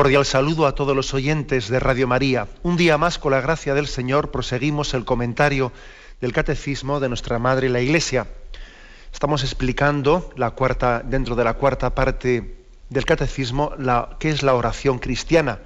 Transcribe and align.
Cordial 0.00 0.24
saludo 0.24 0.66
a 0.66 0.74
todos 0.74 0.96
los 0.96 1.12
oyentes 1.12 1.68
de 1.68 1.78
Radio 1.78 2.08
María. 2.08 2.48
Un 2.62 2.78
día 2.78 2.96
más, 2.96 3.18
con 3.18 3.32
la 3.32 3.42
gracia 3.42 3.74
del 3.74 3.86
Señor, 3.86 4.30
proseguimos 4.30 4.94
el 4.94 5.04
comentario 5.04 5.72
del 6.22 6.32
Catecismo 6.32 7.00
de 7.00 7.10
nuestra 7.10 7.38
Madre 7.38 7.68
la 7.68 7.82
Iglesia. 7.82 8.26
Estamos 9.12 9.42
explicando 9.42 10.32
la 10.36 10.52
cuarta, 10.52 11.02
dentro 11.04 11.36
de 11.36 11.44
la 11.44 11.52
cuarta 11.52 11.94
parte 11.94 12.64
del 12.88 13.04
Catecismo 13.04 13.74
qué 14.18 14.30
es 14.30 14.42
la 14.42 14.54
oración 14.54 15.00
cristiana. 15.00 15.58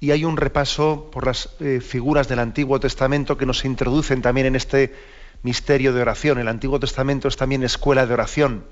Y 0.00 0.10
hay 0.10 0.24
un 0.24 0.36
repaso 0.36 1.08
por 1.12 1.24
las 1.24 1.50
eh, 1.60 1.80
figuras 1.80 2.26
del 2.26 2.40
Antiguo 2.40 2.80
Testamento 2.80 3.38
que 3.38 3.46
nos 3.46 3.64
introducen 3.64 4.20
también 4.20 4.48
en 4.48 4.56
este 4.56 4.92
misterio 5.44 5.92
de 5.92 6.02
oración. 6.02 6.40
El 6.40 6.48
Antiguo 6.48 6.80
Testamento 6.80 7.28
es 7.28 7.36
también 7.36 7.62
escuela 7.62 8.04
de 8.04 8.14
oración, 8.14 8.64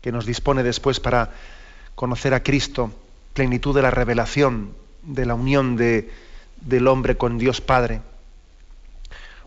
que 0.00 0.10
nos 0.10 0.24
dispone 0.24 0.62
después 0.62 1.00
para 1.00 1.32
conocer 1.96 2.32
a 2.32 2.42
Cristo 2.42 2.94
plenitud 3.34 3.74
de 3.74 3.82
la 3.82 3.90
revelación, 3.90 4.74
de 5.02 5.26
la 5.26 5.34
unión 5.34 5.76
de, 5.76 6.10
del 6.60 6.88
hombre 6.88 7.16
con 7.16 7.38
Dios 7.38 7.60
Padre. 7.60 8.00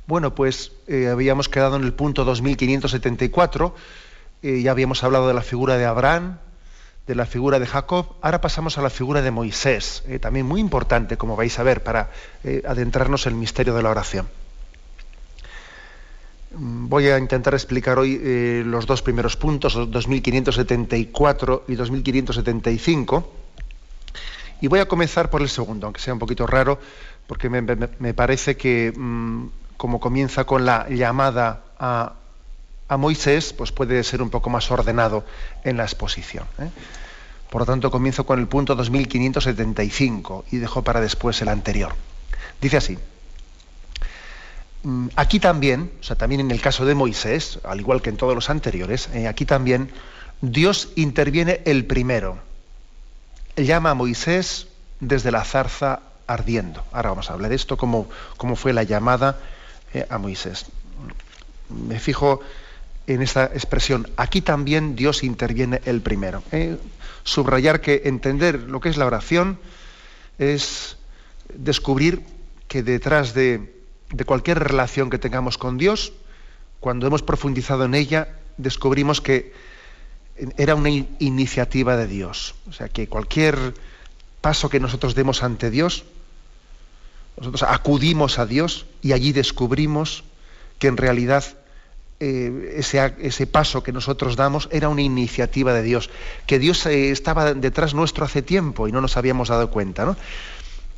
Bueno, 0.05 0.35
pues 0.35 0.71
eh, 0.87 1.07
habíamos 1.07 1.47
quedado 1.47 1.77
en 1.77 1.83
el 1.83 1.93
punto 1.93 2.25
2574, 2.25 3.75
eh, 4.41 4.61
ya 4.61 4.71
habíamos 4.71 5.03
hablado 5.03 5.27
de 5.27 5.33
la 5.33 5.41
figura 5.41 5.77
de 5.77 5.85
Abraham, 5.85 6.39
de 7.07 7.15
la 7.15 7.25
figura 7.25 7.59
de 7.59 7.67
Jacob, 7.67 8.07
ahora 8.21 8.41
pasamos 8.41 8.77
a 8.77 8.81
la 8.81 8.89
figura 8.89 9.21
de 9.21 9.31
Moisés, 9.31 10.03
eh, 10.07 10.19
también 10.19 10.45
muy 10.45 10.59
importante, 10.59 11.17
como 11.17 11.35
vais 11.35 11.57
a 11.59 11.63
ver, 11.63 11.83
para 11.83 12.11
adentrarnos 12.65 13.25
en 13.27 13.33
el 13.33 13.39
misterio 13.39 13.73
de 13.75 13.83
la 13.83 13.89
oración. 13.89 14.27
Mm, 16.51 16.87
voy 16.87 17.07
a 17.07 17.17
intentar 17.17 17.53
explicar 17.53 17.97
hoy 17.97 18.63
los 18.65 18.85
dos 18.85 19.01
primeros 19.01 19.37
puntos, 19.37 19.73
2574 19.73 21.65
y 21.67 21.75
2575 21.75 23.42
y 24.63 24.67
voy 24.69 24.79
a 24.79 24.85
comenzar 24.85 25.29
por 25.29 25.41
el 25.41 25.49
segundo, 25.49 25.87
aunque 25.87 25.99
sea 25.99 26.13
un 26.13 26.19
poquito 26.19 26.47
raro, 26.47 26.79
porque 27.27 27.49
me, 27.49 28.13
parece 28.13 28.55
que 28.55 28.93
mm, 28.95 29.47
como 29.75 29.99
comienza 29.99 30.45
con 30.45 30.63
la 30.63 30.87
llamada 30.87 31.63
a, 31.77 32.13
Moisés, 32.97 33.51
pues 33.51 33.73
puede 33.73 34.01
ser 34.05 34.21
un 34.21 34.29
poco 34.29 34.49
más 34.49 34.71
ordenado 34.71 35.25
en 35.65 35.75
la 35.75 35.83
exposición. 35.83 36.45
¿eh? 36.59 36.69
Por 37.49 37.63
lo 37.63 37.65
tanto, 37.65 37.91
comienzo 37.91 38.25
con 38.25 38.39
el 38.39 38.47
punto 38.47 38.73
2575 38.75 40.45
y 40.51 40.57
dejo 40.59 40.81
para 40.81 41.01
después 41.01 41.41
el 41.41 41.49
anterior. 41.49 41.93
Dice 42.61 42.77
así. 42.77 42.97
Mm, 44.83 45.07
aquí 45.17 45.41
también, 45.41 45.91
o 45.99 46.03
sea, 46.03 46.15
también 46.15 46.39
en 46.39 46.51
el 46.51 46.61
caso 46.61 46.85
de 46.85 46.95
Moisés, 46.95 47.59
al 47.65 47.81
igual 47.81 48.01
que 48.01 48.11
en 48.11 48.15
todos 48.15 48.33
los 48.33 48.49
anteriores, 48.49 49.09
eh, 49.13 49.27
aquí 49.27 49.43
también 49.43 49.91
Dios 50.39 50.93
interviene 50.95 51.59
el 51.65 51.83
primero 51.85 52.52
llama 53.55 53.91
a 53.91 53.93
Moisés 53.93 54.67
desde 54.99 55.31
la 55.31 55.43
zarza 55.43 56.01
ardiendo. 56.27 56.83
Ahora 56.91 57.09
vamos 57.09 57.29
a 57.29 57.33
hablar 57.33 57.49
de 57.49 57.55
esto, 57.55 57.77
cómo, 57.77 58.09
cómo 58.37 58.55
fue 58.55 58.73
la 58.73 58.83
llamada 58.83 59.39
eh, 59.93 60.05
a 60.09 60.17
Moisés. 60.17 60.67
Me 61.69 61.99
fijo 61.99 62.41
en 63.07 63.21
esta 63.21 63.45
expresión, 63.45 64.09
aquí 64.15 64.41
también 64.41 64.95
Dios 64.95 65.23
interviene 65.23 65.81
el 65.85 66.01
primero. 66.01 66.41
Eh, 66.51 66.77
subrayar 67.23 67.81
que 67.81 68.03
entender 68.05 68.59
lo 68.61 68.79
que 68.79 68.89
es 68.89 68.97
la 68.97 69.05
oración 69.05 69.59
es 70.39 70.97
descubrir 71.53 72.21
que 72.67 72.81
detrás 72.81 73.33
de, 73.33 73.75
de 74.09 74.25
cualquier 74.25 74.59
relación 74.59 75.09
que 75.09 75.19
tengamos 75.19 75.57
con 75.57 75.77
Dios, 75.77 76.13
cuando 76.79 77.07
hemos 77.07 77.21
profundizado 77.21 77.85
en 77.85 77.93
ella, 77.93 78.29
descubrimos 78.57 79.21
que 79.21 79.53
era 80.35 80.75
una 80.75 80.89
iniciativa 80.89 81.95
de 81.97 82.07
Dios. 82.07 82.55
O 82.69 82.73
sea, 82.73 82.89
que 82.89 83.07
cualquier 83.07 83.73
paso 84.41 84.69
que 84.69 84.79
nosotros 84.79 85.15
demos 85.15 85.43
ante 85.43 85.69
Dios, 85.69 86.05
nosotros 87.37 87.63
acudimos 87.63 88.39
a 88.39 88.45
Dios 88.45 88.85
y 89.01 89.13
allí 89.13 89.31
descubrimos 89.31 90.23
que 90.79 90.87
en 90.87 90.97
realidad 90.97 91.43
eh, 92.19 92.75
ese, 92.77 93.15
ese, 93.19 93.47
paso 93.47 93.83
que 93.83 93.91
nosotros 93.91 94.35
damos 94.35 94.69
era 94.71 94.89
una 94.89 95.01
iniciativa 95.01 95.73
de 95.73 95.81
Dios, 95.81 96.09
que 96.45 96.59
Dios 96.59 96.85
eh, 96.85 97.11
estaba 97.11 97.53
detrás 97.53 97.93
nuestro 97.93 98.25
hace 98.25 98.41
tiempo 98.41 98.87
y 98.87 98.91
no 98.91 99.01
nos 99.01 99.17
habíamos 99.17 99.49
dado 99.49 99.69
cuenta. 99.71 100.05
¿no? 100.05 100.15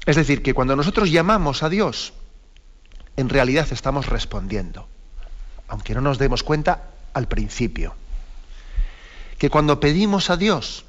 Es 0.05 0.15
decir, 0.15 0.41
que 0.41 0.53
cuando 0.53 0.75
nosotros 0.75 1.11
llamamos 1.11 1.63
a 1.63 1.69
Dios, 1.69 2.13
en 3.17 3.29
realidad 3.29 3.67
estamos 3.71 4.07
respondiendo, 4.07 4.87
aunque 5.67 5.93
no 5.93 6.01
nos 6.01 6.17
demos 6.17 6.43
cuenta 6.43 6.89
al 7.13 7.27
principio 7.27 7.95
que 9.45 9.51
cuando 9.51 9.79
pedimos 9.79 10.31
a 10.31 10.37
Dios, 10.37 10.85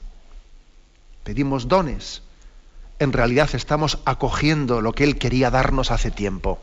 pedimos 1.25 1.69
dones, 1.69 2.23
en 2.99 3.13
realidad 3.13 3.51
estamos 3.53 3.99
acogiendo 4.07 4.81
lo 4.81 4.95
que 4.95 5.05
Él 5.05 5.19
quería 5.19 5.51
darnos 5.51 5.91
hace 5.91 6.11
tiempo. 6.11 6.59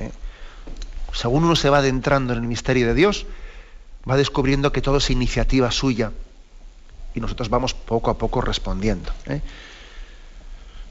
¿Eh? 0.00 0.10
Según 1.14 1.44
uno 1.44 1.56
se 1.56 1.70
va 1.70 1.78
adentrando 1.78 2.34
en 2.34 2.40
el 2.40 2.46
misterio 2.46 2.88
de 2.88 2.92
Dios, 2.92 3.24
va 4.06 4.18
descubriendo 4.18 4.70
que 4.70 4.82
todo 4.82 4.98
es 4.98 5.08
iniciativa 5.08 5.70
suya 5.70 6.12
y 7.14 7.20
nosotros 7.20 7.48
vamos 7.48 7.72
poco 7.72 8.10
a 8.10 8.18
poco 8.18 8.42
respondiendo. 8.42 9.14
¿eh? 9.24 9.40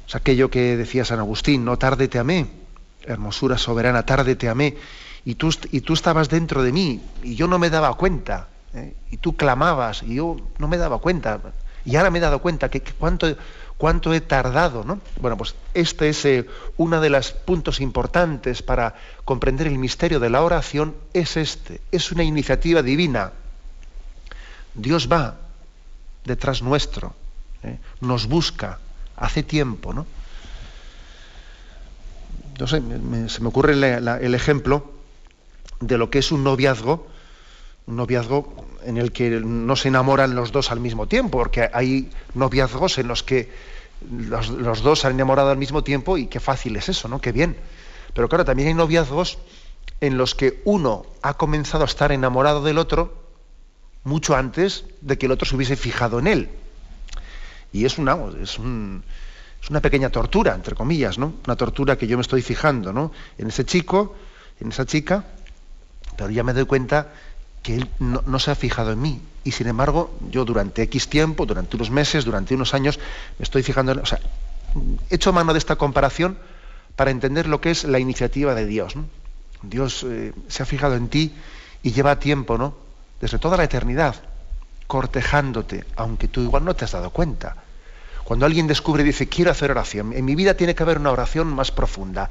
Es 0.07 0.15
aquello 0.15 0.49
que 0.49 0.77
decía 0.77 1.05
San 1.05 1.19
Agustín, 1.19 1.63
no 1.63 1.77
tárdete 1.77 2.17
a 2.17 2.23
mí, 2.23 2.49
hermosura 3.03 3.59
soberana, 3.59 4.03
tárdete 4.03 4.49
a 4.49 4.55
mí, 4.55 4.73
y 5.25 5.35
tú, 5.35 5.53
y 5.71 5.81
tú 5.81 5.93
estabas 5.93 6.27
dentro 6.27 6.63
de 6.63 6.71
mí 6.71 7.03
y 7.21 7.35
yo 7.35 7.47
no 7.47 7.59
me 7.59 7.69
daba 7.69 7.93
cuenta. 7.93 8.47
¿Eh? 8.73 8.95
y 9.11 9.17
tú 9.17 9.35
clamabas 9.35 10.03
y 10.03 10.15
yo 10.15 10.37
no 10.57 10.67
me 10.67 10.77
daba 10.77 10.99
cuenta. 10.99 11.39
Y 11.85 11.95
ahora 11.95 12.11
me 12.11 12.19
he 12.19 12.21
dado 12.21 12.39
cuenta 12.39 12.69
que, 12.69 12.81
cuánto, 12.81 13.35
cuánto 13.77 14.13
he 14.13 14.21
tardado. 14.21 14.83
¿no? 14.83 14.99
Bueno, 15.19 15.37
pues 15.37 15.55
este 15.73 16.09
es 16.09 16.25
eh, 16.25 16.45
uno 16.77 17.01
de 17.01 17.09
los 17.09 17.31
puntos 17.31 17.79
importantes 17.79 18.61
para 18.61 18.95
comprender 19.25 19.67
el 19.67 19.77
misterio 19.77 20.19
de 20.19 20.29
la 20.29 20.43
oración, 20.43 20.95
es 21.13 21.37
este, 21.37 21.81
es 21.91 22.11
una 22.11 22.23
iniciativa 22.23 22.81
divina. 22.81 23.31
Dios 24.73 25.09
va 25.11 25.35
detrás 26.25 26.61
nuestro, 26.61 27.15
¿eh? 27.63 27.79
nos 28.01 28.27
busca 28.27 28.79
hace 29.15 29.43
tiempo. 29.43 29.93
¿no? 29.93 30.05
No 32.59 32.67
sé, 32.67 32.81
se 33.29 33.41
me 33.41 33.47
ocurre 33.47 33.73
el 33.73 34.35
ejemplo 34.35 34.91
de 35.79 35.97
lo 35.97 36.09
que 36.09 36.19
es 36.19 36.31
un 36.31 36.43
noviazgo 36.43 37.07
un 37.89 37.95
noviazgo 37.95 38.53
en 38.85 38.97
el 38.97 39.11
que 39.11 39.31
no 39.41 39.75
se 39.75 39.87
enamoran 39.87 40.35
los 40.35 40.51
dos 40.51 40.71
al 40.71 40.79
mismo 40.79 41.07
tiempo, 41.07 41.39
porque 41.39 41.69
hay 41.73 42.09
noviazgos 42.35 42.99
en 42.99 43.07
los 43.07 43.23
que 43.23 43.49
los, 44.11 44.83
dos 44.83 44.99
se 44.99 45.07
han 45.07 45.13
enamorado 45.13 45.49
al 45.49 45.57
mismo 45.57 45.83
tiempo 45.83 46.17
y 46.17 46.27
qué 46.27 46.39
fácil 46.39 46.75
es 46.75 46.87
eso, 46.87 47.07
¿no? 47.07 47.19
Qué 47.19 47.31
bien. 47.31 47.57
Pero 48.13 48.29
claro, 48.29 48.45
también 48.45 48.69
hay 48.69 48.73
noviazgos 48.75 49.39
en 50.01 50.17
los 50.17 50.35
que 50.35 50.61
uno 50.65 51.05
ha 51.23 51.33
comenzado 51.33 51.83
a 51.83 51.87
estar 51.87 52.11
enamorado 52.11 52.63
del 52.63 52.77
otro 52.77 53.13
mucho 54.03 54.35
antes 54.35 54.85
de 55.01 55.17
que 55.17 55.25
el 55.25 55.31
otro 55.31 55.47
se 55.47 55.55
hubiese 55.55 55.75
fijado 55.75 56.19
en 56.19 56.27
él. 56.27 56.49
Y 57.73 57.85
es 57.85 57.97
una, 57.97 58.17
es, 58.41 58.59
una 58.59 59.81
pequeña 59.81 60.09
tortura, 60.11 60.53
entre 60.53 60.75
comillas, 60.75 61.17
¿no? 61.17 61.33
Una 61.45 61.55
tortura 61.55 61.97
que 61.97 62.07
yo 62.07 62.17
me 62.17 62.21
estoy 62.21 62.43
fijando, 62.43 62.93
¿no? 62.93 63.11
En 63.37 63.47
ese 63.47 63.65
chico, 63.65 64.15
en 64.59 64.69
esa 64.69 64.85
chica, 64.85 65.25
pero 66.15 66.29
ya 66.29 66.43
me 66.43 66.53
doy 66.53 66.65
cuenta 66.65 67.13
que 67.63 67.75
él 67.75 67.89
no, 67.99 68.39
se 68.39 68.51
ha 68.51 68.55
fijado 68.55 68.91
en 68.91 69.01
mí. 69.01 69.21
Y 69.43 69.51
sin 69.51 69.67
embargo, 69.67 70.17
yo 70.29 70.45
durante 70.45 70.81
X 70.83 71.07
tiempo, 71.07 71.45
durante 71.45 71.75
unos 71.75 71.91
meses, 71.91 72.25
durante 72.25 72.55
unos 72.55 72.73
años, 72.73 72.99
me 73.37 73.43
estoy 73.43 73.63
fijando 73.63 73.91
en... 73.91 73.99
O 73.99 74.05
sea, 74.05 74.19
he 75.09 75.15
hecho 75.15 75.33
mano 75.33 75.53
de 75.53 75.59
esta 75.59 75.75
comparación 75.75 76.37
para 76.95 77.11
entender 77.11 77.47
lo 77.47 77.61
que 77.61 77.71
es 77.71 77.83
la 77.83 77.99
iniciativa 77.99 78.55
de 78.55 78.65
Dios. 78.65 78.95
Dios 79.61 80.05
eh, 80.07 80.33
se 80.47 80.63
ha 80.63 80.65
fijado 80.65 80.95
en 80.95 81.09
ti 81.09 81.33
y 81.83 81.91
lleva 81.91 82.19
tiempo, 82.19 82.57
¿no? 82.57 82.75
Desde 83.21 83.39
toda 83.39 83.57
la 83.57 83.63
eternidad, 83.63 84.15
cortejándote, 84.87 85.85
aunque 85.95 86.27
tú 86.27 86.41
igual 86.41 86.65
no 86.65 86.75
te 86.75 86.85
has 86.85 86.91
dado 86.91 87.09
cuenta. 87.09 87.55
Cuando 88.29 88.45
alguien 88.45 88.67
descubre 88.67 89.01
y 89.01 89.07
dice, 89.07 89.27
quiero 89.27 89.49
hacer 89.49 89.71
oración, 89.71 90.13
en 90.13 90.23
mi 90.23 90.35
vida 90.35 90.53
tiene 90.53 90.75
que 90.75 90.83
haber 90.83 90.99
una 90.99 91.09
oración 91.09 91.47
más 91.47 91.71
profunda. 91.71 92.29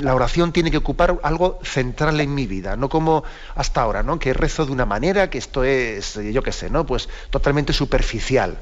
La 0.00 0.14
oración 0.14 0.52
tiene 0.52 0.70
que 0.70 0.78
ocupar 0.78 1.20
algo 1.22 1.60
central 1.62 2.18
en 2.18 2.34
mi 2.34 2.46
vida, 2.46 2.76
no 2.76 2.88
como 2.88 3.22
hasta 3.56 3.82
ahora, 3.82 4.02
¿no? 4.02 4.18
Que 4.18 4.32
rezo 4.32 4.64
de 4.64 4.72
una 4.72 4.86
manera, 4.86 5.28
que 5.28 5.36
esto 5.36 5.64
es, 5.64 6.14
yo 6.14 6.42
qué 6.42 6.50
sé, 6.50 6.70
¿no? 6.70 6.86
Pues 6.86 7.10
totalmente 7.28 7.74
superficial. 7.74 8.56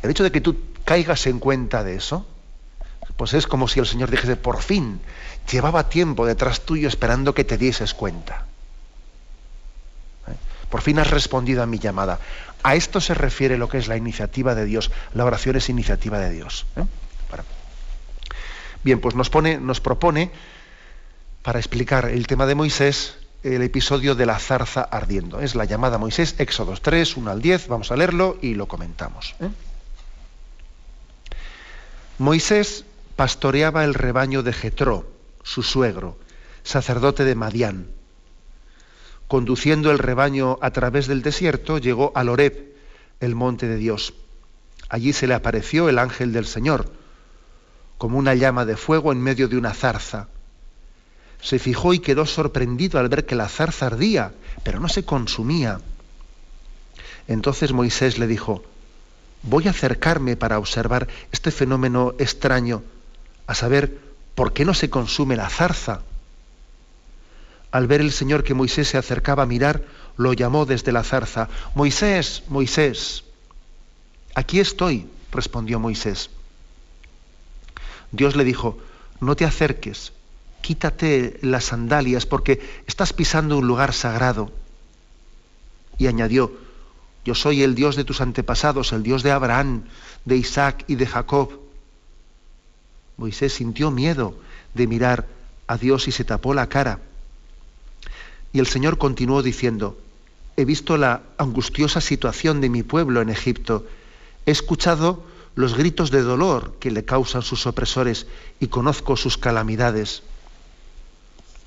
El 0.00 0.10
hecho 0.10 0.22
de 0.22 0.30
que 0.30 0.40
tú 0.40 0.58
caigas 0.84 1.26
en 1.26 1.40
cuenta 1.40 1.82
de 1.82 1.96
eso, 1.96 2.24
pues 3.16 3.34
es 3.34 3.48
como 3.48 3.66
si 3.66 3.80
el 3.80 3.86
Señor 3.86 4.12
dijese, 4.12 4.36
por 4.36 4.62
fin, 4.62 5.00
llevaba 5.50 5.88
tiempo 5.88 6.24
detrás 6.24 6.60
tuyo 6.60 6.86
esperando 6.86 7.34
que 7.34 7.42
te 7.42 7.58
dieses 7.58 7.94
cuenta. 7.94 8.46
¿Eh? 10.28 10.36
Por 10.70 10.82
fin 10.82 11.00
has 11.00 11.10
respondido 11.10 11.64
a 11.64 11.66
mi 11.66 11.80
llamada. 11.80 12.20
A 12.66 12.74
esto 12.74 13.00
se 13.00 13.14
refiere 13.14 13.58
lo 13.58 13.68
que 13.68 13.78
es 13.78 13.86
la 13.86 13.96
iniciativa 13.96 14.56
de 14.56 14.64
Dios. 14.64 14.90
La 15.14 15.24
oración 15.24 15.54
es 15.54 15.68
iniciativa 15.68 16.18
de 16.18 16.30
Dios. 16.32 16.66
¿eh? 16.74 16.82
Bien, 18.82 19.00
pues 19.00 19.14
nos, 19.14 19.30
pone, 19.30 19.58
nos 19.58 19.80
propone, 19.80 20.32
para 21.42 21.60
explicar 21.60 22.06
el 22.06 22.26
tema 22.26 22.44
de 22.44 22.56
Moisés, 22.56 23.18
el 23.44 23.62
episodio 23.62 24.16
de 24.16 24.26
la 24.26 24.40
zarza 24.40 24.82
ardiendo. 24.82 25.38
Es 25.38 25.54
la 25.54 25.64
llamada 25.64 25.98
Moisés, 25.98 26.34
Éxodos 26.38 26.82
3, 26.82 27.16
1 27.16 27.30
al 27.30 27.40
10. 27.40 27.68
Vamos 27.68 27.92
a 27.92 27.96
leerlo 27.96 28.36
y 28.42 28.56
lo 28.56 28.66
comentamos. 28.66 29.36
¿eh? 29.38 29.48
Moisés 32.18 32.84
pastoreaba 33.14 33.84
el 33.84 33.94
rebaño 33.94 34.42
de 34.42 34.52
Jetró, 34.52 35.08
su 35.44 35.62
suegro, 35.62 36.18
sacerdote 36.64 37.24
de 37.24 37.36
Madián. 37.36 37.95
Conduciendo 39.28 39.90
el 39.90 39.98
rebaño 39.98 40.58
a 40.60 40.70
través 40.70 41.08
del 41.08 41.22
desierto, 41.22 41.78
llegó 41.78 42.12
a 42.14 42.22
Loreb, 42.22 42.76
el 43.20 43.34
monte 43.34 43.66
de 43.66 43.76
Dios. 43.76 44.14
Allí 44.88 45.12
se 45.12 45.26
le 45.26 45.34
apareció 45.34 45.88
el 45.88 45.98
ángel 45.98 46.32
del 46.32 46.46
Señor, 46.46 46.92
como 47.98 48.18
una 48.18 48.34
llama 48.34 48.64
de 48.64 48.76
fuego 48.76 49.10
en 49.10 49.20
medio 49.20 49.48
de 49.48 49.56
una 49.56 49.74
zarza. 49.74 50.28
Se 51.40 51.58
fijó 51.58 51.92
y 51.92 51.98
quedó 51.98 52.24
sorprendido 52.24 53.00
al 53.00 53.08
ver 53.08 53.26
que 53.26 53.34
la 53.34 53.48
zarza 53.48 53.86
ardía, 53.86 54.32
pero 54.62 54.78
no 54.78 54.88
se 54.88 55.04
consumía. 55.04 55.80
Entonces 57.26 57.72
Moisés 57.72 58.18
le 58.18 58.28
dijo, 58.28 58.62
voy 59.42 59.66
a 59.66 59.70
acercarme 59.70 60.36
para 60.36 60.58
observar 60.58 61.08
este 61.32 61.50
fenómeno 61.50 62.14
extraño, 62.18 62.82
a 63.46 63.54
saber, 63.54 63.98
¿por 64.34 64.52
qué 64.52 64.64
no 64.64 64.74
se 64.74 64.88
consume 64.90 65.36
la 65.36 65.48
zarza? 65.48 66.02
Al 67.76 67.88
ver 67.88 68.00
el 68.00 68.10
Señor 68.10 68.42
que 68.42 68.54
Moisés 68.54 68.88
se 68.88 68.96
acercaba 68.96 69.42
a 69.42 69.46
mirar, 69.46 69.84
lo 70.16 70.32
llamó 70.32 70.64
desde 70.64 70.92
la 70.92 71.04
zarza, 71.04 71.50
Moisés, 71.74 72.42
Moisés. 72.48 73.24
Aquí 74.34 74.60
estoy, 74.60 75.06
respondió 75.30 75.78
Moisés. 75.78 76.30
Dios 78.12 78.34
le 78.34 78.44
dijo, 78.44 78.78
no 79.20 79.36
te 79.36 79.44
acerques, 79.44 80.14
quítate 80.62 81.38
las 81.42 81.64
sandalias 81.64 82.24
porque 82.24 82.66
estás 82.86 83.12
pisando 83.12 83.58
un 83.58 83.66
lugar 83.66 83.92
sagrado. 83.92 84.50
Y 85.98 86.06
añadió, 86.06 86.56
yo 87.26 87.34
soy 87.34 87.62
el 87.62 87.74
Dios 87.74 87.94
de 87.94 88.04
tus 88.04 88.22
antepasados, 88.22 88.94
el 88.94 89.02
Dios 89.02 89.22
de 89.22 89.32
Abraham, 89.32 89.82
de 90.24 90.38
Isaac 90.38 90.82
y 90.86 90.94
de 90.94 91.06
Jacob. 91.06 91.50
Moisés 93.18 93.52
sintió 93.52 93.90
miedo 93.90 94.34
de 94.72 94.86
mirar 94.86 95.26
a 95.66 95.76
Dios 95.76 96.08
y 96.08 96.12
se 96.12 96.24
tapó 96.24 96.54
la 96.54 96.70
cara. 96.70 97.00
Y 98.52 98.58
el 98.58 98.66
Señor 98.66 98.98
continuó 98.98 99.42
diciendo, 99.42 99.98
he 100.56 100.64
visto 100.64 100.96
la 100.96 101.22
angustiosa 101.38 102.00
situación 102.00 102.60
de 102.60 102.70
mi 102.70 102.82
pueblo 102.82 103.20
en 103.20 103.28
Egipto, 103.28 103.86
he 104.46 104.50
escuchado 104.50 105.22
los 105.54 105.76
gritos 105.76 106.10
de 106.10 106.22
dolor 106.22 106.74
que 106.78 106.90
le 106.90 107.04
causan 107.04 107.42
sus 107.42 107.66
opresores 107.66 108.26
y 108.60 108.68
conozco 108.68 109.16
sus 109.16 109.38
calamidades. 109.38 110.22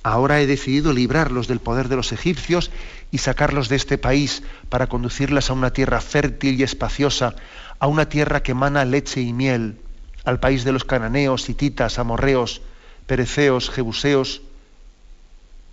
Ahora 0.02 0.40
he 0.40 0.46
decidido 0.46 0.92
librarlos 0.92 1.46
del 1.46 1.60
poder 1.60 1.88
de 1.88 1.96
los 1.96 2.12
egipcios 2.12 2.70
y 3.10 3.18
sacarlos 3.18 3.68
de 3.68 3.76
este 3.76 3.98
país 3.98 4.42
para 4.70 4.86
conducirlas 4.86 5.50
a 5.50 5.52
una 5.52 5.72
tierra 5.72 6.00
fértil 6.00 6.58
y 6.58 6.62
espaciosa, 6.62 7.34
a 7.78 7.86
una 7.86 8.08
tierra 8.08 8.42
que 8.42 8.52
emana 8.52 8.84
leche 8.84 9.20
y 9.20 9.32
miel, 9.32 9.76
al 10.24 10.40
país 10.40 10.64
de 10.64 10.72
los 10.72 10.84
cananeos, 10.84 11.48
hititas, 11.48 11.98
amorreos, 11.98 12.62
pereceos, 13.06 13.68
jebuseos. 13.68 14.40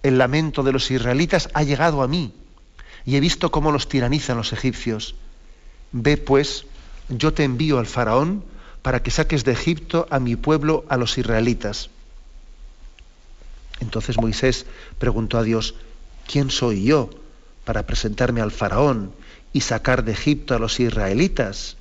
El 0.03 0.17
lamento 0.17 0.63
de 0.63 0.71
los 0.71 0.89
israelitas 0.91 1.49
ha 1.53 1.63
llegado 1.63 2.01
a 2.01 2.07
mí 2.07 2.33
y 3.05 3.15
he 3.15 3.19
visto 3.19 3.51
cómo 3.51 3.71
los 3.71 3.87
tiranizan 3.87 4.37
los 4.37 4.53
egipcios. 4.53 5.15
Ve 5.91 6.17
pues, 6.17 6.65
yo 7.09 7.33
te 7.33 7.43
envío 7.43 7.79
al 7.79 7.85
faraón 7.85 8.43
para 8.81 9.01
que 9.01 9.11
saques 9.11 9.43
de 9.43 9.53
Egipto 9.53 10.07
a 10.09 10.19
mi 10.19 10.35
pueblo, 10.35 10.85
a 10.89 10.97
los 10.97 11.17
israelitas. 11.17 11.89
Entonces 13.79 14.17
Moisés 14.17 14.65
preguntó 14.97 15.37
a 15.37 15.43
Dios, 15.43 15.75
¿quién 16.25 16.49
soy 16.49 16.83
yo 16.83 17.09
para 17.63 17.85
presentarme 17.85 18.41
al 18.41 18.51
faraón 18.51 19.11
y 19.53 19.61
sacar 19.61 20.03
de 20.03 20.13
Egipto 20.13 20.55
a 20.55 20.59
los 20.59 20.79
israelitas? 20.79 21.77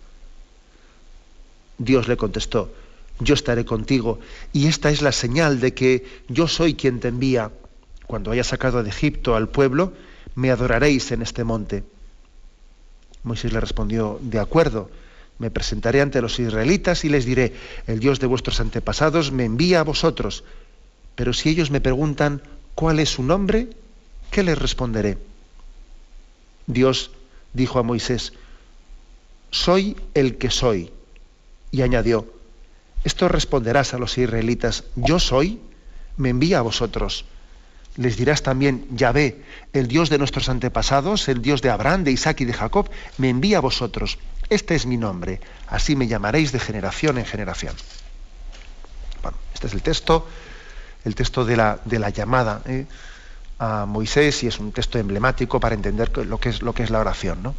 Dios 1.79 2.09
le 2.09 2.17
contestó, 2.17 2.73
yo 3.21 3.35
estaré 3.35 3.65
contigo 3.65 4.19
y 4.53 4.67
esta 4.67 4.91
es 4.91 5.03
la 5.03 5.13
señal 5.13 5.61
de 5.61 5.75
que 5.75 6.23
yo 6.29 6.49
soy 6.49 6.75
quien 6.75 7.01
te 7.01 7.09
envía. 7.09 7.51
Cuando 8.07 8.31
haya 8.31 8.45
sacado 8.45 8.83
de 8.83 8.91
Egipto 8.91 9.37
al 9.37 9.49
pueblo, 9.49 9.93
me 10.35 10.51
adoraréis 10.51 11.13
en 11.13 11.23
este 11.23 11.45
monte. 11.45 11.85
Moisés 13.23 13.53
le 13.53 13.61
respondió, 13.61 14.19
de 14.23 14.39
acuerdo, 14.39 14.91
me 15.39 15.51
presentaré 15.51 16.01
ante 16.01 16.23
los 16.23 16.39
israelitas 16.39 17.05
y 17.05 17.09
les 17.09 17.25
diré, 17.25 17.55
el 17.87 17.99
Dios 17.99 18.21
de 18.21 18.27
vuestros 18.27 18.61
antepasados 18.61 19.33
me 19.33 19.45
envía 19.45 19.81
a 19.81 19.85
vosotros 19.85 20.45
pero 21.17 21.33
si 21.33 21.49
ellos 21.49 21.71
me 21.71 21.81
preguntan 21.81 22.43
cuál 22.77 23.01
es 23.01 23.09
su 23.09 23.25
nombre, 23.25 23.71
¿qué 24.31 24.45
les 24.45 24.57
responderé? 24.57 25.19
Dios 26.67 27.11
dijo 27.55 27.79
a 27.79 27.83
Moisés, 27.83 28.35
soy 29.51 29.97
el 30.15 30.37
que 30.37 30.51
soy. 30.51 30.93
Y 31.73 31.83
añadió, 31.83 32.27
esto 33.03 33.29
responderás 33.29 33.95
a 33.95 33.99
los 33.99 34.17
israelitas, 34.19 34.85
yo 34.95 35.19
soy, 35.19 35.59
me 36.19 36.29
envía 36.29 36.59
a 36.59 36.63
vosotros. 36.63 37.25
Les 37.97 38.17
dirás 38.17 38.43
también, 38.43 38.87
Yahvé, 38.91 39.43
el 39.73 39.89
Dios 39.89 40.11
de 40.11 40.19
nuestros 40.19 40.49
antepasados, 40.49 41.29
el 41.29 41.43
Dios 41.43 41.63
de 41.63 41.71
Abraham, 41.71 42.05
de 42.05 42.13
Isaac 42.13 42.41
y 42.43 42.45
de 42.45 42.53
Jacob, 42.53 42.91
me 43.19 43.31
envía 43.31 43.59
a 43.59 43.61
vosotros. 43.61 44.19
Este 44.51 44.75
es 44.75 44.87
mi 44.87 44.97
nombre, 44.97 45.41
así 45.67 45.97
me 45.97 46.07
llamaréis 46.07 46.53
de 46.53 46.61
generación 46.61 47.19
en 47.19 47.25
generación. 47.25 47.75
Bueno, 49.23 49.39
este 49.55 49.67
es 49.67 49.73
el 49.73 49.83
texto 49.83 50.27
el 51.07 51.15
texto 51.15 51.45
de 51.45 51.57
la, 51.57 52.11
llamada 52.11 52.63
¿eh? 52.67 52.85
a 53.61 53.87
Moisés 53.87 54.43
y 54.43 54.49
es 54.49 54.59
un 54.59 54.73
texto 54.73 54.99
emblemático 54.99 55.61
para 55.61 55.77
entender 55.77 56.11
lo 56.19 56.41
que 56.41 56.49
es, 56.49 56.63
lo 56.63 56.75
que 56.75 56.83
es 56.83 56.91
la 56.91 56.99
oración. 56.99 57.45
¿no? 57.45 57.55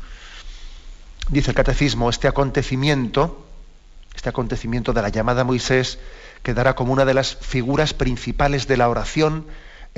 Dice 1.29 1.51
el 1.51 1.55
catecismo, 1.55 2.09
este 2.09 2.27
acontecimiento, 2.27 3.47
este 4.13 4.27
acontecimiento 4.27 4.91
de 4.91 5.01
la 5.01 5.07
llamada 5.07 5.41
a 5.41 5.45
Moisés 5.45 5.97
quedará 6.43 6.75
como 6.75 6.91
una 6.91 7.05
de 7.05 7.13
las 7.13 7.37
figuras 7.37 7.93
principales 7.93 8.67
de 8.67 8.75
la 8.75 8.89
oración 8.89 9.45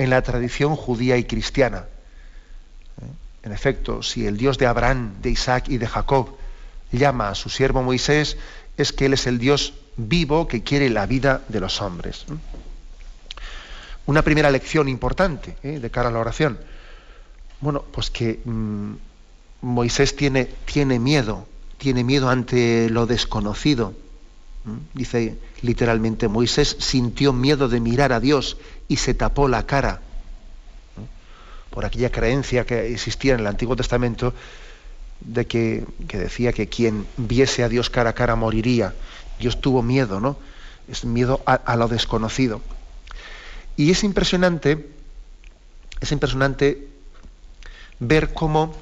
en 0.00 0.08
la 0.08 0.22
tradición 0.22 0.76
judía 0.76 1.18
y 1.18 1.24
cristiana. 1.24 1.84
¿Eh? 3.02 3.46
En 3.46 3.52
efecto, 3.52 4.02
si 4.02 4.26
el 4.26 4.38
Dios 4.38 4.56
de 4.56 4.66
Abraham, 4.66 5.12
de 5.20 5.28
Isaac 5.28 5.68
y 5.68 5.76
de 5.76 5.86
Jacob 5.86 6.38
llama 6.90 7.28
a 7.28 7.34
su 7.34 7.50
siervo 7.50 7.82
Moisés, 7.82 8.38
es 8.78 8.94
que 8.94 9.04
Él 9.04 9.12
es 9.12 9.26
el 9.26 9.38
Dios 9.38 9.74
vivo 9.98 10.48
que 10.48 10.62
quiere 10.62 10.88
la 10.88 11.04
vida 11.04 11.42
de 11.48 11.60
los 11.60 11.82
hombres. 11.82 12.24
Una 14.06 14.22
primera 14.22 14.50
lección 14.50 14.88
importante 14.88 15.56
¿eh? 15.62 15.78
de 15.78 15.90
cara 15.90 16.08
a 16.08 16.12
la 16.12 16.18
oración. 16.18 16.58
Bueno, 17.60 17.84
pues 17.92 18.08
que 18.10 18.40
mm, 18.42 18.92
Moisés 19.60 20.16
tiene, 20.16 20.46
tiene 20.64 20.98
miedo, 20.98 21.46
tiene 21.76 22.04
miedo 22.04 22.30
ante 22.30 22.88
lo 22.88 23.04
desconocido. 23.04 23.92
Dice 24.94 25.38
literalmente, 25.60 26.28
Moisés 26.28 26.76
sintió 26.78 27.34
miedo 27.34 27.68
de 27.68 27.80
mirar 27.80 28.12
a 28.12 28.20
Dios 28.20 28.56
y 28.90 28.96
se 28.96 29.14
tapó 29.14 29.46
la 29.46 29.64
cara. 29.66 30.00
Por 31.70 31.84
aquella 31.84 32.10
creencia 32.10 32.66
que 32.66 32.92
existía 32.92 33.34
en 33.34 33.40
el 33.40 33.46
Antiguo 33.46 33.76
Testamento 33.76 34.34
de 35.20 35.46
que, 35.46 35.86
decía 36.00 36.52
que 36.52 36.68
quien 36.68 37.06
viese 37.16 37.62
a 37.62 37.68
Dios 37.68 37.88
cara 37.88 38.10
a 38.10 38.14
cara 38.14 38.34
moriría. 38.34 38.92
Dios 39.38 39.60
tuvo 39.60 39.80
miedo, 39.80 40.18
¿no? 40.18 40.36
Es 40.88 41.04
miedo 41.04 41.40
a 41.46 41.76
lo 41.76 41.86
desconocido. 41.86 42.60
Y 43.76 43.92
es 43.92 44.02
impresionante, 44.02 44.90
es 46.00 46.10
impresionante 46.10 46.88
ver 48.00 48.34
cómo, 48.34 48.74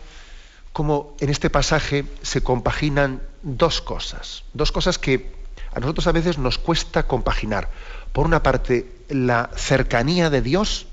cómo 0.73 1.15
en 1.21 1.29
este 1.29 1.51
pasaje 1.51 2.07
se 2.23 2.41
compaginan 2.41 3.21
dos 3.43 3.83
cosas, 3.83 4.45
dos 4.55 4.73
cosas 4.73 4.99
que 4.99 5.31
a 5.75 5.81
nosotros 5.81 6.07
a 6.07 6.13
veces 6.13 6.39
nos 6.39 6.57
cuesta 6.57 7.03
compaginar. 7.03 7.69
Por 8.15 8.25
una 8.25 8.43
parte, 8.43 8.98
la 9.09 9.51
cercanía 9.57 10.31
de 10.31 10.43
Dios 10.43 10.87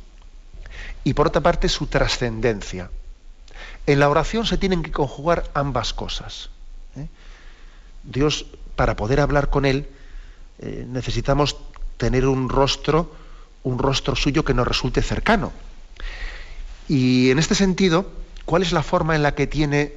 y 1.03 1.13
por 1.13 1.27
otra 1.27 1.41
parte, 1.41 1.69
su 1.69 1.87
trascendencia. 1.87 2.89
En 3.85 3.99
la 3.99 4.09
oración 4.09 4.45
se 4.45 4.57
tienen 4.57 4.81
que 4.81 4.91
conjugar 4.91 5.49
ambas 5.53 5.93
cosas. 5.93 6.49
¿eh? 6.95 7.07
Dios, 8.03 8.47
para 8.75 8.95
poder 8.95 9.19
hablar 9.19 9.49
con 9.49 9.65
Él, 9.65 9.87
eh, 10.59 10.85
necesitamos 10.89 11.57
tener 11.97 12.25
un 12.27 12.49
rostro 12.49 13.11
un 13.65 13.79
rostro 13.79 14.15
suyo 14.15 14.45
que 14.45 14.53
nos 14.53 14.67
resulte 14.67 15.01
cercano. 15.01 15.51
Y 16.87 17.31
en 17.31 17.39
este 17.39 17.55
sentido, 17.55 18.09
¿cuál 18.45 18.61
es 18.61 18.71
la 18.71 18.83
forma 18.83 19.15
en 19.15 19.23
la 19.23 19.33
que 19.33 19.47
tiene 19.47 19.93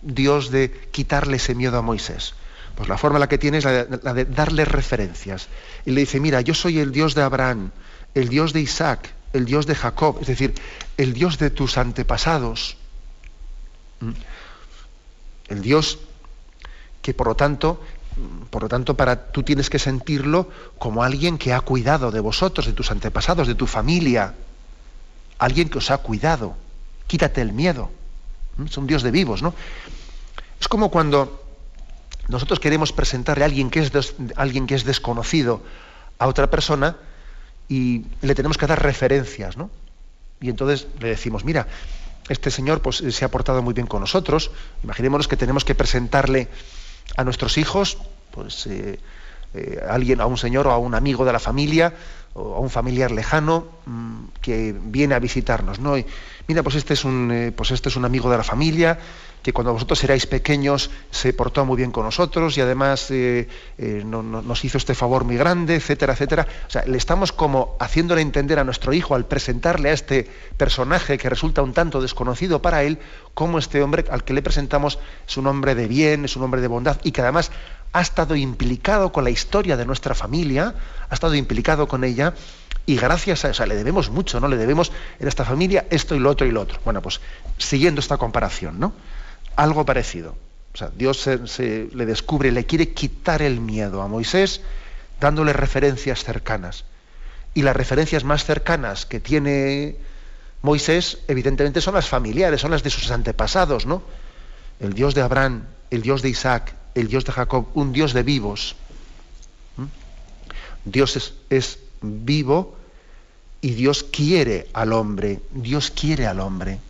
Dios 0.00 0.50
de 0.50 0.88
quitarle 0.90 1.36
ese 1.36 1.54
miedo 1.54 1.78
a 1.78 1.82
Moisés? 1.82 2.34
Pues 2.74 2.88
la 2.88 2.96
forma 2.96 3.18
en 3.18 3.20
la 3.20 3.28
que 3.28 3.38
tiene 3.38 3.58
es 3.58 3.64
la 3.64 4.14
de, 4.14 4.24
darle 4.24 4.64
referencias. 4.64 5.48
Y 5.84 5.90
le 5.90 6.00
dice, 6.00 6.20
mira, 6.20 6.40
yo 6.40 6.54
soy 6.54 6.78
el 6.78 6.92
Dios 6.92 7.14
de 7.14 7.22
Abraham, 7.22 7.70
el 8.14 8.28
Dios 8.28 8.52
de 8.52 8.60
Isaac, 8.60 9.12
el 9.32 9.44
Dios 9.44 9.66
de 9.66 9.74
Jacob, 9.74 10.18
es 10.20 10.26
decir, 10.26 10.54
el 10.96 11.12
Dios 11.12 11.38
de 11.38 11.50
tus 11.50 11.76
antepasados. 11.78 12.76
¿Mm? 14.00 14.12
El 15.48 15.62
Dios 15.62 15.98
que 17.02 17.12
por 17.14 17.26
lo 17.26 17.34
tanto, 17.34 17.80
por 18.50 18.62
lo 18.62 18.68
tanto, 18.68 18.96
para 18.96 19.32
tú 19.32 19.42
tienes 19.42 19.68
que 19.68 19.78
sentirlo 19.78 20.48
como 20.78 21.02
alguien 21.02 21.36
que 21.36 21.52
ha 21.52 21.60
cuidado 21.60 22.10
de 22.10 22.20
vosotros, 22.20 22.66
de 22.66 22.72
tus 22.72 22.90
antepasados, 22.90 23.48
de 23.48 23.54
tu 23.54 23.66
familia, 23.66 24.34
alguien 25.38 25.68
que 25.68 25.78
os 25.78 25.90
ha 25.90 25.98
cuidado. 25.98 26.56
Quítate 27.06 27.42
el 27.42 27.52
miedo. 27.52 27.90
¿Mm? 28.56 28.64
Es 28.64 28.76
un 28.78 28.86
Dios 28.86 29.02
de 29.02 29.10
vivos, 29.10 29.42
¿no? 29.42 29.54
Es 30.60 30.68
como 30.68 30.90
cuando 30.90 31.42
nosotros 32.28 32.60
queremos 32.60 32.92
presentarle 32.92 33.44
a 33.44 33.46
alguien 33.46 33.70
que 33.70 33.80
es, 33.80 34.14
alguien 34.36 34.66
que 34.66 34.74
es 34.74 34.84
desconocido 34.84 35.62
a 36.18 36.26
otra 36.26 36.50
persona 36.50 36.96
y 37.68 38.04
le 38.20 38.34
tenemos 38.34 38.58
que 38.58 38.66
dar 38.66 38.82
referencias, 38.82 39.56
¿no? 39.56 39.70
Y 40.40 40.48
entonces 40.50 40.86
le 41.00 41.08
decimos, 41.08 41.44
mira, 41.44 41.66
este 42.28 42.50
señor 42.50 42.82
pues, 42.82 42.96
se 42.96 43.24
ha 43.24 43.30
portado 43.30 43.62
muy 43.62 43.74
bien 43.74 43.86
con 43.86 44.00
nosotros. 44.00 44.50
Imaginémonos 44.82 45.28
que 45.28 45.36
tenemos 45.36 45.64
que 45.64 45.74
presentarle 45.74 46.48
a 47.16 47.24
nuestros 47.24 47.58
hijos, 47.58 47.98
pues 48.30 48.66
eh, 48.66 48.98
eh, 49.54 49.80
a 49.86 49.94
alguien, 49.94 50.20
a 50.20 50.26
un 50.26 50.36
señor 50.38 50.66
o 50.66 50.70
a 50.70 50.78
un 50.78 50.94
amigo 50.94 51.24
de 51.24 51.32
la 51.32 51.38
familia 51.38 51.92
o 52.34 52.56
a 52.56 52.60
un 52.60 52.70
familiar 52.70 53.10
lejano 53.10 53.66
mm, 53.86 54.24
que 54.40 54.74
viene 54.84 55.14
a 55.14 55.18
visitarnos, 55.18 55.80
¿no? 55.80 55.94
Mira, 56.48 56.62
pues 56.62 56.76
este 56.76 56.94
es 56.94 57.04
un, 57.04 57.30
eh, 57.30 57.52
pues 57.54 57.70
este 57.70 57.88
es 57.90 57.96
un 57.96 58.04
amigo 58.04 58.30
de 58.30 58.38
la 58.38 58.42
familia 58.44 58.98
que 59.42 59.52
cuando 59.52 59.72
vosotros 59.72 60.02
erais 60.04 60.26
pequeños 60.26 60.90
se 61.10 61.32
portó 61.32 61.64
muy 61.66 61.76
bien 61.76 61.90
con 61.90 62.04
nosotros 62.04 62.56
y 62.56 62.60
además 62.60 63.10
eh, 63.10 63.48
eh, 63.76 64.02
no- 64.06 64.22
no- 64.22 64.40
nos 64.40 64.64
hizo 64.64 64.78
este 64.78 64.94
favor 64.94 65.24
muy 65.24 65.36
grande, 65.36 65.74
etcétera, 65.74 66.12
etcétera. 66.12 66.46
O 66.68 66.70
sea, 66.70 66.84
le 66.86 66.96
estamos 66.96 67.32
como 67.32 67.76
haciéndole 67.80 68.22
entender 68.22 68.60
a 68.60 68.64
nuestro 68.64 68.92
hijo 68.92 69.14
al 69.16 69.26
presentarle 69.26 69.90
a 69.90 69.92
este 69.94 70.30
personaje 70.56 71.18
que 71.18 71.28
resulta 71.28 71.60
un 71.60 71.72
tanto 71.72 72.00
desconocido 72.00 72.62
para 72.62 72.84
él, 72.84 72.98
cómo 73.34 73.58
este 73.58 73.82
hombre 73.82 74.04
al 74.10 74.22
que 74.24 74.32
le 74.32 74.42
presentamos 74.42 74.98
es 75.28 75.36
un 75.36 75.48
hombre 75.48 75.74
de 75.74 75.88
bien, 75.88 76.24
es 76.24 76.36
un 76.36 76.44
hombre 76.44 76.60
de 76.60 76.68
bondad 76.68 76.98
y 77.02 77.10
que 77.10 77.20
además 77.22 77.50
ha 77.92 78.00
estado 78.00 78.34
implicado 78.36 79.12
con 79.12 79.24
la 79.24 79.30
historia 79.30 79.76
de 79.76 79.84
nuestra 79.84 80.14
familia, 80.14 80.74
ha 81.08 81.14
estado 81.14 81.34
implicado 81.34 81.86
con 81.86 82.04
ella 82.04 82.34
y 82.86 82.96
gracias 82.96 83.44
a 83.44 83.50
eso 83.50 83.64
le 83.66 83.76
debemos 83.76 84.10
mucho, 84.10 84.40
¿no? 84.40 84.48
Le 84.48 84.56
debemos 84.56 84.90
en 85.20 85.28
esta 85.28 85.44
familia 85.44 85.86
esto 85.90 86.14
y 86.14 86.18
lo 86.18 86.30
otro 86.30 86.46
y 86.46 86.50
lo 86.50 86.62
otro. 86.62 86.80
Bueno, 86.84 87.02
pues 87.02 87.20
siguiendo 87.58 88.00
esta 88.00 88.16
comparación, 88.16 88.80
¿no? 88.80 88.92
Algo 89.56 89.84
parecido. 89.84 90.34
O 90.74 90.76
sea, 90.76 90.90
Dios 90.96 91.20
se, 91.20 91.46
se 91.46 91.88
le 91.92 92.06
descubre, 92.06 92.50
le 92.50 92.64
quiere 92.64 92.92
quitar 92.92 93.42
el 93.42 93.60
miedo 93.60 94.00
a 94.02 94.08
Moisés 94.08 94.62
dándole 95.20 95.52
referencias 95.52 96.24
cercanas. 96.24 96.84
Y 97.54 97.62
las 97.62 97.76
referencias 97.76 98.24
más 98.24 98.44
cercanas 98.44 99.04
que 99.04 99.20
tiene 99.20 99.96
Moisés, 100.62 101.18
evidentemente, 101.28 101.80
son 101.82 101.94
las 101.94 102.08
familiares, 102.08 102.60
son 102.60 102.70
las 102.70 102.82
de 102.82 102.90
sus 102.90 103.10
antepasados, 103.10 103.84
¿no? 103.84 104.02
El 104.80 104.94
Dios 104.94 105.14
de 105.14 105.20
Abraham, 105.20 105.66
el 105.90 106.02
Dios 106.02 106.22
de 106.22 106.30
Isaac, 106.30 106.74
el 106.94 107.08
Dios 107.08 107.24
de 107.24 107.32
Jacob, 107.32 107.66
un 107.74 107.92
Dios 107.92 108.12
de 108.12 108.22
vivos. 108.22 108.76
¿Mm? 109.76 109.84
Dios 110.84 111.34
es, 111.50 111.78
vivo 112.02 112.76
y 113.60 113.70
Dios 113.74 114.02
quiere 114.02 114.68
al 114.72 114.92
hombre, 114.92 115.40
Dios 115.52 115.90
quiere 115.90 116.26
al 116.26 116.40
hombre. 116.40 116.80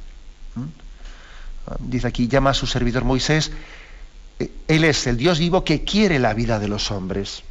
¿Mm? 0.54 1.90
Dice 1.90 2.08
aquí, 2.08 2.28
llama 2.28 2.50
a 2.50 2.54
su 2.54 2.66
servidor 2.66 3.04
Moisés, 3.04 3.52
eh, 4.38 4.50
Él 4.68 4.84
es 4.84 5.06
el 5.06 5.16
Dios 5.16 5.38
vivo 5.38 5.64
que 5.64 5.84
quiere 5.84 6.18
la 6.18 6.34
vida 6.34 6.58
de 6.58 6.68
los 6.68 6.90
hombres. 6.90 7.42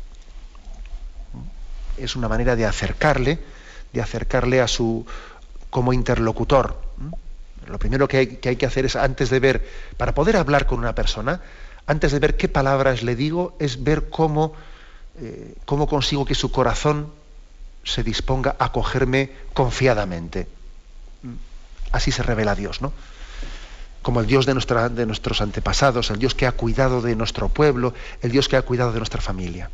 ¿Mm? 1.34 2.02
Es 2.04 2.16
una 2.16 2.28
manera 2.28 2.56
de 2.56 2.66
acercarle, 2.66 3.40
de 3.94 4.02
acercarle 4.02 4.62
a 4.62 4.68
su 4.68 5.06
como 5.70 5.94
interlocutor. 5.94 6.82
Lo 7.68 7.80
primero 7.80 8.08
que 8.08 8.18
hay 8.18 8.56
que 8.58 8.66
hacer 8.66 8.86
es, 8.86 8.98
antes 8.98 9.30
de 9.30 9.40
ver, 9.40 9.66
para 9.96 10.14
poder 10.14 10.36
hablar 10.36 10.66
con 10.66 10.80
una 10.80 10.94
persona, 10.94 11.42
antes 11.92 12.14
de 12.14 12.20
ver 12.20 12.38
qué 12.38 12.48
palabras 12.48 13.04
le 13.04 13.16
digo, 13.18 13.54
es 13.60 13.84
ver 13.84 14.10
cómo, 14.10 14.54
eh, 15.20 15.56
cómo 15.66 15.88
consigo 15.88 16.24
que 16.26 16.36
su 16.36 16.50
corazón 16.52 17.12
se 17.84 18.02
disponga 18.02 18.56
a 18.60 18.72
cogerme 18.72 19.32
confiadamente. 19.54 20.48
¿Mm? 21.22 21.34
Así 21.92 22.12
se 22.12 22.24
revela 22.24 22.56
Dios, 22.56 22.82
¿no? 22.82 22.94
Como 24.02 24.22
el 24.22 24.26
Dios 24.26 24.46
de, 24.46 24.54
nuestra- 24.54 24.88
de 24.88 25.06
nuestros 25.06 25.42
antepasados, 25.42 26.10
el 26.10 26.18
Dios 26.18 26.34
que 26.34 26.48
ha 26.48 26.54
cuidado 26.54 27.02
de 27.02 27.16
nuestro 27.16 27.50
pueblo, 27.50 27.94
el 28.22 28.32
Dios 28.32 28.48
que 28.48 28.56
ha 28.56 28.62
cuidado 28.62 28.94
de 28.94 29.00
nuestra 29.00 29.22
familia. 29.22 29.70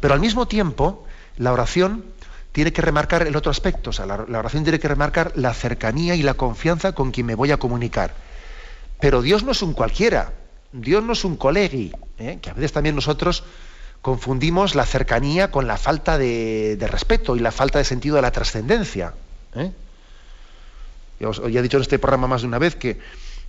Pero 0.00 0.14
al 0.14 0.20
mismo 0.20 0.46
tiempo, 0.48 1.06
la 1.36 1.52
oración 1.52 2.04
tiene 2.50 2.72
que 2.72 2.82
remarcar 2.82 3.24
el 3.26 3.36
otro 3.36 3.50
aspecto, 3.52 3.90
o 3.90 3.92
sea, 3.92 4.04
la, 4.06 4.24
la 4.28 4.38
oración 4.40 4.64
tiene 4.64 4.80
que 4.80 4.88
remarcar 4.88 5.30
la 5.36 5.54
cercanía 5.54 6.16
y 6.16 6.22
la 6.22 6.34
confianza 6.34 6.92
con 6.92 7.12
quien 7.12 7.26
me 7.26 7.34
voy 7.36 7.52
a 7.52 7.56
comunicar. 7.58 8.14
Pero 8.98 9.22
Dios 9.22 9.44
no 9.44 9.52
es 9.52 9.62
un 9.62 9.72
cualquiera, 9.74 10.32
Dios 10.72 11.02
no 11.02 11.12
es 11.12 11.24
un 11.24 11.36
colegui, 11.36 11.92
¿eh? 12.18 12.38
que 12.42 12.50
a 12.50 12.54
veces 12.54 12.72
también 12.72 12.94
nosotros 12.94 13.44
confundimos 14.02 14.74
la 14.74 14.84
cercanía 14.86 15.50
con 15.50 15.66
la 15.66 15.76
falta 15.78 16.18
de, 16.18 16.76
respeto 16.90 17.34
y 17.36 17.40
la 17.40 17.50
falta 17.52 17.78
de 17.78 17.84
sentido 17.84 18.16
de 18.16 18.22
la 18.22 18.30
trascendencia. 18.30 19.14
¿eh? 19.54 19.72
Ya 21.18 21.28
os 21.28 21.40
ya 21.50 21.60
he 21.60 21.62
dicho 21.62 21.78
en 21.78 21.82
este 21.82 21.98
programa 21.98 22.26
más 22.26 22.42
de 22.42 22.48
una 22.48 22.58
vez 22.58 22.76
que 22.76 22.98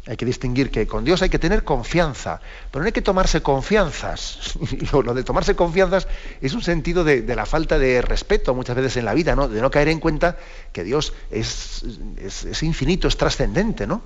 hay 0.07 0.15
que 0.15 0.25
distinguir 0.25 0.71
que 0.71 0.88
con 0.88 1.03
Dios 1.03 1.21
hay 1.21 1.29
que 1.29 1.38
tener 1.38 1.65
confianza, 1.65 2.39
pero 2.71 2.81
no 2.81 2.86
hay 2.86 2.93
que 2.93 3.01
tomarse 3.01 3.41
confianzas. 3.41 4.53
lo, 4.93 5.13
de 5.13 5.24
tomarse 5.24 5.53
confianzas 5.55 6.07
es 6.41 6.53
un 6.53 6.62
sentido 6.62 7.03
de, 7.03 7.24
la 7.36 7.45
falta 7.45 7.77
de 7.77 8.01
respeto 8.01 8.55
muchas 8.55 8.77
veces 8.77 8.95
en 8.95 9.03
la 9.05 9.13
vida, 9.13 9.36
¿no? 9.36 9.50
de 9.50 9.59
no 9.59 9.69
caer 9.69 9.89
en 9.89 10.00
cuenta 10.00 10.38
que 10.71 10.86
Dios 10.86 11.12
es, 11.29 11.83
es- 12.24 12.45
es 12.45 12.63
infinito, 12.63 13.09
es 13.09 13.17
trascendente, 13.17 13.86
¿no? 13.86 14.01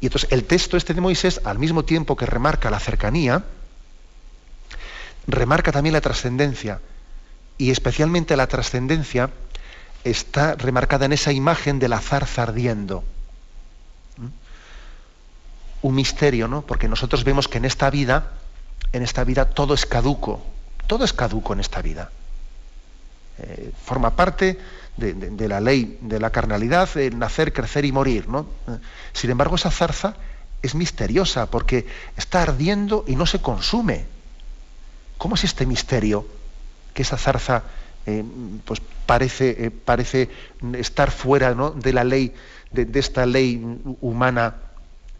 Y 0.00 0.06
entonces 0.06 0.30
el 0.30 0.44
texto 0.44 0.76
este 0.76 0.94
de 0.94 1.00
Moisés, 1.00 1.40
al 1.44 1.58
mismo 1.58 1.84
tiempo 1.84 2.16
que 2.16 2.26
remarca 2.26 2.70
la 2.70 2.78
cercanía, 2.78 3.44
remarca 5.26 5.72
también 5.72 5.92
la 5.92 6.00
trascendencia. 6.00 6.80
Y 7.56 7.70
especialmente 7.70 8.36
la 8.36 8.46
trascendencia 8.46 9.30
está 10.04 10.54
remarcada 10.54 11.06
en 11.06 11.12
esa 11.12 11.32
imagen 11.32 11.78
de 11.78 11.88
la 11.88 12.00
zarza 12.00 12.44
ardiendo. 12.44 13.02
¿Mm? 14.16 14.26
Un 15.82 15.94
misterio, 15.94 16.48
¿no? 16.48 16.62
Porque 16.62 16.88
nosotros 16.88 17.24
vemos 17.24 17.48
que 17.48 17.58
en 17.58 17.64
esta 17.64 17.90
vida, 17.90 18.32
en 18.92 19.02
esta 19.02 19.24
vida 19.24 19.46
todo 19.46 19.74
es 19.74 19.86
caduco, 19.86 20.44
todo 20.86 21.04
es 21.04 21.12
caduco 21.12 21.52
en 21.52 21.60
esta 21.60 21.82
vida. 21.82 22.10
Eh, 23.38 23.72
forma 23.84 24.16
parte 24.16 24.58
de, 24.98 25.48
la 25.48 25.60
ley 25.60 25.98
de 26.00 26.20
la 26.20 26.30
carnalidad, 26.30 26.96
el 26.96 27.18
nacer, 27.18 27.52
crecer 27.52 27.84
y 27.84 27.92
morir, 27.92 28.28
¿no? 28.28 28.46
Sin 29.12 29.30
embargo, 29.30 29.56
esa 29.56 29.70
zarza 29.70 30.16
es 30.62 30.74
misteriosa 30.74 31.46
porque 31.46 31.86
está 32.16 32.42
ardiendo 32.42 33.04
y 33.06 33.16
no 33.16 33.26
se 33.26 33.40
consume. 33.40 34.06
¿Cómo 35.16 35.36
es 35.36 35.44
este 35.44 35.66
misterio? 35.66 36.26
Que 36.94 37.02
esa 37.02 37.16
zarza 37.16 37.62
eh, 38.06 38.24
pues 38.64 38.80
parece, 39.06 39.66
eh, 39.66 39.70
parece 39.70 40.28
estar 40.74 41.10
fuera 41.10 41.54
¿no? 41.54 41.70
de 41.70 41.92
la 41.92 42.04
ley, 42.04 42.34
de 42.72 42.98
esta 42.98 43.24
ley 43.26 43.62
humana 44.00 44.54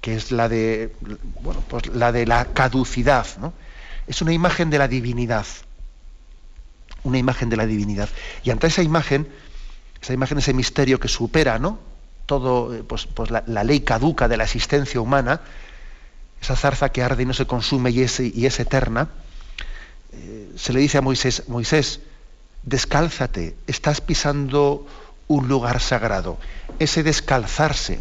que 0.01 0.15
es 0.15 0.31
la 0.31 0.49
de 0.49 0.95
bueno, 1.43 1.63
pues 1.69 1.87
la 1.89 2.13
de 2.13 2.27
la 2.27 2.47
caducidad, 2.47 3.27
¿no? 3.41 3.53
Es 4.07 4.23
una 4.23 4.33
imagen 4.33 4.71
de 4.71 4.79
la 4.79 4.89
divinidad. 4.89 5.47
Una 7.03 7.19
imagen 7.19 7.51
de 7.51 7.57
la 7.57 7.67
divinidad. 7.67 8.09
Y 8.43 8.51
ante 8.51 8.69
esa 8.69 8.83
imagen, 8.83 9.29
esa 10.03 10.13
imagen, 10.13 10.39
ese 10.39 10.53
misterio 10.53 11.01
que 11.01 11.09
supera, 11.09 11.59
¿no? 11.59 11.79
Todo, 12.27 12.75
eh, 12.75 12.85
pues, 12.87 13.07
pues 13.07 13.31
la, 13.31 13.43
ley 13.65 13.81
caduca 13.81 14.29
de 14.29 14.37
la 14.37 14.45
existencia 14.45 15.01
humana, 15.01 15.41
esa 16.41 16.57
zarza 16.57 16.91
que 16.91 17.03
arde 17.03 17.23
y 17.23 17.27
no 17.27 17.35
se 17.35 17.47
consume 17.47 17.91
y 17.91 18.03
es, 18.03 18.21
y 18.21 18.47
es 18.47 18.61
eterna, 18.61 19.09
eh, 20.13 20.53
se 20.57 20.73
le 20.73 20.81
dice 20.81 20.99
a 20.99 21.03
Moisés, 21.03 21.49
Moisés, 21.49 22.01
descálzate, 22.63 23.57
estás 23.67 24.01
pisando 24.01 24.87
un 25.27 25.49
lugar 25.49 25.81
sagrado. 25.81 26.39
Ese 26.79 27.03
descalzarse 27.03 28.01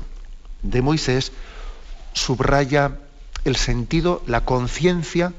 de 0.63 0.81
Moisés 0.81 1.31
subraya 2.13 2.97
el 3.43 3.55
sentido, 3.55 4.23
la 4.27 4.41
conciencia, 4.41 5.33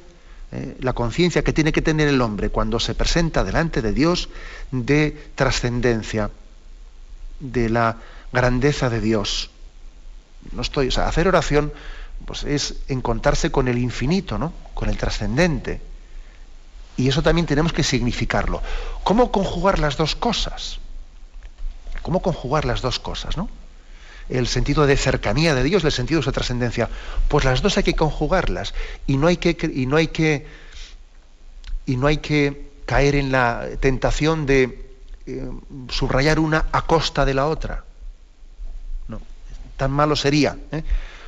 eh, 0.52 0.76
la 0.80 0.92
conciencia 0.92 1.42
que 1.42 1.52
tiene 1.52 1.72
que 1.72 1.82
tener 1.82 2.08
el 2.08 2.20
hombre 2.20 2.50
cuando 2.50 2.80
se 2.80 2.94
presenta 2.94 3.44
delante 3.44 3.82
de 3.82 3.92
Dios 3.92 4.28
de 4.70 5.30
trascendencia, 5.34 6.30
de 7.40 7.68
la 7.68 7.96
grandeza 8.32 8.90
de 8.90 9.00
Dios. 9.00 9.50
No 10.52 10.62
estoy, 10.62 10.88
o 10.88 10.90
sea, 10.90 11.08
hacer 11.08 11.28
oración 11.28 11.72
pues 12.24 12.44
es 12.44 12.74
encontrarse 12.88 13.50
con 13.50 13.68
el 13.68 13.78
infinito, 13.78 14.38
¿no? 14.38 14.52
Con 14.74 14.88
el 14.88 14.96
trascendente. 14.96 15.80
Y 16.96 17.08
eso 17.08 17.22
también 17.22 17.46
tenemos 17.46 17.72
que 17.72 17.84
significarlo. 17.84 18.60
¿Cómo 19.04 19.30
conjugar 19.30 19.78
las 19.78 19.96
dos 19.96 20.16
cosas? 20.16 20.80
¿Cómo 22.02 22.20
conjugar 22.20 22.64
las 22.64 22.82
dos 22.82 22.98
cosas, 22.98 23.36
no? 23.36 23.48
el 24.28 24.46
sentido 24.46 24.86
de 24.86 24.96
cercanía 24.96 25.54
de 25.54 25.62
Dios, 25.62 25.84
el 25.84 25.92
sentido 25.92 26.20
de 26.20 26.24
su 26.24 26.32
trascendencia. 26.32 26.88
Pues 27.28 27.44
las 27.44 27.62
dos 27.62 27.76
hay 27.76 27.82
que 27.82 27.94
conjugarlas 27.94 28.74
y 29.06 29.16
no 29.16 29.26
hay 29.26 29.38
que 29.38 29.56
y 29.74 29.86
no 29.86 29.96
hay 29.96 30.08
que 30.08 30.46
y 31.86 31.96
no 31.96 32.06
hay 32.06 32.18
que 32.18 32.68
caer 32.84 33.14
en 33.14 33.32
la 33.32 33.66
tentación 33.80 34.46
de 34.46 34.87
eh, 35.28 35.50
subrayar 35.90 36.38
una 36.38 36.66
a 36.72 36.82
costa 36.82 37.24
de 37.24 37.34
la 37.34 37.46
otra. 37.46 37.84
No, 39.08 39.20
tan 39.76 39.90
malo 39.90 40.16
sería 40.16 40.56
¿eh? 40.72 40.82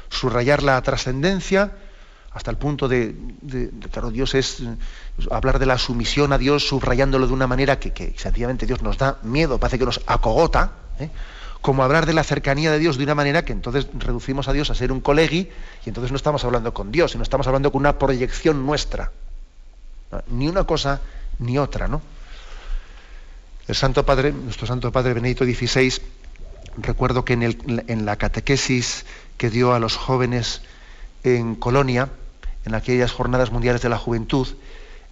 subrayar 0.08 0.62
la 0.62 0.80
trascendencia 0.80 1.72
hasta 2.32 2.50
el 2.50 2.56
punto 2.56 2.88
de, 2.88 3.14
claro, 3.90 4.10
Dios 4.10 4.34
es 4.34 4.62
hablar 5.30 5.58
de 5.58 5.66
la 5.66 5.76
sumisión 5.76 6.32
a 6.32 6.38
Dios 6.38 6.66
subrayándolo 6.66 7.26
de 7.26 7.32
una 7.32 7.46
manera 7.46 7.78
que, 7.78 7.92
que 7.92 8.14
sencillamente 8.16 8.66
Dios 8.66 8.82
nos 8.82 8.98
da 8.98 9.18
miedo, 9.22 9.58
parece 9.58 9.78
que 9.78 9.84
nos 9.84 10.00
acogota, 10.06 10.72
¿eh? 10.98 11.10
como 11.60 11.82
hablar 11.82 12.06
de 12.06 12.14
la 12.14 12.22
cercanía 12.22 12.70
de 12.70 12.78
Dios 12.78 12.96
de 12.96 13.04
una 13.04 13.14
manera 13.14 13.44
que 13.44 13.52
entonces 13.52 13.88
reducimos 13.98 14.48
a 14.48 14.52
Dios 14.52 14.70
a 14.70 14.74
ser 14.74 14.92
un 14.92 15.00
colegui 15.00 15.50
y 15.84 15.88
entonces 15.88 16.10
no 16.10 16.16
estamos 16.16 16.44
hablando 16.44 16.72
con 16.72 16.90
Dios, 16.90 17.10
sino 17.12 17.22
estamos 17.22 17.46
hablando 17.46 17.70
con 17.70 17.80
una 17.80 17.98
proyección 17.98 18.64
nuestra. 18.64 19.12
Ni 20.28 20.48
una 20.48 20.64
cosa 20.64 21.00
ni 21.38 21.58
otra, 21.58 21.86
¿no? 21.86 22.00
El 23.70 23.76
Santo 23.76 24.04
Padre, 24.04 24.32
nuestro 24.32 24.66
Santo 24.66 24.90
Padre 24.90 25.14
Benedicto 25.14 25.44
XVI, 25.44 26.02
recuerdo 26.78 27.24
que 27.24 27.34
en, 27.34 27.84
en 27.86 28.04
la 28.04 28.16
catequesis 28.16 29.06
que 29.36 29.48
dio 29.48 29.74
a 29.74 29.78
los 29.78 29.94
jóvenes 29.94 30.62
en 31.22 31.54
Colonia, 31.54 32.08
en 32.64 32.74
aquellas 32.74 33.12
jornadas 33.12 33.52
mundiales 33.52 33.80
de 33.80 33.88
la 33.88 33.96
juventud, 33.96 34.48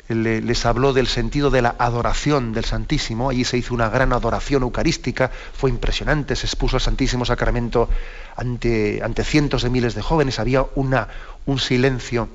les 0.09 0.67
habló 0.67 0.93
del 0.93 1.07
sentido 1.07 1.51
de 1.51 1.63
la 1.63 1.77
adoración 1.79 2.53
del 2.53 2.65
Santísimo. 2.65 3.31
Allí 3.31 3.45
se 3.45 3.59
hizo 3.59 3.75
una 3.75 3.91
gran 3.91 4.13
adoración 4.13 4.65
eucarística, 4.65 5.31
fue 5.53 5.71
impresionante, 5.71 6.35
se 6.35 6.47
expuso 6.47 6.79
el 6.79 6.83
Santísimo 6.83 7.25
Sacramento 7.25 7.89
ante, 8.35 9.05
ante 9.05 9.23
cientos 9.23 9.63
de 9.63 9.71
miles 9.71 9.95
de 9.95 10.03
jóvenes, 10.03 10.41
había 10.41 10.67
una, 10.75 11.07
un 11.47 11.61
silencio 11.61 12.29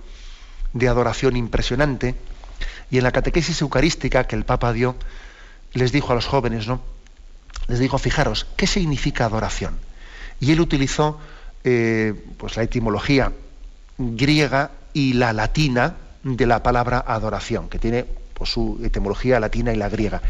de 0.71 0.87
adoración 0.87 1.35
impresionante. 1.35 2.15
Y 2.89 2.97
en 2.97 3.03
la 3.03 3.11
catequesis 3.11 3.59
eucarística 3.61 4.23
que 4.23 4.37
el 4.37 4.45
Papa 4.45 4.71
dio, 4.71 4.95
les 5.73 5.91
dijo 5.91 6.11
a 6.11 6.15
los 6.15 6.25
jóvenes, 6.25 6.67
¿no? 6.67 6.81
Les 7.67 7.79
dijo, 7.79 7.97
fijaros, 7.97 8.45
¿qué 8.57 8.67
significa 8.67 9.25
adoración? 9.25 9.77
Y 10.39 10.51
él 10.51 10.59
utilizó 10.59 11.19
eh, 11.63 12.13
pues 12.37 12.57
la 12.57 12.63
etimología 12.63 13.31
griega 13.97 14.71
y 14.93 15.13
la 15.13 15.33
latina 15.33 15.95
de 16.23 16.45
la 16.45 16.61
palabra 16.61 17.03
adoración, 17.05 17.69
que 17.69 17.79
tiene 17.79 18.05
pues, 18.33 18.49
su 18.49 18.79
etimología 18.83 19.39
latina 19.39 19.73
y 19.73 19.77
la 19.77 19.89
griega. 19.89 20.21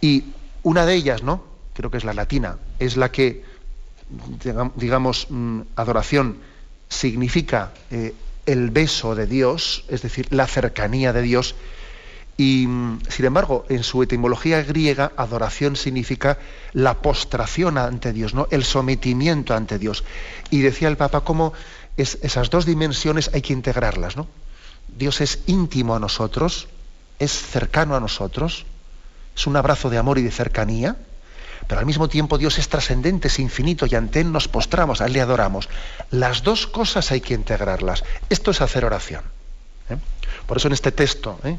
Y 0.00 0.24
una 0.62 0.86
de 0.86 0.94
ellas, 0.94 1.22
¿no? 1.22 1.44
Creo 1.74 1.90
que 1.90 1.98
es 1.98 2.04
la 2.04 2.14
latina, 2.14 2.58
es 2.78 2.96
la 2.96 3.10
que, 3.10 3.44
digamos, 4.76 5.26
mm, 5.30 5.60
adoración 5.76 6.38
significa 6.88 7.72
eh, 7.90 8.14
el 8.46 8.70
beso 8.70 9.14
de 9.14 9.26
Dios, 9.26 9.84
es 9.88 10.02
decir, 10.02 10.28
la 10.30 10.46
cercanía 10.46 11.12
de 11.12 11.22
Dios, 11.22 11.54
y 12.36 12.66
sin 13.08 13.24
embargo, 13.26 13.64
en 13.68 13.84
su 13.84 14.02
etimología 14.02 14.62
griega, 14.62 15.12
adoración 15.16 15.76
significa 15.76 16.38
la 16.72 16.94
postración 16.94 17.78
ante 17.78 18.12
Dios, 18.12 18.34
¿no? 18.34 18.48
el 18.50 18.64
sometimiento 18.64 19.54
ante 19.54 19.78
Dios. 19.78 20.02
Y 20.50 20.60
decía 20.62 20.88
el 20.88 20.96
Papa 20.96 21.20
cómo 21.20 21.52
esas 21.96 22.50
dos 22.50 22.66
dimensiones 22.66 23.30
hay 23.32 23.42
que 23.42 23.52
integrarlas. 23.52 24.16
¿no? 24.16 24.26
Dios 24.96 25.20
es 25.20 25.40
íntimo 25.46 25.94
a 25.94 26.00
nosotros, 26.00 26.66
es 27.20 27.30
cercano 27.30 27.94
a 27.94 28.00
nosotros, 28.00 28.66
es 29.36 29.46
un 29.46 29.56
abrazo 29.56 29.88
de 29.88 29.98
amor 29.98 30.18
y 30.18 30.22
de 30.22 30.32
cercanía, 30.32 30.96
pero 31.68 31.78
al 31.78 31.86
mismo 31.86 32.08
tiempo 32.08 32.36
Dios 32.36 32.58
es 32.58 32.68
trascendente, 32.68 33.28
es 33.28 33.38
infinito 33.38 33.86
y 33.86 33.94
ante 33.94 34.20
Él 34.20 34.32
nos 34.32 34.48
postramos, 34.48 35.00
a 35.00 35.06
Él 35.06 35.12
le 35.12 35.20
adoramos. 35.20 35.68
Las 36.10 36.42
dos 36.42 36.66
cosas 36.66 37.12
hay 37.12 37.20
que 37.20 37.34
integrarlas. 37.34 38.02
Esto 38.28 38.50
es 38.50 38.60
hacer 38.60 38.84
oración. 38.84 39.22
¿eh? 39.88 39.96
Por 40.46 40.56
eso 40.56 40.66
en 40.66 40.74
este 40.74 40.90
texto, 40.90 41.38
¿eh? 41.44 41.56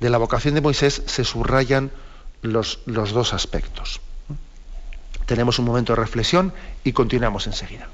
De 0.00 0.10
la 0.10 0.18
vocación 0.18 0.54
de 0.54 0.60
Moisés 0.60 1.02
se 1.06 1.24
subrayan 1.24 1.90
los, 2.42 2.80
los 2.86 3.12
dos 3.12 3.32
aspectos. 3.34 4.00
Tenemos 5.26 5.58
un 5.58 5.66
momento 5.66 5.92
de 5.92 6.00
reflexión 6.00 6.52
y 6.82 6.92
continuamos 6.92 7.46
enseguida. 7.46 7.88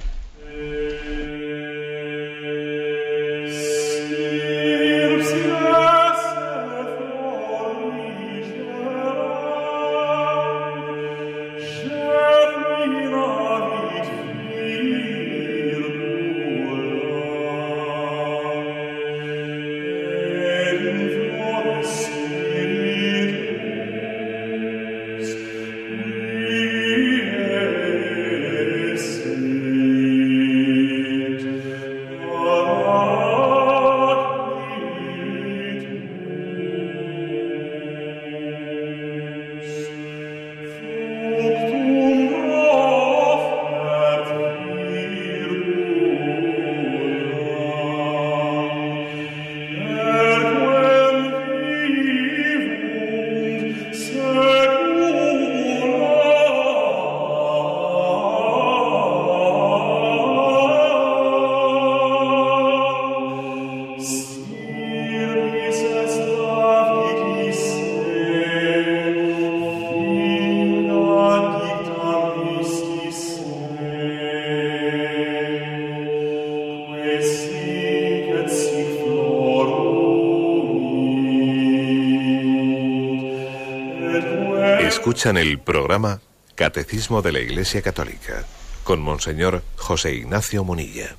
Escuchan 85.16 85.38
el 85.38 85.58
programa 85.58 86.20
Catecismo 86.56 87.22
de 87.22 87.32
la 87.32 87.40
Iglesia 87.40 87.80
Católica 87.80 88.44
con 88.84 89.00
Monseñor 89.00 89.62
José 89.76 90.12
Ignacio 90.14 90.62
Munilla. 90.62 91.16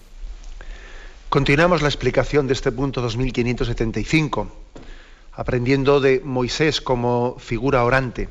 Continuamos 1.30 1.82
la 1.82 1.88
explicación 1.88 2.46
de 2.46 2.54
este 2.54 2.72
punto 2.72 3.02
2575, 3.02 4.52
aprendiendo 5.34 6.00
de 6.00 6.22
Moisés 6.24 6.80
como 6.80 7.38
figura 7.40 7.84
orante. 7.84 8.30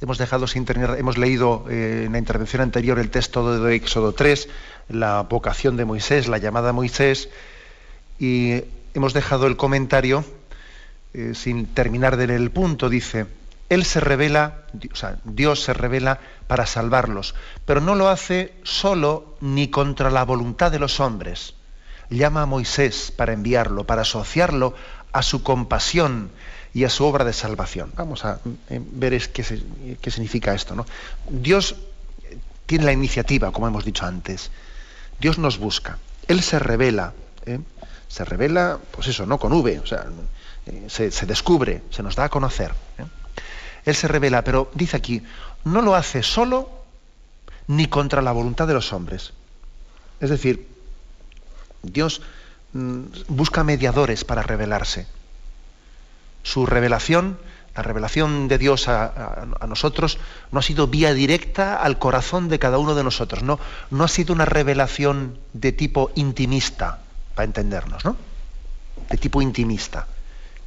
Hemos 0.00 0.16
dejado 0.16 0.46
sin 0.46 0.64
tener, 0.64 0.98
hemos 0.98 1.18
leído 1.18 1.66
eh, 1.68 2.04
en 2.06 2.12
la 2.12 2.18
intervención 2.18 2.62
anterior 2.62 2.98
el 2.98 3.10
texto 3.10 3.62
de 3.62 3.74
Éxodo 3.74 4.14
3, 4.14 4.48
la 4.88 5.24
vocación 5.24 5.76
de 5.76 5.84
Moisés, 5.84 6.26
la 6.26 6.38
llamada 6.38 6.70
a 6.70 6.72
Moisés, 6.72 7.28
y 8.18 8.62
hemos 8.94 9.12
dejado 9.12 9.46
el 9.46 9.58
comentario 9.58 10.24
eh, 11.12 11.32
sin 11.34 11.66
terminar 11.66 12.16
de 12.16 12.28
leer 12.28 12.40
el 12.40 12.50
punto. 12.50 12.88
Dice, 12.88 13.26
él 13.72 13.86
se 13.86 14.00
revela, 14.00 14.64
o 14.92 14.96
sea, 14.96 15.16
Dios 15.24 15.62
se 15.62 15.72
revela 15.72 16.20
para 16.46 16.66
salvarlos, 16.66 17.34
pero 17.64 17.80
no 17.80 17.94
lo 17.94 18.10
hace 18.10 18.52
solo 18.64 19.34
ni 19.40 19.68
contra 19.68 20.10
la 20.10 20.26
voluntad 20.26 20.70
de 20.70 20.78
los 20.78 21.00
hombres. 21.00 21.54
Llama 22.10 22.42
a 22.42 22.46
Moisés 22.46 23.14
para 23.16 23.32
enviarlo, 23.32 23.84
para 23.84 24.02
asociarlo 24.02 24.74
a 25.12 25.22
su 25.22 25.42
compasión 25.42 26.30
y 26.74 26.84
a 26.84 26.90
su 26.90 27.06
obra 27.06 27.24
de 27.24 27.32
salvación. 27.32 27.92
Vamos 27.96 28.26
a 28.26 28.40
eh, 28.68 28.78
ver 28.78 29.18
qué, 29.30 29.42
significa 30.10 30.52
esto. 30.52 30.74
¿no? 30.74 30.84
Dios 31.30 31.76
tiene 32.66 32.84
la 32.84 32.92
iniciativa, 32.92 33.52
como 33.52 33.68
hemos 33.68 33.86
dicho 33.86 34.04
antes. 34.04 34.50
Dios 35.18 35.38
nos 35.38 35.56
busca. 35.56 35.96
Él 36.28 36.42
se 36.42 36.58
revela. 36.58 37.14
¿eh? 37.46 37.58
Se 38.08 38.26
revela, 38.26 38.78
pues 38.90 39.08
eso, 39.08 39.24
no 39.24 39.38
con 39.38 39.54
V, 39.54 39.78
o 39.78 39.86
sea, 39.86 40.04
eh, 40.66 40.84
se, 40.88 41.10
se, 41.10 41.24
descubre, 41.24 41.82
se 41.88 42.02
nos 42.02 42.16
da 42.16 42.24
a 42.24 42.28
conocer. 42.28 42.72
Él 43.84 43.94
se 43.94 44.08
revela, 44.08 44.44
pero 44.44 44.70
dice 44.74 44.96
aquí, 44.96 45.22
no 45.64 45.82
lo 45.82 45.94
hace 45.94 46.22
solo 46.22 46.70
ni 47.66 47.86
contra 47.86 48.22
la 48.22 48.32
voluntad 48.32 48.66
de 48.66 48.74
los 48.74 48.92
hombres. 48.92 49.32
Es 50.20 50.30
decir, 50.30 50.68
Dios 51.82 52.22
mm, 52.72 53.02
busca 53.28 53.64
mediadores 53.64 54.24
para 54.24 54.42
revelarse. 54.42 55.06
Su 56.42 56.66
revelación 56.66 57.38
La 57.74 57.82
revelación 57.82 58.48
de 58.48 58.58
Dios 58.58 58.86
a, 58.86 59.46
nosotros 59.66 60.18
no 60.50 60.58
ha 60.58 60.62
sido 60.62 60.88
vía 60.88 61.14
directa 61.14 61.76
al 61.76 61.98
corazón 61.98 62.50
de 62.50 62.58
cada 62.58 62.76
uno 62.76 62.94
de 62.94 63.02
nosotros, 63.02 63.42
no, 63.42 63.58
no 63.90 64.04
ha 64.04 64.08
sido 64.08 64.34
una 64.34 64.44
revelación 64.44 65.38
de 65.54 65.72
tipo 65.72 66.10
intimista, 66.14 66.98
para 67.34 67.46
entendernos, 67.46 68.04
¿no? 68.04 68.16
De 69.08 69.16
tipo 69.16 69.40
intimista. 69.40 70.06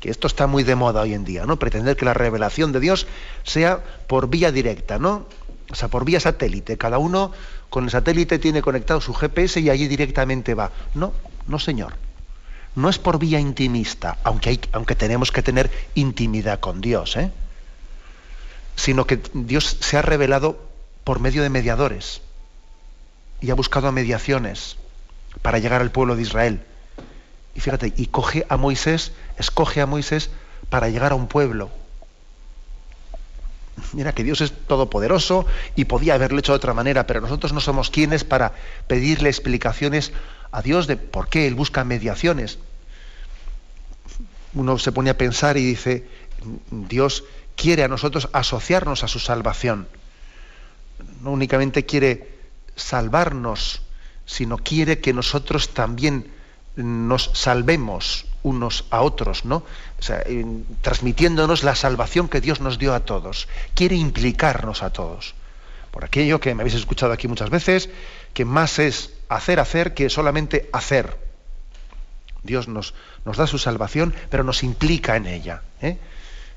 Esto 0.10 0.28
está 0.28 0.48
muy 0.48 0.64
de 0.64 0.76
moda 0.76 1.02
hoy 1.02 1.14
en 1.14 1.26
día, 1.26 1.46
¿no? 1.46 1.58
Pretender 1.58 1.96
que 1.98 2.06
la 2.06 2.14
revelación 2.14 2.72
de 2.72 2.80
Dios 2.80 3.08
sea 3.44 3.84
por 4.08 4.30
vía 4.30 4.52
directa, 4.52 5.00
¿no? 5.00 5.26
O 5.72 5.76
sea, 5.76 5.88
por 5.88 6.06
vía 6.06 6.20
satélite. 6.20 6.78
Cada 6.78 6.98
uno 6.98 7.32
con 7.70 7.86
el 7.86 7.90
satélite 7.90 8.40
tiene 8.40 8.62
conectado 8.62 9.02
su 9.02 9.14
GPS 9.14 9.60
y 9.60 9.70
allí 9.70 9.88
directamente 9.88 10.54
va. 10.54 10.72
No, 10.94 11.14
no, 11.48 11.60
señor 11.60 11.94
no 12.76 12.90
es 12.90 13.00
por 13.00 13.20
vía 13.20 13.40
intimista, 13.40 14.18
aunque, 14.24 14.60
aunque 14.74 14.96
tenemos 14.96 15.32
que 15.32 15.42
tener 15.42 15.72
intimidad 15.96 16.60
con 16.60 16.82
Dios, 16.82 17.16
¿eh? 17.16 17.32
sino 18.76 19.08
que 19.08 19.22
Dios 19.34 19.78
se 19.80 19.98
ha 19.98 20.02
revelado 20.02 20.60
por 21.06 21.20
medio 21.20 21.42
de 21.42 21.50
mediadores 21.50 22.22
y 23.40 23.50
ha 23.50 23.56
buscado 23.56 23.92
mediaciones 23.92 24.76
para 25.42 25.60
llegar 25.60 25.82
al 25.82 25.92
pueblo 25.92 26.16
de 26.16 26.24
Israel. 26.24 26.66
Y 27.56 27.62
fíjate, 27.62 27.94
y 27.96 28.08
coge 28.08 28.46
a 28.50 28.58
Moisés, 28.58 29.14
escoge 29.38 29.82
a 29.82 29.86
Moisés 29.86 30.30
para 30.70 30.90
llegar 30.90 31.14
a 31.14 31.16
un 31.16 31.28
pueblo. 31.28 31.72
Mira 33.94 34.14
que 34.14 34.24
Dios 34.24 34.42
es 34.42 34.54
todopoderoso 34.68 35.46
y 35.76 35.86
podía 35.86 36.14
haberlo 36.14 36.40
hecho 36.40 36.52
de 36.52 36.58
otra 36.58 36.74
manera, 36.74 37.08
pero 37.08 37.22
nosotros 37.22 37.54
no 37.54 37.60
somos 37.60 37.90
quienes 37.90 38.24
para 38.24 38.54
pedirle 38.88 39.30
explicaciones 39.30 40.12
a 40.52 40.62
Dios 40.62 40.88
de 40.88 40.98
por 40.98 41.28
qué 41.28 41.48
Él 41.48 41.56
busca 41.56 41.84
mediaciones. 41.84 42.60
Uno 44.54 44.78
se 44.78 44.92
pone 44.92 45.10
a 45.10 45.18
pensar 45.18 45.58
y 45.58 45.66
dice, 45.66 46.08
Dios 46.72 47.26
quiere 47.56 47.84
a 47.84 47.90
nosotros 47.90 48.30
asociarnos 48.32 49.04
a 49.04 49.08
su 49.10 49.20
salvación. 49.20 49.88
No 51.22 51.32
únicamente 51.32 51.86
quiere 51.86 52.36
salvarnos, 52.76 53.82
sino 54.26 54.58
quiere 54.58 55.00
que 55.00 55.14
nosotros 55.14 55.74
también 55.74 56.32
nos 56.76 57.32
salvemos 57.34 58.26
unos 58.44 58.86
a 58.92 59.02
otros, 59.02 59.46
¿no? 59.46 59.64
O 60.00 60.02
sea, 60.02 60.24
transmitiéndonos 60.82 61.64
la 61.64 61.76
salvación 61.76 62.30
que 62.30 62.42
Dios 62.42 62.62
nos 62.62 62.78
dio 62.78 62.94
a 62.94 63.00
todos. 63.02 63.48
Quiere 63.74 63.96
implicarnos 63.96 64.84
a 64.84 64.92
todos. 64.92 65.36
Por 65.92 66.06
aquello 66.06 66.40
que 66.40 66.54
me 66.54 66.62
habéis 66.62 66.76
escuchado 66.76 67.14
aquí 67.14 67.28
muchas 67.28 67.50
veces, 67.50 67.90
que 68.34 68.46
más 68.46 68.80
es 68.80 69.14
hacer, 69.30 69.60
hacer 69.60 69.94
que 69.94 70.10
solamente 70.10 70.70
hacer. 70.74 71.18
Dios 72.44 72.68
nos, 72.68 72.94
nos 73.24 73.38
da 73.38 73.48
su 73.48 73.58
salvación, 73.58 74.14
pero 74.30 74.44
nos 74.44 74.64
implica 74.64 75.16
en 75.16 75.26
ella. 75.26 75.62
¿eh? 75.82 75.98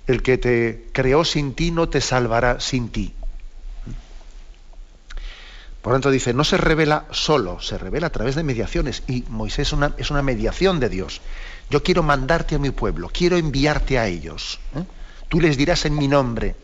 El 0.06 0.22
que 0.22 0.38
te 0.38 0.86
creó 0.92 1.24
sin 1.24 1.54
ti 1.54 1.70
no 1.70 1.88
te 1.88 2.00
salvará 2.00 2.60
sin 2.60 2.90
ti. 2.90 3.14
Por 5.82 5.92
tanto 5.92 6.10
dice, 6.10 6.34
no 6.34 6.44
se 6.44 6.56
revela 6.56 7.06
solo, 7.10 7.60
se 7.60 7.78
revela 7.78 8.08
a 8.08 8.10
través 8.10 8.34
de 8.34 8.42
mediaciones. 8.42 9.02
Y 9.06 9.24
Moisés 9.28 9.72
una, 9.72 9.94
es 9.96 10.10
una 10.10 10.22
mediación 10.22 10.80
de 10.80 10.88
Dios. 10.88 11.20
Yo 11.70 11.82
quiero 11.82 12.02
mandarte 12.02 12.56
a 12.56 12.58
mi 12.58 12.70
pueblo, 12.70 13.10
quiero 13.12 13.36
enviarte 13.36 13.98
a 13.98 14.06
ellos. 14.06 14.58
¿eh? 14.74 14.84
Tú 15.28 15.40
les 15.40 15.56
dirás 15.56 15.84
en 15.84 15.96
mi 15.96 16.08
nombre. 16.08 16.56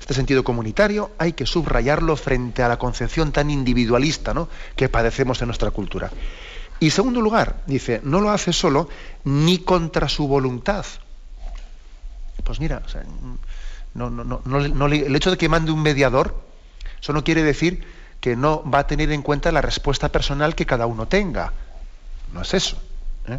Este 0.00 0.14
sentido 0.14 0.44
comunitario 0.44 1.10
hay 1.18 1.32
que 1.32 1.46
subrayarlo 1.46 2.16
frente 2.16 2.62
a 2.62 2.68
la 2.68 2.78
concepción 2.78 3.32
tan 3.32 3.50
individualista 3.50 4.32
¿no? 4.32 4.48
que 4.76 4.88
padecemos 4.88 5.42
en 5.42 5.48
nuestra 5.48 5.72
cultura. 5.72 6.12
Y 6.78 6.90
segundo 6.90 7.20
lugar, 7.20 7.62
dice, 7.66 8.00
no 8.04 8.20
lo 8.20 8.30
hace 8.30 8.52
solo 8.52 8.88
ni 9.24 9.58
contra 9.58 10.08
su 10.08 10.28
voluntad. 10.28 10.86
Pues 12.44 12.60
mira, 12.60 12.82
el 13.96 15.16
hecho 15.16 15.30
de 15.32 15.36
que 15.36 15.48
mande 15.48 15.72
un 15.72 15.82
mediador, 15.82 16.45
eso 17.00 17.12
no 17.12 17.24
quiere 17.24 17.42
decir 17.42 17.84
que 18.20 18.36
no 18.36 18.68
va 18.68 18.80
a 18.80 18.86
tener 18.86 19.12
en 19.12 19.22
cuenta 19.22 19.52
la 19.52 19.60
respuesta 19.60 20.10
personal 20.10 20.54
que 20.54 20.66
cada 20.66 20.86
uno 20.86 21.06
tenga. 21.06 21.52
No 22.32 22.42
es 22.42 22.54
eso. 22.54 22.76
¿eh? 23.28 23.38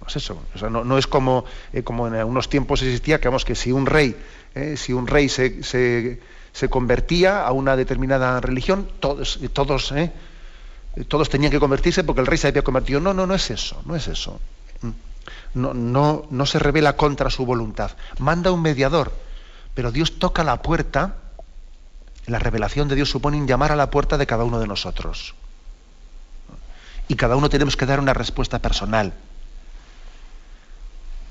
No 0.00 0.06
es 0.06 0.16
eso. 0.16 0.42
no, 0.68 0.98
es 0.98 1.06
como, 1.06 1.44
eh, 1.72 1.82
como 1.82 2.06
en 2.06 2.14
algunos 2.14 2.48
tiempos 2.48 2.82
existía 2.82 3.20
que, 3.20 3.28
vamos, 3.28 3.44
que 3.44 3.54
si 3.54 3.72
un 3.72 3.86
rey 3.86 4.16
¿eh? 4.54 4.76
si 4.76 4.92
un 4.92 5.06
rey 5.06 5.28
se, 5.28 5.62
se, 5.62 6.68
convertía 6.68 7.46
a 7.46 7.52
una 7.52 7.76
determinada 7.76 8.40
religión, 8.40 8.88
todos, 9.00 9.40
todos, 9.52 9.94
todos 11.08 11.28
tenían 11.28 11.52
que 11.52 11.60
convertirse 11.60 12.04
porque 12.04 12.20
el 12.20 12.26
rey 12.26 12.38
se 12.38 12.48
había 12.48 12.62
convertido. 12.62 13.00
No, 13.00 13.14
no, 13.14 13.26
no 13.26 13.34
es 13.34 13.50
eso, 13.50 13.82
no 13.86 13.96
es 13.96 14.08
eso. 14.08 14.40
No, 15.54 15.74
no, 15.74 16.26
no 16.30 16.46
se 16.46 16.58
revela 16.58 16.96
contra 16.96 17.30
su 17.30 17.44
voluntad. 17.44 17.92
Manda 18.18 18.52
un 18.52 18.62
mediador, 18.62 19.12
pero 19.74 19.92
Dios 19.92 20.18
toca 20.18 20.44
la 20.44 20.62
puerta. 20.62 21.16
La 22.30 22.38
revelación 22.38 22.86
de 22.86 22.94
Dios 22.94 23.10
supone 23.10 23.44
llamar 23.44 23.72
a 23.72 23.76
la 23.76 23.90
puerta 23.90 24.16
de 24.16 24.24
cada 24.24 24.44
uno 24.44 24.60
de 24.60 24.68
nosotros. 24.68 25.34
Y 27.08 27.16
cada 27.16 27.34
uno 27.34 27.48
tenemos 27.48 27.76
que 27.76 27.86
dar 27.86 27.98
una 27.98 28.14
respuesta 28.14 28.60
personal. 28.60 29.12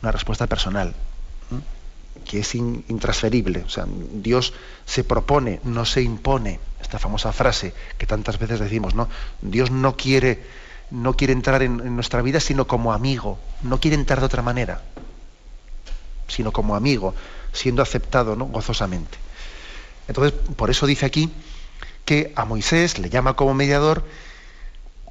Una 0.01 0.11
respuesta 0.11 0.45
personal 0.45 0.93
que 2.25 2.39
es 2.39 2.53
intransferible. 2.53 3.63
O 3.65 3.69
sea, 3.69 3.85
Dios 3.87 4.53
se 4.85 5.05
propone, 5.05 5.61
no 5.63 5.85
se 5.85 6.01
impone. 6.01 6.59
Esta 6.81 6.99
famosa 6.99 7.31
frase 7.31 7.73
que 7.97 8.05
tantas 8.05 8.37
veces 8.37 8.59
decimos, 8.59 8.93
¿no? 8.93 9.07
Dios 9.41 9.71
no 9.71 9.95
quiere, 9.95 10.43
no 10.91 11.15
quiere 11.15 11.31
entrar 11.31 11.63
en, 11.63 11.95
nuestra 11.95 12.21
vida 12.21 12.41
sino 12.41 12.67
como 12.67 12.91
amigo. 12.91 13.39
No 13.63 13.79
quiere 13.79 13.95
entrar 13.95 14.19
de 14.19 14.25
otra 14.25 14.41
manera, 14.41 14.81
sino 16.27 16.51
como 16.51 16.75
amigo, 16.75 17.15
siendo 17.53 17.81
aceptado 17.81 18.35
¿no? 18.35 18.47
gozosamente. 18.47 19.28
Entonces, 20.09 20.33
por 20.55 20.71
eso 20.71 20.87
dice 20.87 21.05
aquí 21.05 21.31
que 22.03 22.33
a 22.35 22.43
Moisés 22.43 22.97
le 22.97 23.09
llama 23.09 23.35
como 23.35 23.53
mediador 23.53 24.03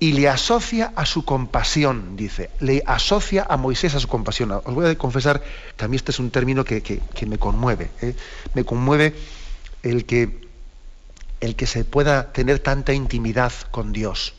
y 0.00 0.12
le 0.12 0.28
asocia 0.28 0.92
a 0.96 1.06
su 1.06 1.24
compasión, 1.24 2.16
dice, 2.16 2.50
le 2.58 2.82
asocia 2.84 3.46
a 3.48 3.56
Moisés 3.56 3.94
a 3.94 4.00
su 4.00 4.08
compasión. 4.08 4.50
Os 4.50 4.74
voy 4.74 4.86
a 4.86 4.98
confesar 4.98 5.42
que 5.76 5.84
a 5.84 5.88
mí 5.88 5.94
este 5.94 6.10
es 6.10 6.18
un 6.18 6.30
término 6.30 6.64
que, 6.64 7.00
me 7.26 7.38
conmueve. 7.38 7.90
¿eh? 8.02 8.14
Me 8.54 8.64
conmueve 8.64 9.14
el 9.84 10.04
que, 10.04 10.48
el 11.40 11.54
que 11.54 11.66
se 11.66 11.84
pueda 11.84 12.32
tener 12.32 12.58
tanta 12.58 12.92
intimidad 12.92 13.52
con 13.70 13.92
Dios. 13.92 14.34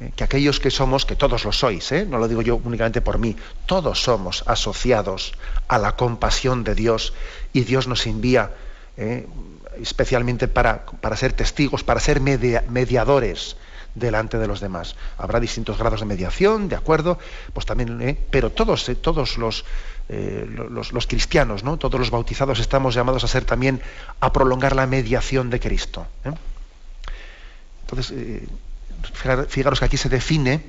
¿eh? 0.00 0.10
Que 0.16 0.24
aquellos 0.24 0.58
que 0.58 0.72
somos, 0.72 1.06
que 1.06 1.14
todos 1.14 1.44
lo 1.44 1.52
sois, 1.52 1.92
¿eh? 1.92 2.04
no 2.04 2.18
lo 2.18 2.26
digo 2.26 2.42
yo 2.42 2.56
únicamente 2.56 3.00
por 3.00 3.18
mí, 3.18 3.36
todos 3.66 4.02
somos 4.02 4.42
asociados 4.46 5.34
a 5.68 5.78
la 5.78 5.94
compasión 5.94 6.64
de 6.64 6.74
Dios 6.74 7.14
y 7.52 7.62
Dios 7.62 7.86
nos 7.86 8.06
envía 8.08 8.50
especialmente 9.80 10.48
para, 10.48 10.86
para, 10.86 11.16
ser 11.16 11.32
testigos, 11.32 11.84
para 11.84 12.00
ser 12.00 12.20
mediadores 12.20 13.56
delante 13.96 14.38
de 14.38 14.46
los 14.46 14.60
demás. 14.60 14.94
Habrá 15.18 15.40
distintos 15.40 15.78
grados 15.78 16.00
de 16.00 16.06
mediación, 16.06 16.68
de 16.68 16.76
acuerdo, 16.76 17.18
pues 17.52 17.66
también, 17.66 18.00
¿eh? 18.02 18.16
pero 18.30 18.50
todos, 18.50 18.88
eh, 18.88 18.94
todos 18.94 19.36
eh, 20.08 20.46
los, 20.48 20.92
los, 20.92 21.06
cristianos, 21.06 21.64
¿no? 21.64 21.78
todos 21.78 21.98
los 21.98 22.10
bautizados 22.10 22.60
estamos 22.60 22.94
llamados 22.94 23.24
a 23.24 23.28
ser 23.28 23.44
también 23.44 23.80
a 24.20 24.32
prolongar 24.32 24.76
la 24.76 24.86
mediación 24.86 25.50
de 25.50 25.58
Cristo. 25.58 26.06
Entonces, 27.82 28.14
fijaros 29.48 29.80
que 29.80 29.84
aquí 29.84 29.96
se 29.96 30.08
define, 30.08 30.62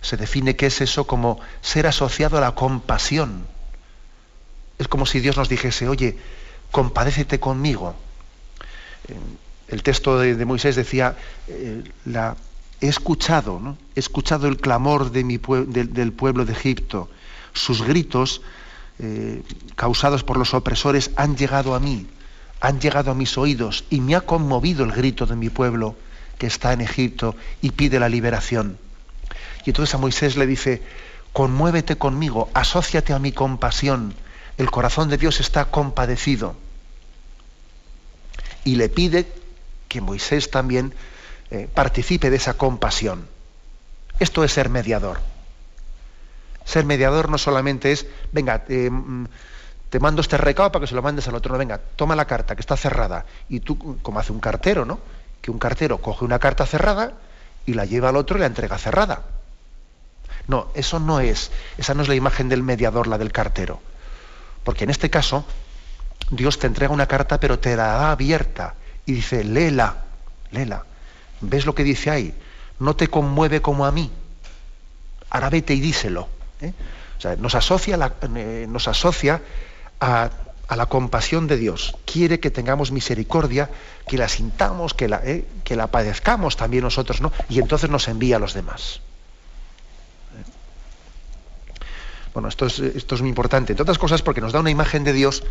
se 0.00 0.16
define 0.16 0.56
qué 0.56 0.66
es 0.66 0.80
eso 0.80 1.06
como 1.06 1.40
ser 1.60 1.86
asociado 1.86 2.38
a 2.38 2.40
la 2.40 2.54
compasión. 2.54 3.46
Es 4.78 4.88
como 4.88 5.06
si 5.06 5.20
Dios 5.20 5.36
nos 5.36 5.48
dijese, 5.48 5.88
oye, 5.88 6.16
compadécete 6.72 7.38
conmigo. 7.38 7.94
El 9.68 9.82
texto 9.84 10.18
de, 10.18 10.44
Moisés 10.44 10.74
decía, 10.74 11.16
la, 12.04 12.36
he 12.82 12.88
escuchado, 12.88 13.60
¿no? 13.60 13.78
he 13.94 14.00
escuchado 14.00 14.48
el 14.48 14.56
clamor 14.56 15.12
del 15.12 16.12
pueblo 16.12 16.44
de 16.44 16.52
Egipto. 16.52 17.08
Sus 17.52 17.82
gritos 17.82 18.42
eh, 18.98 19.42
causados 19.76 20.24
por 20.24 20.36
los 20.36 20.52
opresores 20.52 21.10
han 21.16 21.36
llegado 21.36 21.74
a 21.74 21.80
mí, 21.80 22.06
han 22.60 22.80
llegado 22.80 23.10
a 23.10 23.14
mis 23.14 23.38
oídos 23.38 23.84
y 23.88 24.00
me 24.00 24.16
ha 24.16 24.22
conmovido 24.22 24.84
el 24.84 24.92
grito 24.92 25.26
de 25.26 25.36
mi 25.36 25.48
pueblo 25.48 25.96
que 26.38 26.48
está 26.48 26.72
en 26.72 26.80
Egipto 26.80 27.36
y 27.60 27.70
pide 27.70 28.00
la 28.00 28.08
liberación. 28.08 28.78
Y 29.64 29.70
entonces 29.70 29.94
a 29.94 29.98
Moisés 29.98 30.36
le 30.36 30.46
dice, 30.46 30.82
conmuévete 31.32 31.96
conmigo, 31.96 32.50
asóciate 32.52 33.12
a 33.12 33.20
mi 33.20 33.30
compasión. 33.30 34.14
El 34.58 34.70
corazón 34.70 35.08
de 35.08 35.18
Dios 35.18 35.40
está 35.40 35.66
compadecido. 35.66 36.56
Y 38.64 38.76
le 38.76 38.88
pide 38.88 39.26
que 39.88 40.00
Moisés 40.00 40.50
también 40.50 40.94
eh, 41.50 41.68
participe 41.72 42.30
de 42.30 42.36
esa 42.36 42.54
compasión. 42.54 43.26
Esto 44.18 44.44
es 44.44 44.52
ser 44.52 44.68
mediador. 44.68 45.20
Ser 46.64 46.84
mediador 46.84 47.28
no 47.28 47.38
solamente 47.38 47.92
es, 47.92 48.06
venga, 48.30 48.64
mm, 48.68 49.24
te 49.90 50.00
mando 50.00 50.22
este 50.22 50.36
recado 50.36 50.72
para 50.72 50.82
que 50.82 50.86
se 50.86 50.94
lo 50.94 51.02
mandes 51.02 51.28
al 51.28 51.34
otro. 51.34 51.52
No, 51.52 51.58
venga, 51.58 51.78
toma 51.96 52.16
la 52.16 52.24
carta 52.24 52.54
que 52.54 52.60
está 52.60 52.76
cerrada. 52.76 53.26
Y 53.48 53.60
tú, 53.60 53.98
como 54.00 54.20
hace 54.20 54.32
un 54.32 54.40
cartero, 54.40 54.84
¿no? 54.84 55.00
Que 55.40 55.50
un 55.50 55.58
cartero 55.58 55.98
coge 55.98 56.24
una 56.24 56.38
carta 56.38 56.64
cerrada 56.64 57.12
y 57.66 57.74
la 57.74 57.84
lleva 57.84 58.08
al 58.08 58.16
otro 58.16 58.38
y 58.38 58.40
la 58.40 58.46
entrega 58.46 58.78
cerrada. 58.78 59.22
No, 60.48 60.68
eso 60.74 60.98
no 60.98 61.20
es, 61.20 61.50
esa 61.78 61.94
no 61.94 62.02
es 62.02 62.08
la 62.08 62.14
imagen 62.14 62.48
del 62.48 62.62
mediador, 62.62 63.06
la 63.06 63.18
del 63.18 63.32
cartero. 63.32 63.80
Porque 64.64 64.84
en 64.84 64.90
este 64.90 65.10
caso, 65.10 65.44
Dios 66.32 66.58
te 66.58 66.66
entrega 66.66 66.94
una 66.94 67.06
carta, 67.06 67.38
pero 67.38 67.58
te 67.58 67.76
la 67.76 67.88
da 67.88 68.10
abierta 68.10 68.74
y 69.04 69.12
dice, 69.12 69.44
léela, 69.44 69.96
léela. 70.50 70.84
¿Ves 71.42 71.66
lo 71.66 71.74
que 71.74 71.84
dice 71.84 72.10
ahí? 72.10 72.34
No 72.78 72.96
te 72.96 73.08
conmueve 73.08 73.60
como 73.60 73.84
a 73.84 73.92
mí. 73.92 74.10
Ahora 75.28 75.50
vete 75.50 75.74
y 75.74 75.80
díselo. 75.80 76.28
¿eh? 76.62 76.72
O 77.18 77.20
sea, 77.20 77.36
nos 77.36 77.54
asocia, 77.54 77.98
eh, 78.34 78.66
nos 78.66 78.88
asocia 78.88 79.42
a, 80.00 80.30
la 80.74 80.86
compasión 80.86 81.48
de 81.48 81.58
Dios. 81.58 81.94
Quiere 82.06 82.40
que 82.40 82.50
tengamos 82.50 82.92
misericordia, 82.92 83.68
que 84.08 84.16
la 84.16 84.26
sintamos, 84.26 84.94
que 84.94 85.08
la, 85.08 85.20
¿eh? 85.22 85.44
que 85.64 85.76
la 85.76 85.88
padezcamos 85.88 86.56
también 86.56 86.82
nosotros, 86.82 87.20
¿no? 87.20 87.30
Y 87.50 87.58
entonces 87.58 87.90
nos 87.90 88.08
envía 88.08 88.36
a 88.36 88.38
los 88.38 88.54
demás. 88.54 89.00
Bueno, 92.32 92.48
esto 92.48 92.64
es, 92.64 92.78
esto 92.78 93.16
es 93.16 93.20
muy 93.20 93.28
importante, 93.28 93.74
entre 93.74 93.82
otras 93.82 93.98
cosas 93.98 94.22
porque 94.22 94.40
nos 94.40 94.52
da 94.52 94.60
una 94.60 94.70
imagen 94.70 95.04
de 95.04 95.12
Dios 95.12 95.42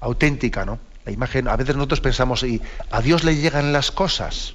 auténtica, 0.00 0.64
¿no? 0.64 0.78
La 1.04 1.12
imagen, 1.12 1.48
a 1.48 1.56
veces 1.56 1.76
nosotros 1.76 2.00
pensamos, 2.00 2.42
y 2.42 2.60
a 2.90 3.00
Dios 3.00 3.24
le 3.24 3.36
llegan 3.36 3.72
las 3.72 3.92
cosas. 3.92 4.54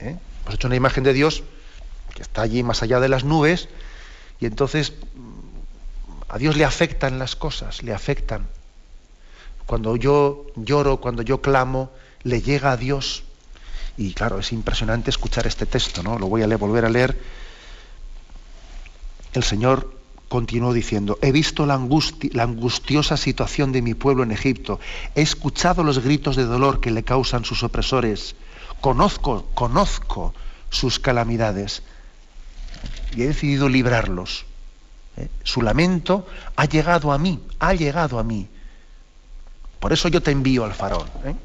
¿eh? 0.00 0.16
Hemos 0.42 0.54
hecho 0.54 0.66
una 0.66 0.76
imagen 0.76 1.04
de 1.04 1.12
Dios 1.12 1.44
que 2.14 2.22
está 2.22 2.42
allí 2.42 2.62
más 2.62 2.82
allá 2.82 3.00
de 3.00 3.08
las 3.08 3.24
nubes, 3.24 3.68
y 4.40 4.46
entonces 4.46 4.94
a 6.28 6.38
Dios 6.38 6.56
le 6.56 6.64
afectan 6.64 7.18
las 7.18 7.36
cosas, 7.36 7.82
le 7.82 7.92
afectan. 7.92 8.48
Cuando 9.66 9.96
yo 9.96 10.46
lloro, 10.56 11.00
cuando 11.00 11.22
yo 11.22 11.40
clamo, 11.40 11.90
le 12.22 12.42
llega 12.42 12.72
a 12.72 12.76
Dios. 12.76 13.22
Y 13.96 14.12
claro, 14.12 14.40
es 14.40 14.52
impresionante 14.52 15.10
escuchar 15.10 15.46
este 15.46 15.66
texto, 15.66 16.02
¿no? 16.02 16.18
Lo 16.18 16.26
voy 16.26 16.42
a 16.42 16.46
leer, 16.46 16.58
volver 16.58 16.84
a 16.84 16.90
leer. 16.90 17.16
El 19.32 19.44
Señor 19.44 19.93
continuó 20.34 20.72
diciendo, 20.72 21.16
he 21.22 21.30
visto 21.30 21.64
la, 21.64 21.74
angustiosa 21.74 23.16
situación 23.16 23.70
de 23.70 23.82
mi 23.82 23.94
pueblo 23.94 24.24
en 24.24 24.32
Egipto, 24.32 24.80
he 25.14 25.22
escuchado 25.22 25.84
los 25.84 26.00
gritos 26.00 26.34
de 26.34 26.42
dolor 26.42 26.80
que 26.80 26.90
le 26.90 27.04
causan 27.04 27.44
sus 27.44 27.62
opresores, 27.62 28.34
conozco, 28.80 29.46
conozco 29.54 30.34
sus 30.70 30.98
calamidades 30.98 31.84
y 33.14 33.22
he 33.22 33.28
decidido 33.28 33.68
librarlos. 33.68 34.44
¿eh? 35.18 35.28
Su 35.44 35.62
lamento 35.62 36.26
ha 36.56 36.64
llegado 36.64 37.12
a 37.12 37.18
mí, 37.18 37.40
ha 37.60 37.72
llegado 37.74 38.18
a 38.18 38.24
mí. 38.24 38.48
Por 39.78 39.92
eso 39.92 40.08
yo 40.08 40.20
te 40.20 40.32
envío 40.32 40.64
al 40.64 40.74
faraón. 40.74 41.06
¿eh? 41.26 41.36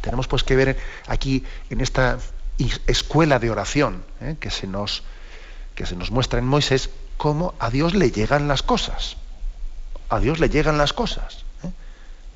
Tenemos 0.00 0.28
pues 0.28 0.44
que 0.44 0.54
ver 0.54 0.78
aquí 1.08 1.42
en 1.70 1.80
esta 1.80 2.20
escuela 2.86 3.40
de 3.40 3.50
oración 3.50 4.04
¿eh? 4.20 4.36
que 4.38 4.50
se 4.52 4.68
nos 4.68 5.02
muestra 6.12 6.38
en 6.38 6.46
Moisés, 6.46 6.88
cómo 7.18 7.54
a 7.58 7.68
Dios 7.68 7.94
le 7.94 8.10
llegan 8.10 8.48
las 8.48 8.62
cosas. 8.62 9.18
A 10.08 10.18
Dios 10.20 10.38
le 10.38 10.48
llegan 10.48 10.78
las 10.78 10.94
cosas. 10.94 11.44
¿eh? 11.62 11.70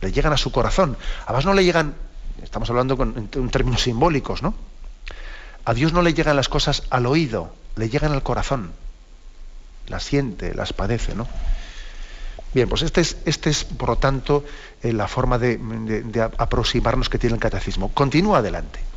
Le 0.03 0.13
llegan 0.13 0.35
a 0.35 0.37
su 0.37 0.53
corazón. 0.53 0.99
Además 1.25 1.47
no 1.47 1.55
le 1.55 1.65
llegan, 1.65 1.95
estamos 2.43 2.69
hablando 2.69 2.99
con, 2.99 3.29
términos 3.51 3.83
simbólicos, 3.83 4.43
¿no? 4.43 4.55
A 5.65 5.73
Dios 5.73 5.95
no 5.95 6.03
le 6.03 6.13
llegan 6.13 6.37
las 6.37 6.49
cosas 6.49 6.83
al 6.91 7.07
oído, 7.07 7.55
le 7.77 7.89
llegan 7.89 8.13
al 8.13 8.23
corazón. 8.23 8.73
Las 9.87 10.03
siente, 10.03 10.55
las 10.55 10.73
padece, 10.75 11.15
¿no? 11.15 11.27
Bien, 12.53 12.69
pues 12.69 12.83
este 12.83 13.01
es, 13.01 13.17
este 13.25 13.49
es 13.49 13.65
por 13.65 13.89
lo 13.89 13.97
tanto, 13.97 14.45
eh, 14.83 14.93
la 14.93 15.09
forma 15.09 15.39
de, 15.39 15.57
de 15.57 16.21
aproximarnos 16.21 17.09
que 17.09 17.19
tiene 17.19 17.35
el 17.37 17.41
catecismo. 17.41 17.93
Continúa 17.95 18.39
adelante 18.39 18.92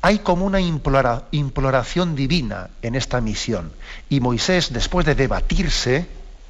hay 0.00 0.20
como 0.20 0.44
una 0.44 0.60
imploración 0.60 2.14
divina 2.14 2.70
en 2.82 2.94
esta 2.94 3.20
misión. 3.20 3.72
Y 4.08 4.20
Moisés, 4.20 4.72
después 4.72 5.04
de 5.06 5.14
debatirse, 5.14 6.06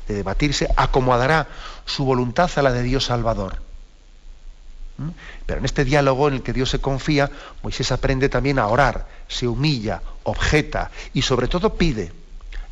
de 0.06 0.14
debatirse, 0.14 0.68
acomodará 0.76 1.48
su 1.86 2.04
voluntad 2.04 2.50
a 2.56 2.62
la 2.62 2.72
de 2.72 2.82
Dios 2.82 3.06
Salvador. 3.06 3.60
¿Mm? 4.98 5.08
Pero 5.46 5.58
en 5.60 5.64
este 5.64 5.84
diálogo 5.84 6.28
en 6.28 6.34
el 6.34 6.42
que 6.42 6.52
Dios 6.52 6.70
se 6.70 6.80
confía, 6.80 7.30
Moisés 7.62 7.92
aprende 7.92 8.28
también 8.28 8.58
a 8.58 8.66
orar, 8.66 9.06
se 9.28 9.48
humilla, 9.48 10.02
objeta 10.24 10.90
y 11.14 11.22
sobre 11.22 11.48
todo 11.48 11.74
pide. 11.74 12.12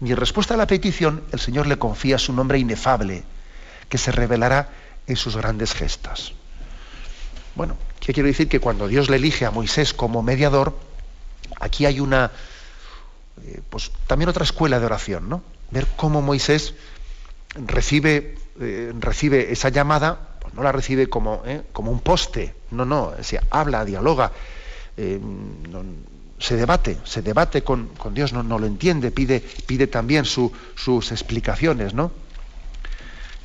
Y 0.01 0.11
en 0.11 0.17
respuesta 0.17 0.55
a 0.55 0.59
la 0.59 0.67
petición, 0.67 1.23
el 1.33 1.41
Señor 1.41 1.67
le 1.67 1.79
confía 1.79 2.19
su 2.19 2.33
nombre 2.33 2.59
inefable, 2.59 3.25
que 3.89 3.99
se 3.99 4.13
revelará 4.13 4.69
en 5.07 5.17
sus 5.17 5.37
grandes 5.37 5.73
gestas. 5.73 6.33
Bueno, 7.57 7.77
¿qué 8.01 8.13
quiero 8.13 8.29
decir? 8.29 8.49
Que 8.49 8.61
cuando 8.61 8.87
Dios 8.87 9.09
le 9.09 9.17
elige 9.17 9.47
a 9.47 9.51
Moisés 9.51 9.95
como 9.95 10.23
mediador, 10.23 10.77
aquí 11.59 11.87
hay 11.87 12.01
una, 12.01 12.31
eh, 13.45 13.63
pues 13.71 13.91
también 14.07 14.29
otra 14.29 14.45
escuela 14.45 14.79
de 14.79 14.85
oración, 14.85 15.31
¿no? 15.31 15.43
Ver 15.71 15.87
cómo 15.97 16.21
Moisés 16.21 16.75
recibe, 17.55 18.37
eh, 18.61 18.93
recibe 19.01 19.53
esa 19.53 19.71
llamada, 19.71 20.37
pues 20.39 20.53
no 20.53 20.63
la 20.63 20.71
recibe 20.71 21.09
como, 21.09 21.43
¿eh? 21.47 21.63
como 21.73 21.91
un 21.91 22.01
poste, 22.01 22.55
no, 22.71 22.85
no, 22.85 23.13
habla, 23.51 23.87
dialoga, 23.87 24.33
se 26.39 26.57
debate, 26.57 26.99
se 27.05 27.23
debate 27.23 27.63
con, 27.63 27.89
Dios, 28.13 28.35
no, 28.35 28.43
no, 28.43 28.59
lo 28.59 28.67
entiende, 28.67 29.11
pide, 29.11 29.41
pide 29.41 29.87
también 29.87 30.27
sus 30.27 31.11
explicaciones, 31.11 31.95
¿no? 31.95 32.13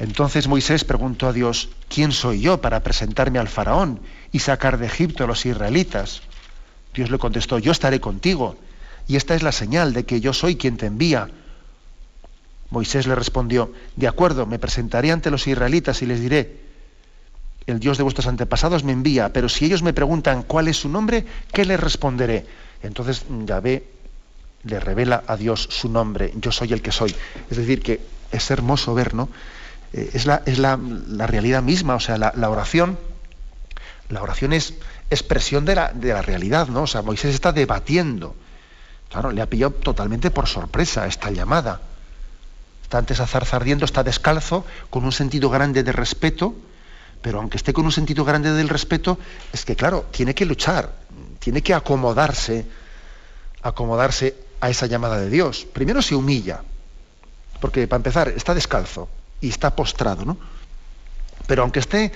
Entonces 0.01 0.47
Moisés 0.47 0.83
preguntó 0.83 1.27
a 1.27 1.33
Dios, 1.33 1.69
¿quién 1.87 2.11
soy 2.11 2.41
yo 2.41 2.59
para 2.59 2.81
presentarme 2.81 3.37
al 3.37 3.47
faraón 3.47 3.99
y 4.31 4.39
sacar 4.39 4.79
de 4.79 4.87
Egipto 4.87 5.23
a 5.23 5.27
los 5.27 5.45
israelitas? 5.45 6.23
Dios 6.95 7.11
le 7.11 7.19
contestó, 7.19 7.59
yo 7.59 7.71
estaré 7.71 7.99
contigo, 7.99 8.57
y 9.07 9.15
esta 9.15 9.35
es 9.35 9.43
la 9.43 9.51
señal 9.51 9.93
de 9.93 10.03
que 10.03 10.19
yo 10.19 10.33
soy 10.33 10.55
quien 10.55 10.77
te 10.77 10.87
envía. 10.87 11.29
Moisés 12.71 13.05
le 13.05 13.13
respondió, 13.13 13.73
de 13.95 14.07
acuerdo, 14.07 14.47
me 14.47 14.57
presentaré 14.57 15.11
ante 15.11 15.29
los 15.29 15.45
israelitas 15.45 16.01
y 16.01 16.07
les 16.07 16.19
diré, 16.19 16.61
el 17.67 17.79
Dios 17.79 17.97
de 17.97 18.03
vuestros 18.03 18.25
antepasados 18.25 18.83
me 18.83 18.93
envía, 18.93 19.31
pero 19.31 19.49
si 19.49 19.65
ellos 19.65 19.83
me 19.83 19.93
preguntan 19.93 20.41
cuál 20.41 20.67
es 20.67 20.77
su 20.77 20.89
nombre, 20.89 21.27
¿qué 21.53 21.63
les 21.63 21.79
responderé? 21.79 22.47
Entonces 22.81 23.23
Yahvé 23.45 23.85
le 24.63 24.79
revela 24.79 25.23
a 25.27 25.37
Dios 25.37 25.67
su 25.69 25.89
nombre, 25.89 26.33
yo 26.37 26.51
soy 26.51 26.73
el 26.73 26.81
que 26.81 26.91
soy. 26.91 27.13
Es 27.51 27.57
decir, 27.57 27.83
que 27.83 28.01
es 28.31 28.49
hermoso 28.49 28.95
ver, 28.95 29.13
¿no? 29.13 29.29
Eh, 29.93 30.11
es, 30.13 30.25
la, 30.25 30.41
es 30.45 30.57
la, 30.57 30.77
realidad 31.27 31.61
misma, 31.61 31.95
o 31.95 31.99
sea, 31.99 32.17
la, 32.17 32.49
oración, 32.49 32.97
la 34.09 34.21
oración 34.21 34.53
es 34.53 34.75
expresión 35.09 35.65
de 35.65 35.75
la, 35.75 35.91
de 35.93 36.13
la, 36.13 36.21
realidad, 36.21 36.67
¿no? 36.67 36.83
O 36.83 36.87
sea, 36.87 37.01
Moisés 37.01 37.33
está 37.33 37.51
debatiendo. 37.51 38.35
Claro, 39.09 39.31
le 39.31 39.41
ha 39.41 39.45
pillado 39.47 39.73
totalmente 39.73 40.31
por 40.31 40.47
sorpresa 40.47 41.05
esta 41.05 41.31
llamada. 41.31 41.81
Está 42.83 42.97
antes 42.97 43.19
a 43.19 43.25
está 43.25 44.03
descalzo, 44.03 44.65
con 44.89 45.03
un 45.03 45.11
sentido 45.11 45.49
grande 45.49 45.83
de 45.83 45.91
respeto, 45.91 46.55
pero 47.21 47.39
aunque 47.39 47.57
esté 47.57 47.73
con 47.73 47.85
un 47.85 47.91
sentido 47.91 48.23
grande 48.23 48.51
del 48.53 48.69
respeto, 48.69 49.17
es 49.53 49.65
que, 49.65 49.75
claro, 49.75 50.05
tiene 50.11 50.33
que 50.33 50.45
luchar, 50.45 50.91
tiene 51.39 51.61
que 51.61 51.73
acomodarse, 51.73 52.65
acomodarse 53.61 54.35
a 54.59 54.69
esa 54.69 54.87
llamada 54.87 55.19
de 55.19 55.29
Dios. 55.29 55.67
Primero 55.71 56.01
se 56.01 56.15
humilla, 56.15 56.63
porque 57.59 57.87
para 57.87 57.97
empezar 57.97 58.29
está 58.29 58.53
descalzo, 58.53 59.09
y 59.41 59.49
está 59.49 59.75
postrado, 59.75 60.23
¿no? 60.23 60.37
Pero 61.47 61.63
aunque 61.63 61.79
esté 61.79 62.11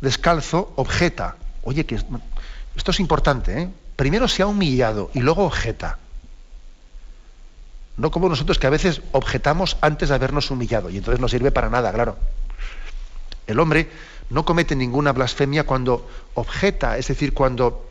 descalzo, 0.00 0.72
objeta. 0.76 1.36
Oye, 1.62 1.86
que 1.86 1.94
esto 1.94 2.90
es 2.90 3.00
importante, 3.00 3.62
¿eh? 3.62 3.70
Primero 3.96 4.28
se 4.28 4.42
ha 4.42 4.46
humillado 4.46 5.10
y 5.14 5.20
luego 5.20 5.44
objeta. 5.44 5.98
No 7.96 8.10
como 8.10 8.28
nosotros 8.28 8.58
que 8.58 8.66
a 8.66 8.70
veces 8.70 9.00
objetamos 9.12 9.78
antes 9.80 10.10
de 10.10 10.14
habernos 10.14 10.50
humillado 10.50 10.90
y 10.90 10.98
entonces 10.98 11.18
no 11.20 11.28
sirve 11.28 11.50
para 11.50 11.70
nada, 11.70 11.92
claro. 11.92 12.18
El 13.46 13.58
hombre 13.58 13.88
no 14.28 14.44
comete 14.44 14.76
ninguna 14.76 15.12
blasfemia 15.12 15.64
cuando 15.64 16.06
objeta, 16.34 16.98
es 16.98 17.08
decir, 17.08 17.32
cuando 17.32 17.88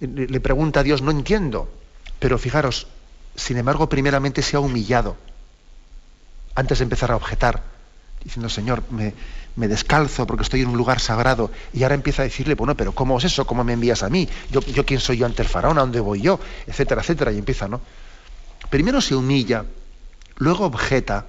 le 0.00 0.40
pregunta 0.40 0.80
a 0.80 0.82
Dios, 0.82 1.00
no 1.00 1.10
entiendo. 1.10 1.72
Pero 2.18 2.36
fijaros, 2.36 2.88
sin 3.34 3.56
embargo, 3.56 3.88
primeramente 3.88 4.42
se 4.42 4.56
ha 4.56 4.60
humillado 4.60 5.16
antes 6.54 6.78
de 6.78 6.84
empezar 6.84 7.10
a 7.12 7.16
objetar 7.16 7.71
diciendo, 8.24 8.48
Señor, 8.48 8.82
me, 8.90 9.68
descalzo 9.68 10.26
porque 10.26 10.42
estoy 10.42 10.62
en 10.62 10.68
un 10.68 10.76
lugar 10.76 11.00
sagrado. 11.00 11.50
Y 11.72 11.82
ahora 11.82 11.94
empieza 11.94 12.22
a 12.22 12.24
decirle, 12.24 12.54
bueno, 12.54 12.76
pero 12.76 12.92
¿cómo 12.92 13.18
es 13.18 13.24
eso? 13.24 13.46
¿Cómo 13.46 13.64
me 13.64 13.72
envías 13.72 14.02
a 14.02 14.08
mí? 14.08 14.28
¿Yo, 14.50 14.60
yo 14.60 14.84
quién 14.86 15.00
soy 15.00 15.18
yo 15.18 15.26
ante 15.26 15.42
el 15.42 15.48
faraón? 15.48 15.78
¿A 15.78 15.82
dónde 15.82 16.00
voy 16.00 16.20
yo? 16.20 16.38
Etcétera, 16.66 17.02
etcétera. 17.02 17.32
Y 17.32 17.38
empieza, 17.38 17.68
¿no? 17.68 17.80
Primero 18.70 19.00
se 19.00 19.14
humilla, 19.14 19.64
luego 20.36 20.64
objeta 20.64 21.26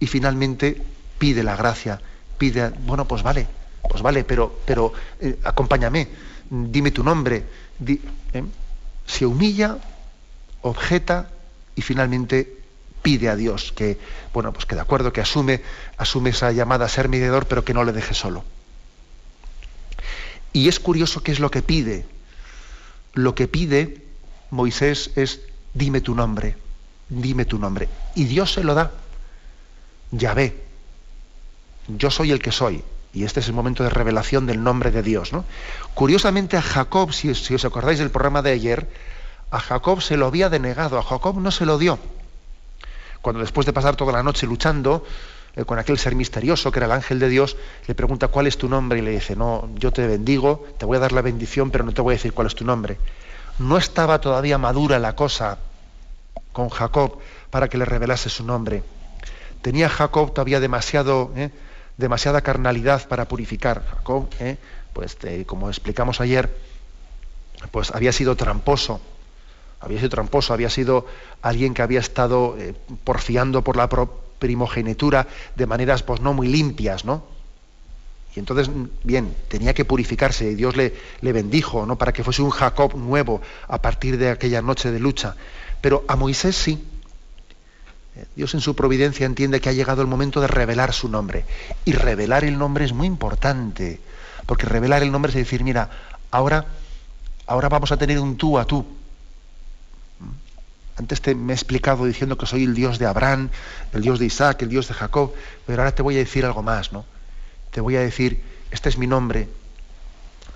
y 0.00 0.06
finalmente 0.06 0.82
pide 1.18 1.42
la 1.42 1.56
gracia. 1.56 2.00
Pide, 2.36 2.70
bueno, 2.70 3.06
pues 3.06 3.22
vale, 3.22 3.46
pues 3.88 4.02
vale, 4.02 4.24
pero, 4.24 4.60
pero 4.66 4.92
eh, 5.20 5.38
acompáñame, 5.44 6.08
dime 6.50 6.90
tu 6.90 7.02
nombre. 7.02 7.44
¿eh? 7.86 8.44
Se 9.06 9.24
humilla, 9.24 9.78
objeta 10.62 11.30
y 11.76 11.82
finalmente 11.82 12.63
pide 13.04 13.28
a 13.28 13.36
Dios 13.36 13.70
que, 13.76 13.98
bueno, 14.32 14.52
pues 14.52 14.64
que 14.64 14.74
de 14.74 14.80
acuerdo, 14.80 15.12
que 15.12 15.20
asume, 15.20 15.60
asume 15.98 16.30
esa 16.30 16.50
llamada 16.50 16.86
a 16.86 16.88
ser 16.88 17.10
mediador, 17.10 17.46
pero 17.46 17.62
que 17.62 17.74
no 17.74 17.84
le 17.84 17.92
deje 17.92 18.14
solo. 18.14 18.42
Y 20.54 20.68
es 20.68 20.80
curioso 20.80 21.22
qué 21.22 21.30
es 21.30 21.38
lo 21.38 21.50
que 21.50 21.62
pide. 21.62 22.06
Lo 23.12 23.34
que 23.34 23.46
pide 23.46 24.02
Moisés 24.50 25.10
es, 25.16 25.42
dime 25.74 26.00
tu 26.00 26.14
nombre, 26.14 26.56
dime 27.10 27.44
tu 27.44 27.58
nombre. 27.58 27.90
Y 28.14 28.24
Dios 28.24 28.54
se 28.54 28.64
lo 28.64 28.74
da. 28.74 28.90
Yahvé. 30.10 30.56
yo 31.88 32.10
soy 32.10 32.32
el 32.32 32.40
que 32.40 32.52
soy. 32.52 32.82
Y 33.12 33.24
este 33.24 33.40
es 33.40 33.48
el 33.48 33.52
momento 33.52 33.84
de 33.84 33.90
revelación 33.90 34.46
del 34.46 34.64
nombre 34.64 34.90
de 34.90 35.02
Dios. 35.02 35.32
¿no? 35.32 35.44
Curiosamente 35.92 36.56
a 36.56 36.62
Jacob, 36.62 37.12
si, 37.12 37.34
si 37.34 37.54
os 37.54 37.64
acordáis 37.66 37.98
del 37.98 38.10
programa 38.10 38.40
de 38.40 38.52
ayer, 38.52 38.88
a 39.50 39.60
Jacob 39.60 40.00
se 40.00 40.16
lo 40.16 40.26
había 40.26 40.48
denegado, 40.48 40.98
a 40.98 41.02
Jacob 41.02 41.38
no 41.38 41.50
se 41.50 41.66
lo 41.66 41.76
dio. 41.76 41.98
Cuando 43.24 43.40
después 43.40 43.64
de 43.64 43.72
pasar 43.72 43.96
toda 43.96 44.12
la 44.12 44.22
noche 44.22 44.46
luchando, 44.46 45.02
eh, 45.56 45.64
con 45.64 45.78
aquel 45.78 45.98
ser 45.98 46.14
misterioso 46.14 46.70
que 46.70 46.78
era 46.78 46.84
el 46.84 46.92
ángel 46.92 47.18
de 47.18 47.30
Dios, 47.30 47.56
le 47.86 47.94
pregunta 47.94 48.28
cuál 48.28 48.46
es 48.46 48.58
tu 48.58 48.68
nombre 48.68 48.98
y 48.98 49.02
le 49.02 49.12
dice, 49.12 49.34
no, 49.34 49.70
yo 49.76 49.92
te 49.92 50.06
bendigo, 50.06 50.66
te 50.76 50.84
voy 50.84 50.98
a 50.98 51.00
dar 51.00 51.12
la 51.12 51.22
bendición, 51.22 51.70
pero 51.70 51.84
no 51.84 51.92
te 51.92 52.02
voy 52.02 52.12
a 52.12 52.16
decir 52.16 52.34
cuál 52.34 52.48
es 52.48 52.54
tu 52.54 52.66
nombre. 52.66 52.98
No 53.58 53.78
estaba 53.78 54.20
todavía 54.20 54.58
madura 54.58 54.98
la 54.98 55.16
cosa 55.16 55.56
con 56.52 56.68
Jacob 56.68 57.16
para 57.48 57.70
que 57.70 57.78
le 57.78 57.86
revelase 57.86 58.28
su 58.28 58.44
nombre. 58.44 58.82
Tenía 59.62 59.88
Jacob 59.88 60.34
todavía 60.34 60.60
demasiado, 60.60 61.32
eh, 61.34 61.48
demasiada 61.96 62.42
carnalidad 62.42 63.08
para 63.08 63.26
purificar. 63.26 63.86
Jacob, 63.88 64.28
eh, 64.38 64.58
pues 64.92 65.16
como 65.46 65.70
explicamos 65.70 66.20
ayer, 66.20 66.54
pues 67.70 67.90
había 67.90 68.12
sido 68.12 68.36
tramposo, 68.36 69.00
había 69.84 69.98
sido 69.98 70.10
tramposo, 70.10 70.52
había 70.52 70.70
sido 70.70 71.06
alguien 71.42 71.74
que 71.74 71.82
había 71.82 72.00
estado 72.00 72.56
porfiando 73.04 73.62
por 73.62 73.76
la, 73.76 73.88
primogenitura 74.44 75.26
de 75.56 75.66
maneras 75.66 76.02
pues 76.02 76.20
no 76.20 76.34
muy 76.34 76.48
limpias, 76.48 77.06
¿no? 77.06 77.24
Y 78.36 78.40
entonces, 78.40 78.68
bien, 79.02 79.34
tenía 79.48 79.72
que 79.72 79.86
purificarse 79.86 80.50
y 80.50 80.54
Dios 80.54 80.76
le, 80.76 80.92
le 81.22 81.32
bendijo, 81.32 81.86
¿no? 81.86 81.96
Para 81.96 82.12
que 82.12 82.22
fuese 82.22 82.42
un 82.42 82.50
Jacob 82.50 82.94
nuevo 82.94 83.40
a 83.68 83.80
partir 83.80 84.18
de 84.18 84.28
aquella 84.28 84.60
noche 84.60 84.90
de 84.90 84.98
lucha. 84.98 85.34
Pero 85.80 86.04
a 86.08 86.16
Moisés 86.16 86.56
sí. 86.56 86.84
Dios 88.36 88.52
en 88.54 88.60
su 88.60 88.76
providencia 88.76 89.24
entiende 89.24 89.60
que 89.60 89.70
ha 89.70 89.72
llegado 89.72 90.02
el 90.02 90.08
momento 90.08 90.40
de 90.40 90.48
revelar 90.48 90.92
su 90.92 91.08
nombre. 91.08 91.46
Y 91.84 91.92
revelar 91.92 92.44
el 92.44 92.58
nombre 92.58 92.84
es 92.84 92.92
muy 92.92 93.06
importante. 93.06 94.00
Porque 94.46 94.66
revelar 94.66 95.02
el 95.02 95.10
nombre 95.12 95.30
es 95.30 95.36
decir, 95.36 95.64
mira, 95.64 95.88
ahora, 96.30 96.66
ahora 97.46 97.68
vamos 97.68 97.92
a 97.92 97.96
tener 97.96 98.18
un 98.18 98.36
tú 98.36 98.58
a 98.58 98.66
tú. 98.66 98.84
Antes 100.96 101.20
te 101.20 101.34
me 101.34 101.52
he 101.52 101.56
explicado 101.56 102.04
diciendo 102.04 102.38
que 102.38 102.46
soy 102.46 102.64
el 102.64 102.74
Dios 102.74 102.98
de 102.98 103.06
Abraham, 103.06 103.50
el 103.92 104.02
Dios 104.02 104.18
de 104.18 104.26
Isaac, 104.26 104.62
el 104.62 104.68
Dios 104.68 104.86
de 104.86 104.94
Jacob, 104.94 105.32
pero 105.66 105.82
ahora 105.82 105.94
te 105.94 106.02
voy 106.02 106.14
a 106.14 106.18
decir 106.18 106.44
algo 106.44 106.62
más, 106.62 106.92
¿no? 106.92 107.04
Te 107.70 107.80
voy 107.80 107.96
a 107.96 108.00
decir, 108.00 108.40
este 108.70 108.88
es 108.88 108.98
mi 108.98 109.06
nombre. 109.06 109.48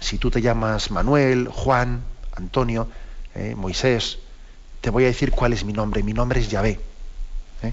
Si 0.01 0.19
tú 0.19 0.31
te 0.31 0.41
llamas 0.41 0.93
Manuel, 0.93 1.49
Juan, 1.49 2.03
Antonio, 2.37 2.89
eh, 3.35 3.55
Moisés, 3.57 4.19
te 4.81 4.91
voy 4.91 5.05
a 5.05 5.09
decir 5.09 5.33
cuál 5.33 5.53
es 5.53 5.65
mi 5.65 5.73
nombre. 5.73 6.03
Mi 6.05 6.13
nombre 6.13 6.41
es 6.41 6.49
Yahvé. 6.49 6.79
¿eh? 7.63 7.73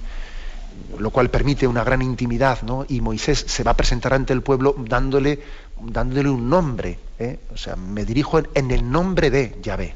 Lo 0.98 1.12
cual 1.12 1.30
permite 1.30 1.68
una 1.68 1.84
gran 1.84 2.02
intimidad, 2.02 2.64
¿no? 2.64 2.86
Y 2.90 3.02
Moisés 3.02 3.46
se 3.48 3.64
va 3.64 3.72
a 3.72 3.78
presentar 3.78 4.14
ante 4.14 4.34
el 4.34 4.42
pueblo 4.42 4.76
dándole, 4.78 5.42
dándole 5.80 6.30
un 6.30 6.50
nombre. 6.50 7.00
¿eh? 7.20 7.40
O 7.54 7.58
sea, 7.58 7.76
me 7.76 8.06
dirijo 8.06 8.42
en 8.56 8.72
el 8.72 8.90
nombre 8.90 9.30
de 9.30 9.58
Yahvé. 9.62 9.96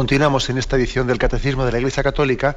Continuamos 0.00 0.48
en 0.48 0.56
esta 0.56 0.76
edición 0.76 1.06
del 1.06 1.18
Catecismo 1.18 1.66
de 1.66 1.72
la 1.72 1.78
Iglesia 1.78 2.02
Católica. 2.02 2.56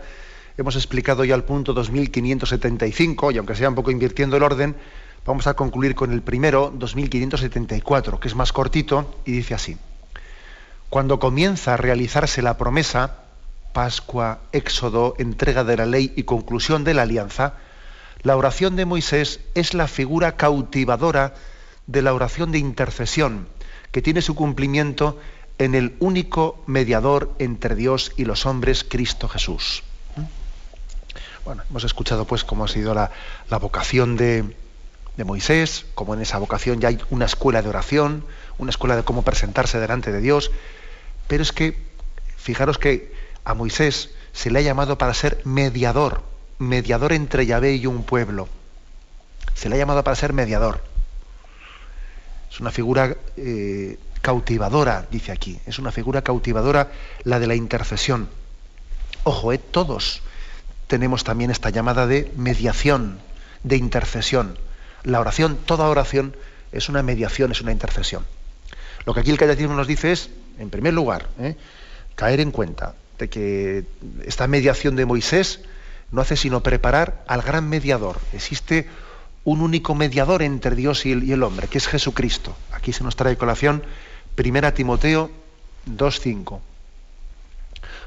Hemos 0.58 0.78
explicado 0.78 1.26
ya 1.26 1.36
el 1.36 1.44
punto 1.44 1.74
2575 1.74 3.32
y 3.32 3.38
aunque 3.38 3.54
sea 3.54 3.68
un 3.68 3.76
poco 3.76 3.92
invirtiendo 3.92 4.38
el 4.38 4.44
orden, 4.44 4.78
vamos 5.26 5.46
a 5.48 5.54
concluir 5.54 5.94
con 5.94 6.14
el 6.14 6.22
primero, 6.22 6.72
2574, 6.74 8.22
que 8.22 8.30
es 8.30 8.36
más 8.36 8.54
cortito 8.54 9.20
y 9.26 9.34
dice 9.34 9.56
así. 9.56 9.78
Cuando 10.90 11.20
comienza 11.20 11.74
a 11.74 11.78
realizarse 11.78 12.42
la 12.42 12.58
promesa, 12.58 13.18
Pascua, 13.74 14.40
Éxodo, 14.54 15.14
entrega 15.18 15.66
de 15.66 15.76
la 15.76 15.86
ley 15.86 16.14
y 16.16 16.24
conclusión 16.24 16.86
de 16.86 16.94
la 16.94 17.02
alianza, 17.02 17.56
la 18.22 18.38
oración 18.38 18.78
de 18.78 18.86
Moisés 18.86 19.42
es 19.54 19.74
la 19.74 19.90
figura 19.90 20.38
cautivadora 20.38 21.34
de 21.88 22.04
la 22.04 22.14
oración 22.14 22.54
de 22.54 22.60
intercesión, 22.60 23.50
que 23.92 24.02
tiene 24.02 24.22
su 24.22 24.34
cumplimiento 24.34 25.20
en 25.58 25.76
el 25.76 25.96
único 26.00 26.64
mediador 26.66 27.34
entre 27.40 27.76
Dios 27.76 28.12
y 28.18 28.26
los 28.26 28.46
hombres, 28.46 28.84
Cristo 28.84 29.28
Jesús. 29.28 29.84
Bueno, 31.46 31.64
hemos 31.70 31.84
escuchado 31.84 32.26
pues 32.26 32.44
cómo 32.44 32.66
ha 32.66 32.68
sido 32.68 32.94
la, 32.94 33.12
vocación 33.60 34.16
de, 34.16 34.56
de, 35.18 35.24
Moisés, 35.26 35.86
cómo 35.94 36.14
en 36.14 36.22
esa 36.22 36.38
vocación 36.38 36.80
ya 36.80 36.88
hay 36.88 37.00
una 37.10 37.26
escuela 37.26 37.62
de 37.62 37.68
oración, 37.68 38.26
una 38.58 38.70
escuela 38.70 38.96
de 38.96 39.04
cómo 39.04 39.24
presentarse 39.24 39.78
delante 39.80 40.14
de 40.14 40.22
Dios, 40.22 40.52
pero 41.28 41.44
es 41.44 41.52
que, 41.52 41.78
fijaros 42.38 42.78
que 42.78 43.14
a 43.44 43.54
Moisés 43.54 44.12
se 44.32 44.52
le 44.52 44.60
ha 44.60 44.62
llamado 44.62 44.98
para 44.98 45.14
ser 45.14 45.42
mediador, 45.44 46.24
mediador 46.60 47.12
entre 47.12 47.46
Yahvé 47.46 47.76
y 47.76 47.88
un 47.88 48.04
pueblo. 48.04 48.48
Se 49.54 49.70
le 49.70 49.76
ha 49.76 49.78
llamado 49.78 50.04
para 50.04 50.16
ser 50.16 50.34
mediador. 50.34 50.82
Es 52.50 52.60
una 52.60 52.72
figura 52.72 53.16
eh, 53.36 53.98
cautivadora, 54.24 55.06
dice 55.12 55.34
aquí. 55.34 55.60
Es 55.68 55.80
una 55.80 55.92
figura 55.92 56.24
cautivadora 56.24 56.92
la 57.26 57.40
de 57.40 57.46
la 57.46 57.56
intercesión. 57.56 58.30
Ojo, 59.26 59.52
eh, 59.52 59.58
todos 59.58 60.22
tenemos 60.88 61.26
también 61.26 61.52
esta 61.52 61.70
llamada 61.70 62.08
de 62.08 62.32
mediación, 62.38 63.20
de 63.64 63.76
intercesión. 63.76 64.58
La 65.04 65.20
oración, 65.20 65.58
toda 65.66 65.90
oración 65.90 66.38
es 66.72 66.88
una 66.88 67.04
mediación, 67.04 67.52
es 67.52 67.60
una 67.60 67.74
intercesión. 67.74 68.26
Lo 69.06 69.14
que 69.14 69.20
aquí 69.20 69.30
el 69.30 69.38
catecismo 69.38 69.76
nos 69.76 69.88
dice 69.88 70.14
es, 70.14 70.30
en 70.58 70.70
primer 70.70 70.94
lugar, 70.94 71.28
eh, 71.40 71.58
caer 72.16 72.40
en 72.40 72.52
cuenta 72.52 72.96
de 73.20 73.30
que 73.30 73.84
esta 74.26 74.48
mediación 74.48 74.96
de 74.96 75.06
Moisés 75.06 75.60
no 76.12 76.22
hace 76.22 76.38
sino 76.38 76.64
preparar 76.64 77.26
al 77.28 77.42
gran 77.42 77.68
mediador. 77.68 78.22
Existe 78.32 78.88
un 79.44 79.60
único 79.60 79.96
mediador 79.96 80.42
entre 80.42 80.76
Dios 80.78 81.06
y 81.06 81.12
el, 81.12 81.44
hombre, 81.44 81.68
que 81.68 81.78
es 81.78 81.88
Jesucristo. 81.88 82.56
Aquí 82.72 82.94
se 82.94 83.04
nos 83.04 83.18
trae 83.18 83.36
colación 83.36 83.84
Primera 84.36 84.74
Timoteo 84.74 85.30
2.5. 85.88 86.60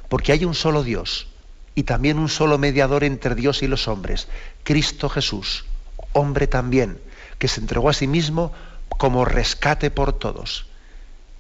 Porque 0.09 0.33
hay 0.33 0.45
un 0.45 0.55
solo 0.55 0.83
Dios 0.83 1.29
y 1.75 1.85
también 1.85 2.19
un 2.19 2.29
solo 2.29 2.59
mediador 2.59 3.05
entre 3.05 3.35
Dios 3.35 3.63
y 3.63 3.67
los 3.69 3.87
hombres, 3.87 4.29
Cristo 4.65 5.09
Jesús, 5.09 5.67
hombre 6.13 6.47
también, 6.47 6.99
que 7.39 7.49
se 7.49 7.61
entregó 7.61 7.91
a 7.91 7.93
sí 7.93 8.07
mismo 8.07 8.53
como 8.89 9.25
rescate 9.25 9.91
por 9.91 10.13
todos. 10.13 10.67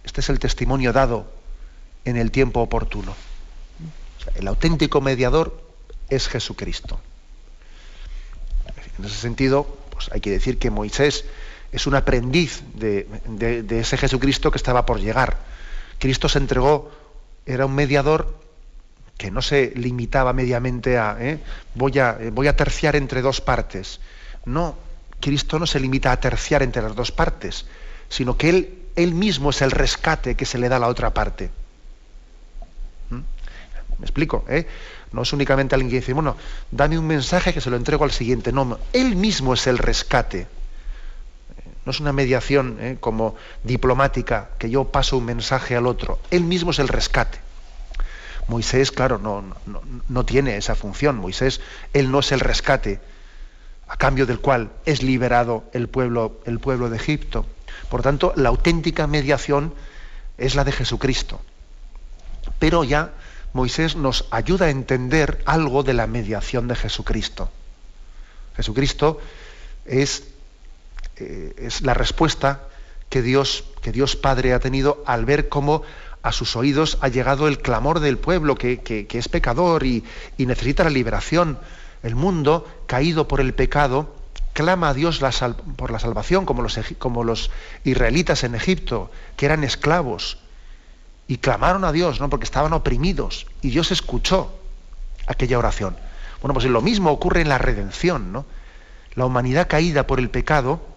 Este 0.04 0.20
es 0.20 0.28
el 0.28 0.38
testimonio 0.38 0.92
dado 0.92 1.26
en 2.04 2.16
el 2.16 2.30
tiempo 2.30 2.60
oportuno. 2.60 3.14
el 4.34 4.46
auténtico 4.48 5.00
mediador 5.00 5.60
es 6.08 6.28
Jesucristo. 6.28 7.00
En 8.98 9.04
ese 9.04 9.16
sentido, 9.16 9.64
pues 9.90 10.10
hay 10.12 10.20
que 10.20 10.30
decir 10.30 10.58
que 10.58 10.70
Moisés 10.70 11.24
es 11.76 11.86
un 11.86 11.94
aprendiz 11.94 12.62
de, 12.72 13.06
ese 13.68 13.98
Jesucristo 13.98 14.50
que 14.50 14.56
estaba 14.56 14.86
por 14.86 14.98
llegar. 14.98 15.36
Cristo 15.98 16.26
se 16.26 16.38
entregó, 16.38 16.90
era 17.44 17.66
un 17.66 17.74
mediador 17.74 18.34
que 19.18 19.30
no 19.30 19.42
se 19.42 19.72
limitaba 19.76 20.32
mediamente 20.32 20.96
a 20.96 21.18
¿eh? 21.20 21.38
voy, 21.74 21.98
a 21.98 22.16
eh, 22.18 22.30
voy 22.30 22.48
a 22.48 22.56
terciar 22.56 22.96
entre 22.96 23.20
dos 23.20 23.42
partes. 23.42 24.00
No, 24.46 24.74
Cristo 25.20 25.58
no 25.58 25.66
se 25.66 25.78
limita 25.78 26.12
a 26.12 26.18
terciar 26.18 26.62
entre 26.62 26.80
las 26.80 26.96
dos 26.96 27.12
partes, 27.12 27.66
sino 28.08 28.38
que 28.38 28.48
Él, 28.48 28.78
él 28.96 29.12
mismo 29.12 29.50
es 29.50 29.60
el 29.60 29.70
rescate 29.70 30.34
que 30.34 30.46
se 30.46 30.56
le 30.56 30.70
da 30.70 30.76
a 30.76 30.80
la 30.80 30.88
otra 30.88 31.12
parte. 31.12 31.50
¿Mm? 33.10 33.20
¿Me 33.98 34.04
explico? 34.06 34.46
Eh? 34.48 34.66
No 35.12 35.22
es 35.22 35.32
únicamente 35.34 35.74
alguien 35.74 35.90
que 35.90 35.96
dice, 35.96 36.14
bueno, 36.14 36.38
dame 36.70 36.98
un 36.98 37.06
mensaje 37.06 37.52
que 37.52 37.60
se 37.60 37.68
lo 37.68 37.76
entrego 37.76 38.04
al 38.04 38.12
siguiente. 38.12 38.50
No, 38.50 38.78
Él 38.94 39.14
mismo 39.14 39.52
es 39.52 39.66
el 39.66 39.76
rescate. 39.76 40.55
No 41.86 41.92
es 41.92 42.00
una 42.00 42.12
mediación 42.12 42.76
¿eh? 42.80 42.96
como 43.00 43.36
diplomática, 43.62 44.50
que 44.58 44.68
yo 44.68 44.84
paso 44.90 45.16
un 45.16 45.24
mensaje 45.24 45.76
al 45.76 45.86
otro. 45.86 46.18
Él 46.30 46.42
mismo 46.42 46.72
es 46.72 46.80
el 46.80 46.88
rescate. 46.88 47.38
Moisés, 48.48 48.92
claro, 48.92 49.18
no, 49.18 49.44
no, 50.08 50.24
tiene 50.24 50.56
esa 50.56 50.74
función. 50.74 51.16
Moisés, 51.16 51.60
él 51.92 52.10
no 52.10 52.20
es 52.20 52.32
el 52.32 52.40
rescate, 52.40 53.00
a 53.88 53.96
cambio 53.96 54.26
del 54.26 54.40
cual 54.40 54.70
es 54.84 55.02
liberado 55.02 55.64
el 55.72 55.88
pueblo, 55.88 56.40
el 56.44 56.58
pueblo 56.60 56.90
de 56.90 56.96
Egipto. 56.96 57.46
Por 57.88 58.02
tanto, 58.02 58.32
la 58.36 58.48
auténtica 58.48 59.06
mediación 59.06 59.72
es 60.38 60.54
la 60.54 60.64
de 60.64 60.72
Jesucristo. 60.72 61.40
Pero 62.58 62.84
ya 62.84 63.12
Moisés 63.52 63.96
nos 63.96 64.26
ayuda 64.30 64.66
a 64.66 64.70
entender 64.70 65.42
algo 65.46 65.82
de 65.82 65.94
la 65.94 66.06
mediación 66.06 66.68
de 66.68 66.76
Jesucristo. 66.76 67.50
Jesucristo 68.56 69.20
es, 69.84 70.24
eh, 71.18 71.54
es 71.58 71.80
la 71.80 71.94
respuesta 71.94 72.68
que 73.08 73.22
Dios, 73.22 73.64
que 73.82 73.92
Dios 73.92 74.16
Padre 74.16 74.52
ha 74.52 74.60
tenido 74.60 75.02
al 75.06 75.24
ver 75.24 75.48
cómo 75.48 75.82
a 76.22 76.32
sus 76.32 76.56
oídos 76.56 76.98
ha 77.00 77.08
llegado 77.08 77.46
el 77.48 77.60
clamor 77.60 78.00
del 78.00 78.18
pueblo 78.18 78.56
que, 78.56 79.06
es 79.08 79.28
pecador 79.28 79.86
y, 79.86 80.04
necesita 80.38 80.84
la 80.84 80.90
liberación. 80.90 81.58
El 82.02 82.16
mundo, 82.16 82.66
caído 82.86 83.28
por 83.28 83.40
el 83.40 83.54
pecado, 83.54 84.14
clama 84.52 84.90
a 84.90 84.94
Dios 84.94 85.20
por 85.76 85.90
la 85.90 85.98
salvación, 85.98 86.44
como 86.44 86.62
los, 86.62 86.78
como 86.98 87.24
los, 87.24 87.50
israelitas 87.84 88.44
en 88.44 88.54
Egipto, 88.54 89.10
que 89.36 89.46
eran 89.46 89.64
esclavos, 89.64 90.38
y 91.28 91.38
clamaron 91.38 91.84
a 91.84 91.92
Dios, 91.92 92.20
¿no? 92.20 92.28
porque 92.28 92.44
estaban 92.44 92.72
oprimidos, 92.72 93.46
y 93.62 93.70
Dios 93.70 93.92
escuchó 93.92 94.52
aquella 95.26 95.58
oración. 95.58 95.96
Bueno, 96.40 96.54
pues 96.54 96.66
lo 96.66 96.82
mismo 96.82 97.10
ocurre 97.10 97.40
en 97.40 97.48
la 97.48 97.58
redención, 97.58 98.32
¿no? 98.32 98.44
La 99.14 99.24
humanidad 99.24 99.66
caída 99.66 100.06
por 100.06 100.18
el 100.18 100.28
pecado 100.28 100.95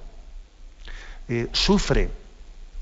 eh, 1.30 1.48
sufre, 1.54 2.10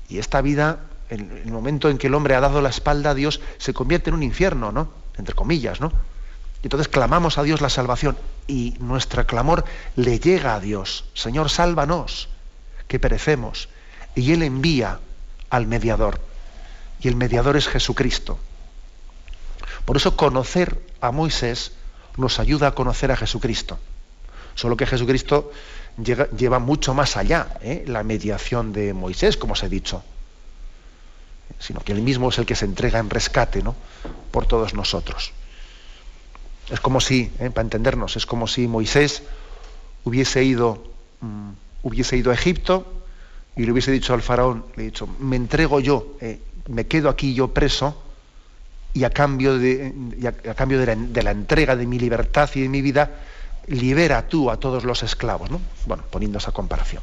y 0.08 0.18
esta 0.18 0.40
vida 0.40 0.80
en 1.10 1.42
el 1.44 1.52
momento 1.52 1.88
en 1.88 1.98
que 1.98 2.08
el 2.08 2.14
hombre 2.14 2.34
ha 2.34 2.40
dado 2.40 2.60
la 2.60 2.68
espalda 2.68 3.10
a 3.10 3.14
Dios, 3.14 3.40
se 3.58 3.72
convierte 3.72 4.10
en 4.10 4.14
un 4.14 4.22
infierno, 4.22 4.72
¿no? 4.72 4.90
Entre 5.16 5.34
comillas, 5.34 5.80
¿no? 5.80 5.92
Y 6.62 6.66
entonces 6.66 6.88
clamamos 6.88 7.38
a 7.38 7.42
Dios 7.42 7.60
la 7.60 7.70
salvación 7.70 8.16
y 8.46 8.74
nuestro 8.80 9.26
clamor 9.26 9.64
le 9.96 10.18
llega 10.18 10.54
a 10.54 10.60
Dios. 10.60 11.04
Señor, 11.14 11.50
sálvanos, 11.50 12.28
que 12.88 12.98
perecemos. 12.98 13.68
Y 14.14 14.32
Él 14.32 14.42
envía 14.42 14.98
al 15.50 15.66
mediador. 15.66 16.20
Y 17.00 17.08
el 17.08 17.16
mediador 17.16 17.56
es 17.56 17.68
Jesucristo. 17.68 18.38
Por 19.84 19.96
eso 19.96 20.16
conocer 20.16 20.82
a 21.00 21.12
Moisés 21.12 21.72
nos 22.16 22.40
ayuda 22.40 22.68
a 22.68 22.74
conocer 22.74 23.12
a 23.12 23.16
Jesucristo. 23.16 23.78
Solo 24.54 24.76
que 24.76 24.86
Jesucristo 24.86 25.52
lleva 26.02 26.58
mucho 26.58 26.94
más 26.94 27.16
allá 27.16 27.58
¿eh? 27.60 27.84
la 27.86 28.02
mediación 28.02 28.72
de 28.72 28.94
Moisés, 28.94 29.36
como 29.36 29.52
os 29.54 29.62
he 29.62 29.68
dicho 29.68 30.02
sino 31.58 31.80
que 31.80 31.92
Él 31.92 32.02
mismo 32.02 32.28
es 32.28 32.38
el 32.38 32.46
que 32.46 32.54
se 32.54 32.64
entrega 32.64 32.98
en 32.98 33.10
rescate 33.10 33.62
¿no? 33.62 33.74
por 34.30 34.46
todos 34.46 34.74
nosotros. 34.74 35.32
Es 36.70 36.80
como 36.80 37.00
si, 37.00 37.30
¿eh? 37.40 37.50
para 37.50 37.62
entendernos, 37.62 38.16
es 38.16 38.26
como 38.26 38.46
si 38.46 38.68
Moisés 38.68 39.22
hubiese 40.04 40.44
ido, 40.44 40.82
mm, 41.20 41.50
hubiese 41.82 42.16
ido 42.16 42.30
a 42.30 42.34
Egipto 42.34 42.86
y 43.56 43.64
le 43.64 43.72
hubiese 43.72 43.90
dicho 43.90 44.14
al 44.14 44.22
faraón, 44.22 44.64
le 44.76 44.82
he 44.84 44.86
dicho, 44.86 45.08
me 45.18 45.36
entrego 45.36 45.80
yo, 45.80 46.16
eh, 46.20 46.40
me 46.68 46.86
quedo 46.86 47.08
aquí 47.08 47.34
yo 47.34 47.48
preso 47.48 48.02
y 48.92 49.04
a 49.04 49.10
cambio, 49.10 49.58
de, 49.58 49.92
a, 50.48 50.54
cambio 50.54 50.78
de, 50.78 50.86
la, 50.86 50.94
de, 50.94 51.22
la, 51.22 51.30
entrega 51.30 51.74
de 51.74 51.86
mi 51.86 51.98
libertad 51.98 52.48
y 52.54 52.62
de 52.62 52.68
mi 52.68 52.82
vida, 52.82 53.10
libera 53.68 54.28
tú 54.28 54.50
a 54.50 54.58
todos 54.58 54.84
los 54.84 55.02
esclavos. 55.02 55.50
¿no? 55.50 55.60
Bueno, 55.86 56.04
poniendo 56.10 56.38
esa 56.38 56.52
comparación. 56.52 57.02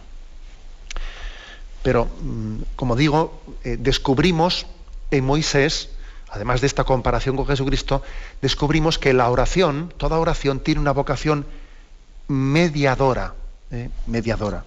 Pero, 1.84 2.05
mm, 2.05 2.55
como 2.76 2.95
digo, 2.95 3.41
eh, 3.63 3.78
descubrimos 3.80 4.66
en 5.11 5.24
Moisés, 5.24 5.89
además 6.30 6.61
de 6.61 6.68
esta 6.68 6.84
comparación 6.84 7.36
con 7.36 7.45
Jesucristo, 7.45 8.01
descubrimos 8.41 8.97
que 8.97 9.13
la 9.13 9.30
oración, 9.30 9.93
toda 9.97 10.18
oración, 10.18 10.59
tiene 10.59 10.82
una 10.82 10.91
vocación 10.91 11.45
mediadora. 12.28 13.36
¿eh? 13.72 13.89
mediadora. 14.07 14.63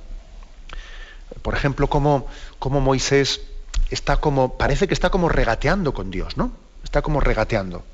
Por 1.42 1.54
ejemplo, 1.54 1.88
como, 1.88 2.26
como, 2.58 2.80
Moisés 2.80 3.40
está 3.90 4.18
como, 4.18 4.56
parece 4.56 4.88
que 4.88 4.94
está 4.94 5.10
como 5.10 5.28
regateando 5.28 5.92
con 5.92 6.10
Dios, 6.10 6.36
¿no? 6.36 6.52
Está 6.84 7.02
como 7.02 7.20
regateando. 7.20 7.84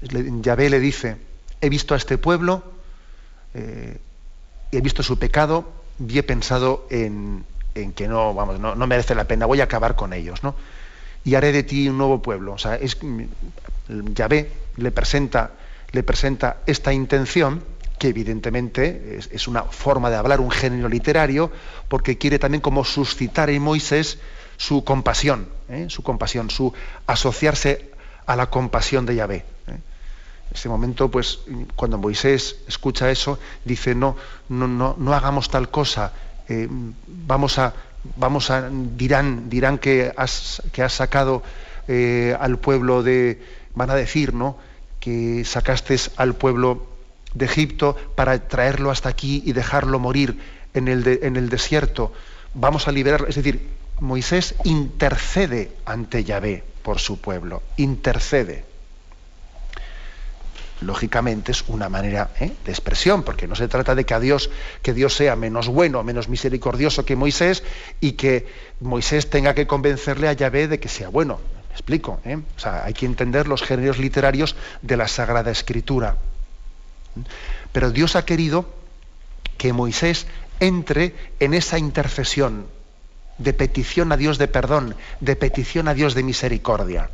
Yahvé 0.00 0.70
le 0.70 0.80
dice, 0.80 1.16
he 1.60 1.68
visto 1.68 1.94
a 1.94 1.96
este 1.96 2.18
pueblo, 2.18 2.62
eh, 3.54 3.98
he 4.72 4.80
visto 4.80 5.02
su 5.02 5.18
pecado, 5.18 5.72
y 6.06 6.18
he 6.18 6.22
pensado 6.22 6.86
en, 6.90 7.44
que 7.94 8.08
no, 8.08 8.34
vamos, 8.34 8.60
no, 8.60 8.86
merece 8.86 9.14
la 9.14 9.24
pena, 9.24 9.46
voy 9.46 9.60
a 9.60 9.64
acabar 9.64 9.96
con 9.96 10.12
ellos, 10.12 10.42
¿no? 10.42 10.54
Y 11.24 11.34
haré 11.34 11.52
de 11.52 11.62
ti 11.62 11.88
un 11.88 11.98
nuevo 11.98 12.22
pueblo. 12.22 12.52
O 12.52 12.58
sea, 12.58 12.76
es, 12.76 12.96
Yahvé 13.88 14.50
le 14.76 14.90
presenta, 14.90 15.52
le 15.92 16.02
presenta 16.02 16.58
esta 16.66 16.92
intención, 16.92 17.62
que 17.98 18.08
evidentemente 18.08 19.18
es, 19.30 19.48
una 19.48 19.64
forma 19.64 20.08
de 20.08 20.16
hablar, 20.16 20.40
un 20.40 20.50
género 20.50 20.88
literario, 20.88 21.50
porque 21.88 22.16
quiere 22.16 22.38
también 22.38 22.60
como 22.60 22.84
suscitar 22.84 23.50
en 23.50 23.60
Moisés 23.60 24.18
su 24.56 24.84
compasión, 24.84 25.48
¿eh? 25.68 25.86
su 25.88 26.02
compasión, 26.02 26.50
su 26.50 26.72
asociarse 27.06 27.90
a 28.26 28.36
la 28.36 28.50
compasión 28.50 29.04
de 29.04 29.16
Yahvé. 29.16 29.44
Ese 30.52 30.68
momento, 30.68 31.10
pues, 31.10 31.40
cuando 31.76 31.98
Moisés 31.98 32.56
escucha 32.66 33.10
eso, 33.10 33.38
dice, 33.64 33.94
no, 33.94 34.16
no, 34.48 34.66
no, 34.66 34.96
no 34.98 35.14
hagamos 35.14 35.50
tal 35.50 35.70
cosa, 35.70 36.12
eh, 36.48 36.68
vamos 37.06 37.58
a, 37.58 37.74
vamos 38.16 38.50
a, 38.50 38.68
dirán, 38.70 39.50
dirán 39.50 39.78
que 39.78 40.12
has, 40.16 40.62
que 40.72 40.82
has 40.82 40.94
sacado 40.94 41.42
eh, 41.86 42.36
al 42.40 42.58
pueblo 42.58 43.02
de, 43.02 43.42
van 43.74 43.90
a 43.90 43.94
decir, 43.94 44.34
¿no? 44.34 44.56
Que 45.00 45.44
sacaste 45.44 45.96
al 46.16 46.34
pueblo 46.34 46.86
de 47.34 47.44
Egipto 47.44 47.96
para 48.14 48.48
traerlo 48.48 48.90
hasta 48.90 49.08
aquí 49.08 49.42
y 49.44 49.52
dejarlo 49.52 49.98
morir 49.98 50.38
en 50.74 50.88
el, 50.88 51.06
en 51.22 51.36
el 51.36 51.48
desierto. 51.48 52.12
Vamos 52.54 52.88
a 52.88 52.92
liberarlo. 52.92 53.28
Es 53.28 53.36
decir, 53.36 53.68
Moisés 54.00 54.54
intercede 54.64 55.72
ante 55.84 56.24
Yahvé 56.24 56.64
por 56.82 56.98
su 56.98 57.20
pueblo, 57.20 57.62
intercede 57.76 58.64
lógicamente 60.80 61.52
es 61.52 61.64
una 61.68 61.88
manera 61.88 62.30
¿eh? 62.40 62.52
de 62.64 62.70
expresión, 62.70 63.22
porque 63.22 63.46
no 63.46 63.54
se 63.54 63.68
trata 63.68 63.94
de 63.94 64.04
que 64.04 64.18
Dios, 64.20 64.50
que 64.82 64.92
Dios 64.92 65.14
sea 65.14 65.36
menos 65.36 65.68
bueno, 65.68 66.02
menos 66.02 66.28
misericordioso 66.28 67.04
que 67.04 67.16
Moisés 67.16 67.62
y 68.00 68.12
que 68.12 68.46
Moisés 68.80 69.30
tenga 69.30 69.54
que 69.54 69.66
convencerle 69.66 70.28
a 70.28 70.32
Yahvé 70.32 70.68
de 70.68 70.80
que 70.80 70.88
sea 70.88 71.08
bueno. 71.08 71.40
¿Me 71.68 71.74
explico? 71.74 72.20
¿eh? 72.24 72.38
O 72.56 72.60
sea, 72.60 72.84
hay 72.84 72.94
que 72.94 73.06
entender 73.06 73.48
los 73.48 73.62
géneros 73.62 73.98
literarios 73.98 74.56
de 74.82 74.96
la 74.96 75.08
Sagrada 75.08 75.50
Escritura. 75.50 76.16
Pero 77.72 77.90
Dios 77.90 78.16
ha 78.16 78.24
querido 78.24 78.66
que 79.56 79.72
Moisés 79.72 80.26
entre 80.60 81.14
en 81.40 81.54
esa 81.54 81.78
intercesión 81.78 82.66
de 83.38 83.52
petición 83.52 84.10
a 84.12 84.16
Dios 84.16 84.38
de 84.38 84.48
perdón, 84.48 84.96
de 85.20 85.36
petición 85.36 85.88
a 85.88 85.94
Dios 85.94 86.14
de 86.14 86.22
misericordia. 86.22 87.10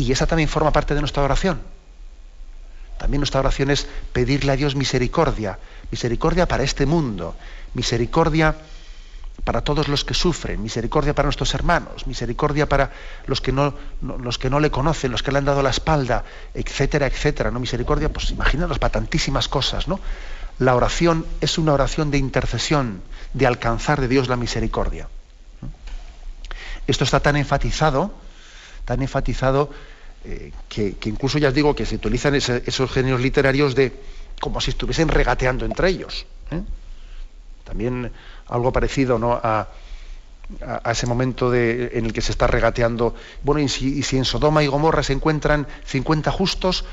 Y 0.00 0.12
esa 0.12 0.26
también 0.26 0.48
forma 0.48 0.72
parte 0.72 0.94
de 0.94 1.00
nuestra 1.00 1.22
oración. 1.22 1.60
También 2.96 3.20
nuestra 3.20 3.40
oración 3.40 3.70
es 3.70 3.86
pedirle 4.14 4.52
a 4.52 4.56
Dios 4.56 4.74
misericordia, 4.74 5.58
misericordia 5.90 6.48
para 6.48 6.62
este 6.62 6.86
mundo, 6.86 7.36
misericordia 7.74 8.56
para 9.44 9.60
todos 9.60 9.88
los 9.88 10.06
que 10.06 10.14
sufren, 10.14 10.62
misericordia 10.62 11.14
para 11.14 11.26
nuestros 11.26 11.52
hermanos, 11.52 12.06
misericordia 12.06 12.66
para 12.66 12.92
los 13.26 13.42
que 13.42 13.52
no, 13.52 13.74
los 14.00 14.38
que 14.38 14.48
no 14.48 14.58
le 14.58 14.70
conocen, 14.70 15.12
los 15.12 15.22
que 15.22 15.32
le 15.32 15.38
han 15.38 15.44
dado 15.44 15.62
la 15.62 15.68
espalda, 15.68 16.24
etcétera, 16.54 17.06
etcétera. 17.06 17.50
¿no? 17.50 17.60
Misericordia, 17.60 18.10
pues 18.10 18.30
imaginaros 18.30 18.78
para 18.78 18.92
tantísimas 18.92 19.48
cosas, 19.48 19.86
¿no? 19.86 20.00
La 20.58 20.74
oración 20.74 21.26
es 21.42 21.58
una 21.58 21.74
oración 21.74 22.10
de 22.10 22.16
intercesión, 22.16 23.02
de 23.34 23.46
alcanzar 23.46 24.00
de 24.00 24.08
Dios 24.08 24.28
la 24.28 24.36
misericordia. 24.36 25.08
Esto 26.86 27.04
está 27.04 27.20
tan 27.20 27.36
enfatizado 27.36 28.14
tan 28.90 29.02
enfatizado 29.02 29.70
eh, 30.24 30.52
que, 30.68 30.96
incluso 31.06 31.38
ya 31.38 31.48
os 31.48 31.54
digo 31.54 31.74
que 31.74 31.86
se 31.86 31.96
utilizan 31.96 32.34
esos 32.34 32.90
géneros 32.90 33.20
literarios 33.20 33.74
de 33.74 33.92
como 34.40 34.60
si 34.60 34.70
estuviesen 34.70 35.08
regateando 35.08 35.64
entre 35.64 35.88
ellos. 35.88 36.26
¿eh? 36.50 36.60
También 37.64 38.12
algo 38.48 38.72
parecido 38.72 39.18
¿no? 39.18 39.32
a, 39.32 39.68
ese 40.90 41.06
momento 41.06 41.54
en 41.54 42.04
el 42.06 42.12
que 42.12 42.20
se 42.20 42.32
está 42.32 42.48
regateando, 42.48 43.14
bueno, 43.44 43.60
y 43.60 43.68
si, 43.68 44.16
en 44.16 44.24
Sodoma 44.24 44.64
y 44.64 44.66
Gomorra 44.66 45.04
se 45.04 45.12
encuentran 45.12 45.68
50 45.84 46.32
justos, 46.32 46.84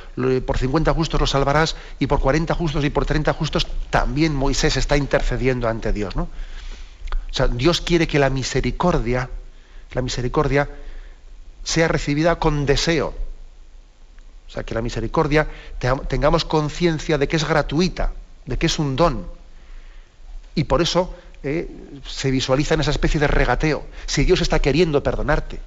por 0.45 0.57
50 0.59 0.93
justos 0.93 1.19
los 1.19 1.31
salvarás, 1.31 1.75
y 1.97 2.05
por 2.05 2.19
40 2.19 2.53
justos 2.53 2.85
y 2.85 2.91
por 2.91 3.05
30 3.07 3.33
justos 3.33 3.65
también 3.89 4.35
Moisés 4.35 4.77
está 4.77 4.95
intercediendo 4.95 5.67
ante 5.67 5.91
Dios. 5.91 6.15
¿no? 6.15 6.23
O 6.23 7.33
sea, 7.33 7.47
Dios 7.47 7.81
quiere 7.81 8.07
que 8.07 8.19
la 8.19 8.29
misericordia, 8.29 9.29
la 9.93 10.03
misericordia 10.03 10.69
sea 11.67 11.89
recibida 11.89 12.39
con 12.39 12.65
deseo. 12.65 13.13
O 14.47 14.49
sea, 14.49 14.63
que 14.63 14.73
la 14.73 14.81
misericordia 14.81 15.49
tengamos 16.07 16.45
conciencia 16.45 17.17
de 17.17 17.27
que 17.27 17.35
es 17.35 17.45
gratuita, 17.45 18.13
de 18.45 18.57
que 18.57 18.67
es 18.67 18.79
un 18.79 18.95
don. 18.95 19.27
Y 20.55 20.63
por 20.63 20.81
eso 20.81 21.13
eh, 21.43 21.67
se 22.07 22.31
visualiza 22.31 22.75
en 22.75 22.79
esa 22.79 22.91
especie 22.91 23.19
de 23.19 23.27
regateo. 23.27 23.85
Si 24.05 24.23
Dios 24.23 24.39
está 24.39 24.59
queriendo 24.59 25.03
perdonarte, 25.03 25.59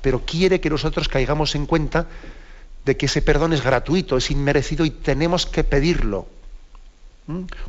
pero 0.00 0.24
quiere 0.24 0.60
que 0.60 0.70
nosotros 0.70 1.08
caigamos 1.08 1.56
en 1.56 1.66
cuenta 1.66 2.06
de 2.84 2.96
que 2.96 3.06
ese 3.06 3.22
perdón 3.22 3.52
es 3.52 3.64
gratuito, 3.64 4.16
es 4.16 4.30
inmerecido 4.30 4.84
y 4.84 4.90
tenemos 4.90 5.46
que 5.46 5.64
pedirlo. 5.64 6.28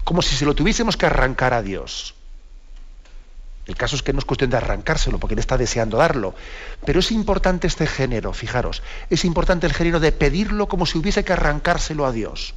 como 0.04 0.22
si 0.22 0.36
se 0.36 0.45
lo 0.45 0.54
tuviésemos 0.54 0.97
que 0.97 1.08
arrancar 1.08 1.56
a 1.56 1.64
Dios. 1.64 2.14
El 3.66 3.76
caso 3.76 3.95
es 3.95 4.03
que 4.03 4.11
no 4.11 4.20
es 4.20 4.26
cuestión 4.26 4.49
de 4.49 4.57
arrancárselo, 4.57 5.20
porque 5.20 5.36
Él 5.36 5.39
está 5.39 5.57
deseando 5.57 5.97
darlo. 5.97 6.36
Pero 6.86 6.99
es 6.99 7.11
importante 7.11 7.68
este 7.68 7.88
género, 7.88 8.34
fijaros, 8.34 8.84
es 9.09 9.24
importante 9.24 9.68
el 9.68 9.74
género 9.74 9.99
de 9.99 10.11
pedirlo 10.11 10.68
como 10.68 10.86
si 10.86 10.97
hubiese 10.97 11.24
que 11.24 11.34
arrancárselo 11.34 12.05
a 12.05 12.11
Dios. 12.11 12.53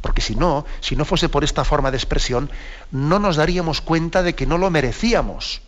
Porque 0.00 0.20
si 0.20 0.36
no, 0.36 0.64
si 0.80 0.96
no 0.96 1.04
fuese 1.04 1.28
por 1.28 1.44
esta 1.44 1.64
forma 1.64 1.90
de 1.90 1.96
expresión, 1.96 2.50
no 2.92 3.18
nos 3.18 3.36
daríamos 3.36 3.80
cuenta 3.80 4.22
de 4.22 4.34
que 4.34 4.46
no 4.46 4.58
lo 4.58 4.70
merecíamos. 4.70 5.62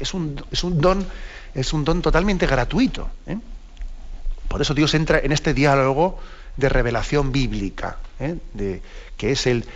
Es 0.00 0.14
un, 0.14 0.34
don, 0.80 1.06
es 1.54 1.72
un 1.72 1.84
don 1.84 2.02
totalmente 2.02 2.46
gratuito. 2.46 3.10
¿eh? 3.26 3.36
Por 4.48 4.62
eso 4.62 4.74
Dios 4.74 4.94
entra 4.94 5.18
en 5.18 5.32
este 5.32 5.54
diálogo 5.54 6.18
de 6.56 6.68
revelación 6.68 7.32
bíblica, 7.32 7.98
¿eh? 8.18 8.36
de, 8.54 8.82
que 9.16 9.32
es 9.32 9.46
el, 9.46 9.66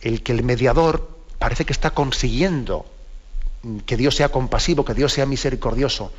el 0.00 0.22
que 0.22 0.32
el 0.32 0.42
mediador 0.42 1.11
parece 1.42 1.64
que 1.64 1.72
está 1.72 1.90
consiguiendo 1.90 2.86
que 3.84 3.96
Dios 3.96 4.14
sea 4.14 4.28
compasivo, 4.28 4.84
que 4.84 4.94
Dios 4.94 5.12
sea 5.12 5.26
misericordioso. 5.26 6.12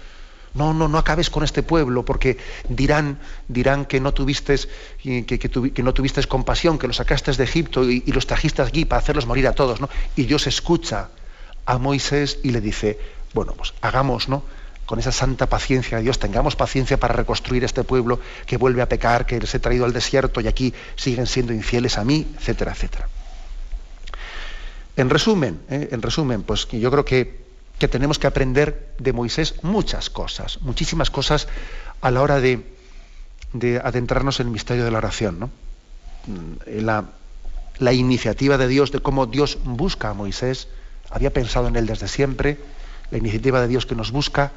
No, 0.54 0.74
no, 0.74 0.90
no 0.90 0.98
acabes 0.98 1.30
con 1.30 1.46
este 1.46 1.64
pueblo, 1.64 2.04
porque 2.04 2.38
dirán, 2.68 3.20
dirán 3.48 3.86
que 3.86 4.02
no 4.02 4.14
tuviste, 4.14 4.60
que, 5.02 5.24
que, 5.26 5.82
no 5.82 5.94
tuviste 5.94 6.22
compasión, 6.26 6.78
que 6.78 6.88
los 6.88 6.98
sacaste 6.98 7.32
de 7.32 7.44
Egipto 7.46 7.90
y, 7.90 8.02
los 8.12 8.28
trajiste 8.28 8.62
aquí 8.64 8.84
para 8.84 9.02
hacerlos 9.02 9.26
morir 9.26 9.48
a 9.48 9.54
todos. 9.54 9.80
Y 10.18 10.26
Dios 10.26 10.46
escucha 10.46 11.08
a 11.66 11.78
Moisés 11.78 12.40
y 12.44 12.52
le 12.52 12.60
dice, 12.60 13.00
bueno, 13.34 13.54
pues 13.54 13.74
hagamos, 13.80 14.28
¿no? 14.28 14.44
Con 14.86 15.00
esa 15.00 15.14
santa 15.14 15.48
paciencia 15.48 16.00
de 16.00 16.04
Dios, 16.04 16.20
tengamos 16.20 16.58
paciencia 16.58 17.00
para 17.00 17.14
reconstruir 17.14 17.64
este 17.64 17.86
pueblo 17.86 18.20
que 18.46 18.58
vuelve 18.58 18.82
a 18.82 18.90
pecar, 18.90 19.26
que 19.26 19.40
les 19.40 19.56
he 19.56 19.60
traído 19.60 19.86
al 19.86 19.94
desierto 19.94 20.42
y 20.42 20.48
aquí 20.48 20.74
siguen 20.98 21.28
siendo 21.28 21.54
infieles 21.54 21.98
a 21.98 22.04
mí, 22.04 22.28
etcétera, 22.38 22.74
etcétera. 22.74 23.08
En 24.96 25.10
resumen, 25.10 25.62
¿eh? 25.70 25.90
en 25.92 26.02
resumen, 26.02 26.44
pues 26.44 26.68
yo 26.68 26.92
creo 26.92 27.06
que, 27.06 27.44
tenemos 27.90 28.18
que 28.18 28.28
aprender 28.28 28.94
de 28.98 29.12
Moisés 29.12 29.56
muchas 29.62 30.10
cosas, 30.10 30.62
muchísimas 30.62 31.10
cosas 31.10 31.50
a 32.00 32.12
la 32.12 32.22
hora 32.22 32.40
de, 32.40 32.64
adentrarnos 33.84 34.40
en 34.40 34.48
el 34.48 34.54
misterio 34.54 34.86
de 34.86 34.92
la 34.92 35.00
oración. 35.00 35.40
¿no? 35.40 35.48
Mm, 36.28 36.82
la, 36.86 37.10
la, 37.80 37.94
iniciativa 37.94 38.58
de 38.58 38.70
Dios, 38.70 38.92
de 38.92 39.00
cómo 39.00 39.26
Dios 39.26 39.58
busca 39.66 40.12
a 40.12 40.14
Moisés, 40.14 40.70
había 41.10 41.34
pensado 41.34 41.68
en 41.68 41.76
él 41.76 41.86
desde 41.86 42.08
siempre, 42.08 42.58
la 43.12 43.18
iniciativa 43.18 43.60
de 43.60 43.68
Dios 43.68 43.86
que 43.86 43.96
nos 43.96 44.12
busca, 44.12 44.54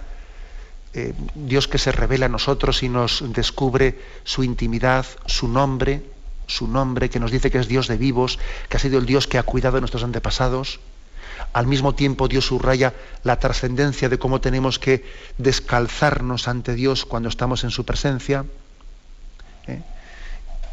eh, 0.96 1.12
Dios 1.34 1.68
que 1.68 1.76
se 1.76 1.92
revela 1.92 2.24
a 2.24 2.30
nosotros 2.30 2.82
y 2.82 2.88
nos 2.88 3.22
descubre 3.34 3.98
su 4.24 4.44
intimidad, 4.44 5.04
su 5.26 5.46
nombre, 5.46 6.02
su 6.46 6.68
nombre, 6.68 7.10
que 7.10 7.20
nos 7.20 7.30
dice 7.30 7.50
que 7.50 7.58
es 7.58 7.68
Dios 7.68 7.88
de 7.88 7.96
vivos, 7.96 8.38
que 8.68 8.76
ha 8.76 8.80
sido 8.80 8.98
el 8.98 9.06
Dios 9.06 9.26
que 9.26 9.38
ha 9.38 9.42
cuidado 9.42 9.76
de 9.76 9.80
nuestros 9.80 10.04
antepasados. 10.04 10.80
Al 11.52 11.66
mismo 11.66 11.94
tiempo 11.94 12.28
Dios 12.28 12.46
subraya 12.46 12.94
la 13.22 13.38
trascendencia 13.38 14.08
de 14.08 14.18
cómo 14.18 14.40
tenemos 14.40 14.78
que 14.78 15.04
descalzarnos 15.38 16.48
ante 16.48 16.74
Dios 16.74 17.04
cuando 17.04 17.28
estamos 17.28 17.64
en 17.64 17.70
su 17.70 17.84
presencia. 17.84 18.44
¿eh? 19.66 19.82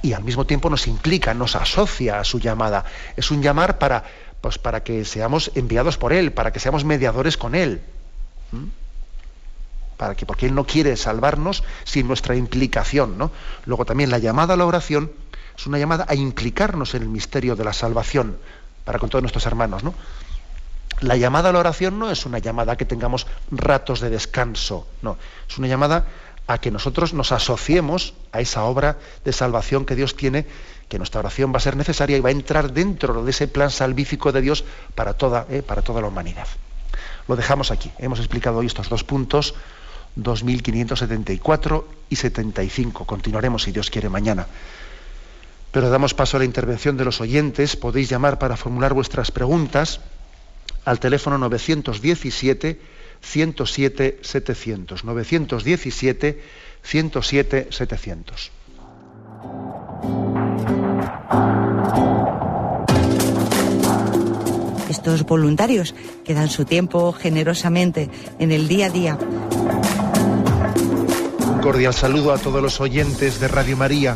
Y 0.01 0.13
al 0.13 0.23
mismo 0.23 0.45
tiempo 0.45 0.69
nos 0.69 0.87
implica, 0.87 1.33
nos 1.33 1.55
asocia 1.55 2.19
a 2.19 2.23
su 2.23 2.39
llamada. 2.39 2.85
Es 3.15 3.31
un 3.31 3.41
llamar 3.41 3.77
para, 3.77 4.03
pues, 4.41 4.57
para 4.57 4.83
que 4.83 5.05
seamos 5.05 5.51
enviados 5.55 5.97
por 5.97 6.13
Él, 6.13 6.33
para 6.33 6.51
que 6.51 6.59
seamos 6.59 6.83
mediadores 6.83 7.37
con 7.37 7.55
Él. 7.55 7.81
Para 9.97 10.15
que, 10.15 10.25
porque 10.25 10.45
Él 10.45 10.55
no 10.55 10.65
quiere 10.65 10.97
salvarnos 10.97 11.63
sin 11.85 12.07
nuestra 12.07 12.35
implicación. 12.35 13.17
¿no? 13.17 13.31
Luego 13.65 13.85
también 13.85 14.09
la 14.09 14.19
llamada 14.19 14.55
a 14.55 14.57
la 14.57 14.65
oración 14.65 15.11
es 15.57 15.67
una 15.67 15.77
llamada 15.77 16.05
a 16.07 16.15
implicarnos 16.15 16.95
en 16.95 17.03
el 17.03 17.09
misterio 17.09 17.55
de 17.55 17.63
la 17.63 17.73
salvación 17.73 18.37
para 18.83 18.99
con 18.99 19.09
todos 19.09 19.21
nuestros 19.21 19.45
hermanos. 19.45 19.83
¿no? 19.83 19.93
La 21.01 21.17
llamada 21.17 21.49
a 21.49 21.53
la 21.53 21.59
oración 21.59 21.99
no 21.99 22.09
es 22.09 22.25
una 22.25 22.39
llamada 22.39 22.73
a 22.73 22.75
que 22.77 22.85
tengamos 22.85 23.27
ratos 23.51 23.99
de 23.99 24.09
descanso, 24.09 24.87
no, 25.01 25.17
es 25.49 25.57
una 25.57 25.67
llamada 25.67 26.05
a 26.47 26.57
que 26.57 26.71
nosotros 26.71 27.13
nos 27.13 27.31
asociemos 27.31 28.13
a 28.31 28.41
esa 28.41 28.63
obra 28.63 28.97
de 29.23 29.31
salvación 29.31 29.85
que 29.85 29.95
Dios 29.95 30.15
tiene, 30.15 30.45
que 30.89 30.97
nuestra 30.97 31.19
oración 31.19 31.53
va 31.53 31.57
a 31.57 31.61
ser 31.61 31.77
necesaria 31.77 32.17
y 32.17 32.19
va 32.19 32.29
a 32.29 32.33
entrar 32.33 32.73
dentro 32.73 33.23
de 33.23 33.31
ese 33.31 33.47
plan 33.47 33.71
salvífico 33.71 34.31
de 34.31 34.41
Dios 34.41 34.65
para 34.95 35.13
toda, 35.13 35.45
eh, 35.49 35.61
para 35.61 35.81
toda 35.81 36.01
la 36.01 36.07
humanidad. 36.07 36.47
Lo 37.27 37.35
dejamos 37.35 37.71
aquí. 37.71 37.91
Hemos 37.97 38.19
explicado 38.19 38.57
hoy 38.57 38.65
estos 38.65 38.89
dos 38.89 39.03
puntos, 39.03 39.55
2574 40.15 41.87
y 42.09 42.15
75. 42.15 43.05
Continuaremos, 43.05 43.63
si 43.63 43.71
Dios 43.71 43.89
quiere, 43.89 44.09
mañana. 44.09 44.45
Pero 45.73 45.89
damos 45.89 46.13
paso 46.13 46.37
a 46.37 46.39
la 46.39 46.45
intervención 46.45 46.97
de 46.97 47.03
los 47.03 47.19
oyentes. 47.19 47.75
Podéis 47.75 48.07
llamar 48.07 48.37
para 48.37 48.55
formular 48.55 48.93
vuestras 48.93 49.31
preguntas 49.31 50.01
al 50.85 50.99
teléfono 50.99 51.39
917 51.39 52.79
107 53.21 54.19
700. 54.21 55.03
917 55.03 56.43
107 56.83 57.67
700. 57.71 58.51
Estos 64.89 65.25
voluntarios 65.25 65.95
que 66.23 66.35
dan 66.35 66.49
su 66.49 66.65
tiempo 66.65 67.13
generosamente 67.13 68.11
en 68.37 68.51
el 68.51 68.67
día 68.67 68.85
a 68.85 68.89
día. 68.89 69.17
Un 71.49 71.59
cordial 71.61 71.95
saludo 71.95 72.31
a 72.31 72.37
todos 72.37 72.61
los 72.61 72.79
oyentes 72.79 73.39
de 73.39 73.47
Radio 73.47 73.75
María. 73.75 74.15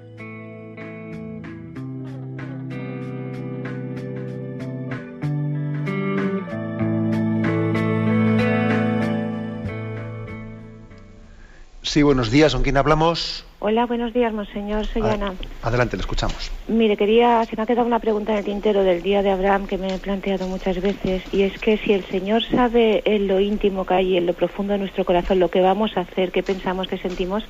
Sí, 11.91 12.03
buenos 12.03 12.31
días. 12.31 12.53
¿Con 12.53 12.63
quién 12.63 12.77
hablamos? 12.77 13.45
Hola, 13.59 13.85
buenos 13.85 14.13
días, 14.13 14.31
monseñor. 14.31 14.87
Soy 14.93 15.01
Ana. 15.01 15.35
Adelante, 15.61 15.97
le 15.97 15.99
escuchamos. 15.99 16.49
Mire, 16.69 16.95
quería, 16.95 17.45
se 17.49 17.57
me 17.57 17.63
ha 17.63 17.65
quedado 17.65 17.85
una 17.85 17.99
pregunta 17.99 18.31
en 18.31 18.37
el 18.37 18.45
tintero 18.45 18.83
del 18.83 19.03
día 19.03 19.21
de 19.21 19.29
Abraham 19.29 19.67
que 19.67 19.77
me 19.77 19.95
he 19.95 19.99
planteado 19.99 20.47
muchas 20.47 20.81
veces, 20.81 21.21
y 21.33 21.41
es 21.41 21.51
que 21.59 21.77
si 21.79 21.91
el 21.91 22.07
Señor 22.09 22.43
sabe 22.47 23.01
en 23.03 23.27
lo 23.27 23.41
íntimo 23.41 23.85
que 23.85 23.93
hay, 23.93 24.15
en 24.15 24.25
lo 24.25 24.33
profundo 24.33 24.71
de 24.71 24.79
nuestro 24.79 25.03
corazón, 25.03 25.39
lo 25.39 25.51
que 25.51 25.59
vamos 25.59 25.91
a 25.97 26.01
hacer, 26.07 26.31
qué 26.31 26.43
pensamos, 26.43 26.87
qué 26.87 26.97
sentimos, 26.97 27.43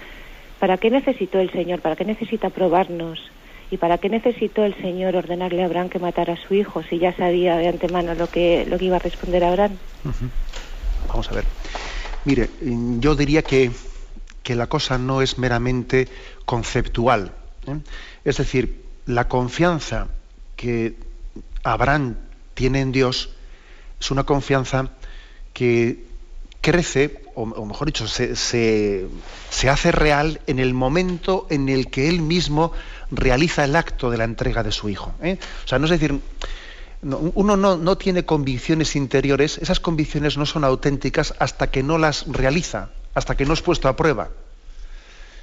¿para 0.60 0.80
qué 0.80 0.90
necesitó 0.90 1.38
el 1.38 1.52
Señor? 1.52 1.82
¿Para 1.82 1.96
qué 1.96 2.06
necesita 2.06 2.50
probarnos? 2.50 3.20
¿Y 3.70 3.78
para 3.78 4.00
qué 4.00 4.10
necesitó 4.10 4.66
el 4.66 4.74
Señor 4.82 5.16
ordenarle 5.18 5.62
a 5.62 5.66
Abraham 5.66 5.90
que 5.90 6.00
matara 6.00 6.34
a 6.34 6.48
su 6.48 6.56
hijo 6.56 6.82
si 6.90 6.98
ya 6.98 7.16
sabía 7.16 7.58
de 7.58 7.68
antemano 7.68 8.16
lo 8.16 8.26
que, 8.32 8.66
lo 8.68 8.80
que 8.80 8.86
iba 8.86 8.96
a 8.96 9.00
responder 9.00 9.44
Abraham? 9.44 9.78
Vamos 11.08 11.30
a 11.30 11.36
ver. 11.36 11.46
Mire, 12.26 12.50
yo 13.00 13.14
diría 13.14 13.44
que 13.44 13.70
que 14.44 14.56
la 14.56 14.68
cosa 14.68 14.98
no 14.98 15.22
es 15.22 15.38
meramente 15.38 16.08
conceptual. 16.46 17.34
¿eh? 17.68 17.78
Es 18.26 18.38
decir, 18.38 18.84
la 19.06 19.28
confianza 19.28 20.08
que 20.56 20.96
Abraham 21.64 22.18
tiene 22.54 22.82
en 22.82 22.92
Dios 22.92 23.30
es 24.00 24.12
una 24.12 24.24
confianza 24.24 24.90
que 25.54 26.06
crece 26.62 27.22
o, 27.34 27.66
mejor 27.66 27.88
dicho, 27.88 28.08
se, 28.08 28.36
se, 28.36 29.70
hace 29.70 29.92
real 29.92 30.42
en 30.48 30.60
el 30.60 30.74
momento 30.74 31.48
en 31.50 31.70
el 31.70 31.90
que 31.90 32.10
él 32.10 32.22
mismo 32.22 32.74
realiza 33.10 33.64
el 33.64 33.76
acto 33.76 34.10
de 34.12 34.18
la 34.18 34.26
entrega 34.26 34.64
de 34.64 34.72
su 34.72 34.90
hijo. 34.90 35.14
¿eh? 35.22 35.38
O 35.66 35.68
sea, 35.68 35.80
no 35.80 35.86
es 35.86 35.92
decir, 35.92 36.20
uno 37.02 37.58
no, 37.58 37.78
no, 37.78 37.98
tiene 37.98 38.26
convicciones 38.26 38.96
interiores, 38.96 39.58
esas 39.58 39.80
convicciones 39.80 40.38
no 40.38 40.46
son 40.46 40.64
auténticas 40.64 41.34
hasta 41.40 41.72
que 41.72 41.84
no 41.84 41.98
las 41.98 42.28
realiza, 42.28 42.90
hasta 43.14 43.36
que 43.36 43.46
no 43.46 43.54
es 43.54 43.62
puesto 43.62 43.88
a 43.88 43.96
prueba. 43.96 44.30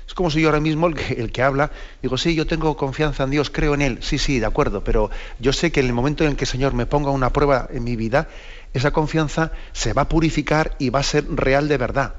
Es 0.09 0.14
como 0.14 0.31
si 0.31 0.41
yo 0.41 0.49
ahora 0.49 0.61
mismo, 0.61 0.87
el 0.87 1.33
que, 1.33 1.43
habla, 1.43 1.71
digo, 2.01 2.16
sí, 2.16 2.35
yo 2.35 2.47
tengo 2.47 2.77
confianza 2.79 3.25
en 3.25 3.31
Dios, 3.31 3.51
creo 3.51 3.75
en 3.75 3.83
Él, 3.83 3.99
sí, 4.01 4.16
sí, 4.16 4.41
de 4.41 4.47
acuerdo, 4.47 4.83
pero 4.83 5.11
yo 5.39 5.53
sé 5.53 5.71
que 5.71 5.81
en 5.81 5.87
el 5.87 5.93
momento 5.93 6.25
en 6.25 6.31
el 6.31 6.37
que 6.37 6.45
el 6.45 6.51
Señor 6.51 6.73
me 6.73 6.87
ponga 6.87 7.11
una 7.11 7.31
prueba 7.31 7.69
en 7.71 7.85
mi 7.85 7.95
vida, 7.95 8.27
esa 8.73 8.91
confianza 8.91 9.53
se 9.73 9.93
va 9.93 10.03
a 10.03 10.09
purificar 10.09 10.75
y 10.79 10.89
va 10.89 11.01
a 11.01 11.03
ser 11.03 11.27
real 11.29 11.69
de 11.69 11.77
verdad. 11.77 12.14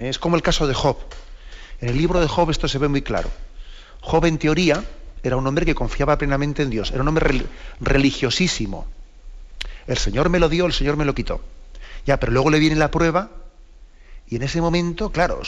Es 0.00 0.18
como 0.18 0.34
el 0.34 0.42
caso 0.42 0.66
de 0.66 0.74
Job. 0.74 0.96
En 1.80 1.90
el 1.90 1.98
libro 1.98 2.20
de 2.20 2.26
Job 2.26 2.50
esto 2.50 2.66
se 2.66 2.78
ve 2.78 2.88
muy 2.88 3.02
claro. 3.02 3.30
Job, 4.00 4.24
en 4.26 4.38
teoría, 4.38 4.82
era 5.22 5.36
un 5.36 5.46
hombre 5.46 5.64
que 5.64 5.76
confiaba 5.76 6.18
plenamente 6.18 6.64
en 6.64 6.70
Dios, 6.70 6.90
era 6.90 7.02
un 7.02 7.08
hombre 7.08 7.44
religiosísimo. 7.80 8.86
El 9.86 9.98
Señor 9.98 10.30
me 10.30 10.40
lo 10.40 10.48
dio, 10.48 10.66
el 10.66 10.72
Señor 10.72 10.96
me 10.96 11.04
lo 11.04 11.14
quitó. 11.14 11.40
Ya, 12.06 12.18
pero 12.18 12.32
luego 12.32 12.50
le 12.50 12.58
viene 12.58 12.74
la 12.74 12.90
prueba 12.90 13.30
y 14.28 14.36
en 14.36 14.42
ese 14.42 14.60
momento, 14.60 15.10
claro, 15.10 15.42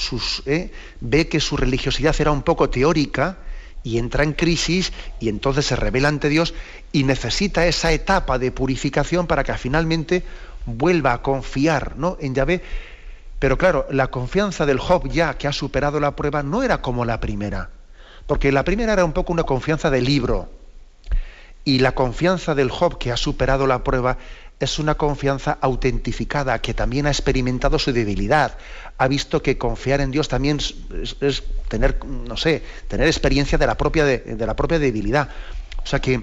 eh, 0.45 0.71
ve 1.01 1.29
que 1.29 1.41
su 1.41 1.57
religiosidad 1.57 2.15
era 2.19 2.31
un 2.31 2.43
poco 2.43 2.69
teórica 2.69 3.39
y 3.83 3.99
entra 3.99 4.25
en 4.25 4.33
crisis 4.33 4.93
y 5.21 5.29
entonces 5.29 5.67
se 5.67 5.77
revela 5.77 6.09
ante 6.09 6.29
Dios 6.29 6.55
y 6.93 7.05
necesita 7.05 7.67
esa 7.67 7.93
etapa 7.93 8.39
de 8.39 8.53
purificación 8.53 9.27
para 9.27 9.45
que 9.45 9.55
finalmente 9.55 10.25
vuelva 10.67 11.15
a 11.15 11.23
confiar 11.23 11.97
¿no? 11.97 12.19
en 12.21 12.35
Yahvé. 12.35 12.63
Pero 13.39 13.57
claro, 13.57 13.87
la 13.91 14.09
confianza 14.09 14.67
del 14.67 14.79
Job 14.79 15.09
ya 15.09 15.39
que 15.39 15.47
ha 15.47 15.53
superado 15.53 16.01
la 16.01 16.17
prueba 16.17 16.43
no 16.43 16.63
era 16.63 16.83
como 16.83 17.05
la 17.05 17.21
primera, 17.21 17.71
porque 18.27 18.53
la 18.53 18.65
primera 18.65 18.93
era 18.93 19.05
un 19.05 19.13
poco 19.13 19.33
una 19.33 19.45
confianza 19.45 19.91
de 19.91 20.01
libro 20.01 20.51
y 21.65 21.81
la 21.81 21.93
confianza 21.93 22.55
del 22.55 22.71
Job 22.71 22.99
que 22.99 23.11
ha 23.11 23.17
superado 23.17 23.67
la 23.67 23.83
prueba 23.83 24.19
es 24.59 24.79
una 24.79 24.95
confianza 24.95 25.59
autentificada, 25.61 26.61
que 26.61 26.73
también 26.73 27.07
ha 27.07 27.11
experimentado 27.11 27.79
su 27.79 27.93
debilidad, 27.93 28.57
ha 28.97 29.09
visto 29.09 29.43
que 29.43 29.59
confiar 29.59 30.01
en 30.01 30.11
Dios 30.11 30.29
también 30.29 30.59
es, 30.59 31.43
tener, 31.69 32.03
no 32.05 32.37
sé, 32.37 32.63
tener 32.89 33.07
experiencia 33.07 33.59
de 33.59 33.67
la, 33.67 33.77
propia 33.77 34.05
de, 34.05 34.37
la 34.39 34.57
propia 34.57 34.79
debilidad. 34.79 35.29
O 35.83 35.87
sea 35.87 36.01
que 36.01 36.23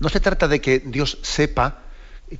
no 0.00 0.08
se 0.08 0.20
trata 0.20 0.46
de 0.46 0.60
que 0.60 0.80
Dios 0.80 1.18
sepa 1.22 1.80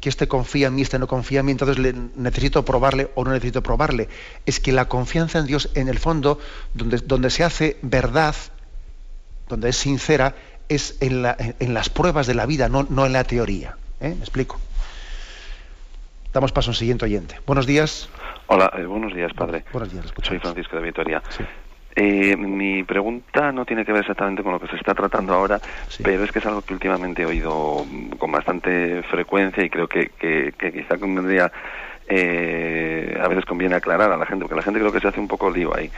que 0.00 0.08
este 0.08 0.28
confía 0.28 0.66
en 0.66 0.74
mí, 0.74 0.82
este 0.82 0.98
no 0.98 1.06
confía 1.06 1.40
en 1.40 1.46
mí, 1.46 1.52
entonces 1.52 1.78
le, 1.78 1.94
necesito 2.16 2.64
probarle 2.64 3.10
o 3.14 3.24
no 3.24 3.32
necesito 3.32 3.62
probarle. 3.62 4.08
Es 4.44 4.60
que 4.60 4.72
la 4.72 4.88
confianza 4.88 5.38
en 5.38 5.46
Dios, 5.46 5.70
en 5.74 5.88
el 5.88 5.98
fondo, 5.98 6.38
donde, 6.74 6.98
donde 6.98 7.30
se 7.30 7.44
hace 7.44 7.78
verdad, 7.80 8.34
donde 9.48 9.70
es 9.70 9.76
sincera, 9.76 10.34
es 10.68 10.96
en, 11.00 11.22
las 11.22 11.88
pruebas 11.88 12.26
de 12.26 12.34
la 12.34 12.46
vida, 12.46 12.68
no, 12.68 12.86
no 12.88 13.06
en 13.06 13.12
la 13.12 13.24
teoría. 13.24 13.76
¿eh? 14.00 14.14
¿Me 14.14 14.20
explico? 14.20 14.58
Damos 16.35 16.51
paso 16.51 16.72
al 16.72 16.74
siguiente 16.74 17.05
oyente. 17.05 17.37
Buenos 17.47 17.64
días. 17.64 18.11
Hola, 18.49 18.68
eh, 18.76 18.85
buenos 18.85 19.14
días, 19.14 19.32
padre. 19.35 19.64
Buenos 19.72 19.93
días, 19.93 20.12
Soy 20.20 20.41
Francisco 20.41 20.76
de 20.76 20.82
Vitoria. 20.82 21.22
Eh, 21.95 22.37
mi 22.37 22.82
pregunta 22.82 23.53
no 23.53 23.64
tiene 23.64 23.85
que 23.85 23.93
ver 23.93 24.01
exactamente 24.01 24.43
con 24.43 24.51
lo 24.51 24.59
que 24.59 24.66
se 24.66 24.74
está 24.74 24.95
tratando 24.95 25.32
ahora, 25.32 25.61
pero 26.03 26.24
es 26.24 26.32
que 26.32 26.41
es 26.41 26.47
algo 26.47 26.62
que 26.62 26.74
últimamente 26.74 27.22
he 27.22 27.26
oído 27.26 27.87
con 28.18 28.32
bastante 28.32 29.05
frecuencia 29.05 29.64
y 29.64 29.70
creo 29.70 29.87
que, 29.87 30.09
que, 30.18 30.53
que 30.59 30.72
quizá 30.72 30.99
convendría, 30.99 31.53
eh, 32.09 33.16
a 33.22 33.28
veces 33.28 33.45
conviene 33.45 33.76
aclarar 33.76 34.11
a 34.11 34.16
la 34.16 34.26
gente, 34.26 34.43
porque 34.43 34.57
la 34.57 34.62
gente 34.62 34.80
creo 34.80 34.91
que 34.91 34.99
se 34.99 35.07
hace 35.07 35.20
un 35.20 35.28
poco 35.28 35.49
lío 35.53 35.72
ahí. 35.76 35.89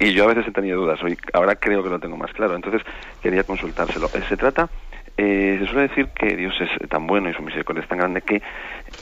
Y 0.00 0.14
yo 0.14 0.24
a 0.24 0.28
veces 0.28 0.48
he 0.48 0.50
tenido 0.50 0.80
dudas, 0.80 1.02
hoy 1.02 1.18
ahora 1.34 1.56
creo 1.56 1.82
que 1.82 1.90
lo 1.90 2.00
tengo 2.00 2.16
más 2.16 2.32
claro, 2.32 2.56
entonces 2.56 2.80
quería 3.22 3.44
consultárselo. 3.44 4.08
Se 4.30 4.36
trata 4.38 4.70
eh, 5.16 5.56
se 5.60 5.66
suele 5.66 5.88
decir 5.88 6.08
que 6.08 6.36
Dios 6.36 6.54
es 6.60 6.88
tan 6.88 7.06
bueno 7.06 7.30
y 7.30 7.34
su 7.34 7.42
misericordia 7.42 7.82
es 7.82 7.88
tan 7.88 7.98
grande 7.98 8.22
que 8.22 8.42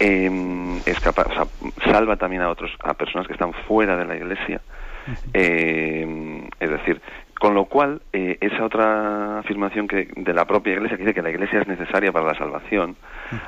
eh, 0.00 0.80
es 0.86 1.00
capaz, 1.00 1.26
o 1.26 1.32
sea, 1.32 1.44
salva 1.92 2.16
también 2.16 2.42
a 2.42 2.50
otros, 2.50 2.70
a 2.82 2.94
personas 2.94 3.26
que 3.26 3.32
están 3.32 3.52
fuera 3.52 3.96
de 3.96 4.04
la 4.04 4.16
Iglesia. 4.16 4.60
Eh, 5.34 6.48
es 6.60 6.70
decir, 6.70 7.00
con 7.42 7.54
lo 7.54 7.64
cual, 7.64 8.00
eh, 8.12 8.38
esa 8.40 8.64
otra 8.64 9.40
afirmación 9.40 9.88
que 9.88 10.08
de 10.14 10.32
la 10.32 10.44
propia 10.44 10.74
Iglesia 10.74 10.96
que 10.96 11.02
dice 11.02 11.14
que 11.14 11.22
la 11.22 11.30
Iglesia 11.30 11.60
es 11.60 11.66
necesaria 11.66 12.12
para 12.12 12.26
la 12.26 12.38
salvación, 12.38 12.94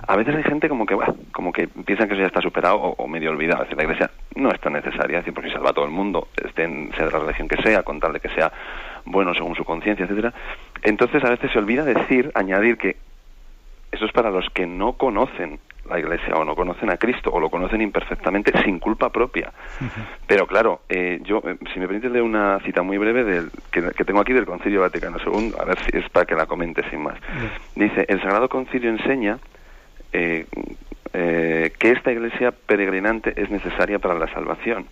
a 0.08 0.16
veces 0.16 0.34
hay 0.34 0.42
gente 0.42 0.68
como 0.68 0.84
que, 0.84 0.96
como 1.30 1.52
que 1.52 1.68
piensan 1.68 2.08
que 2.08 2.14
eso 2.14 2.22
ya 2.22 2.26
está 2.26 2.40
superado 2.40 2.78
o, 2.78 3.06
medio 3.06 3.30
olvidado. 3.30 3.62
Es 3.62 3.68
decir, 3.68 3.76
la 3.76 3.84
Iglesia 3.84 4.10
no 4.34 4.50
es 4.50 4.60
tan 4.60 4.72
necesaria, 4.72 5.18
es 5.18 5.24
decir, 5.24 5.32
porque 5.32 5.52
salva 5.52 5.70
a 5.70 5.72
todo 5.72 5.84
el 5.84 5.92
mundo, 5.92 6.26
estén, 6.44 6.90
sea 6.96 7.06
de 7.06 7.12
la 7.12 7.20
religión 7.20 7.46
que 7.46 7.62
sea, 7.62 7.84
con 7.84 8.00
tal 8.00 8.14
de 8.14 8.18
que 8.18 8.30
sea 8.30 8.50
bueno 9.04 9.34
según 9.34 9.54
su 9.54 9.64
conciencia, 9.64 10.04
etcétera. 10.04 10.32
Entonces, 10.82 11.22
a 11.24 11.30
veces 11.30 11.50
se 11.50 11.58
olvida 11.58 11.84
decir, 11.84 12.30
añadir 12.34 12.76
que 12.76 12.96
eso 13.92 14.04
es 14.06 14.12
para 14.12 14.30
los 14.30 14.48
que 14.50 14.66
no 14.66 14.94
conocen 14.94 15.60
la 15.88 15.98
Iglesia 15.98 16.34
o 16.34 16.44
no 16.44 16.54
conocen 16.54 16.90
a 16.90 16.96
Cristo 16.96 17.30
o 17.30 17.38
lo 17.38 17.50
conocen 17.50 17.80
imperfectamente 17.80 18.52
sin 18.64 18.78
culpa 18.78 19.10
propia. 19.10 19.52
Pero 20.26 20.46
claro, 20.46 20.80
eh, 20.88 21.20
yo, 21.22 21.42
eh, 21.44 21.56
si 21.72 21.78
me 21.78 21.86
permite 21.86 22.08
leer 22.08 22.22
una 22.22 22.58
cita 22.60 22.82
muy 22.82 22.98
breve 22.98 23.24
del, 23.24 23.50
que, 23.70 24.04
tengo 24.04 24.20
aquí 24.20 24.32
del 24.32 24.46
Concilio 24.46 24.80
Vaticano 24.80 25.18
II, 25.24 25.52
a 25.58 25.64
ver 25.64 25.78
si 25.80 25.96
es 25.96 26.08
para 26.10 26.26
que 26.26 26.34
la 26.34 26.46
comente 26.46 26.88
sin 26.90 27.02
más. 27.02 27.16
Dice, 27.74 28.04
el 28.08 28.20
Sagrado 28.20 28.48
Concilio 28.48 28.90
enseña 28.90 29.38
eh, 30.12 30.46
que 31.12 31.90
esta 31.90 32.12
Iglesia 32.12 32.52
peregrinante 32.52 33.40
es 33.40 33.50
necesaria 33.50 33.98
para 33.98 34.14
la 34.14 34.26
salvación. 34.32 34.86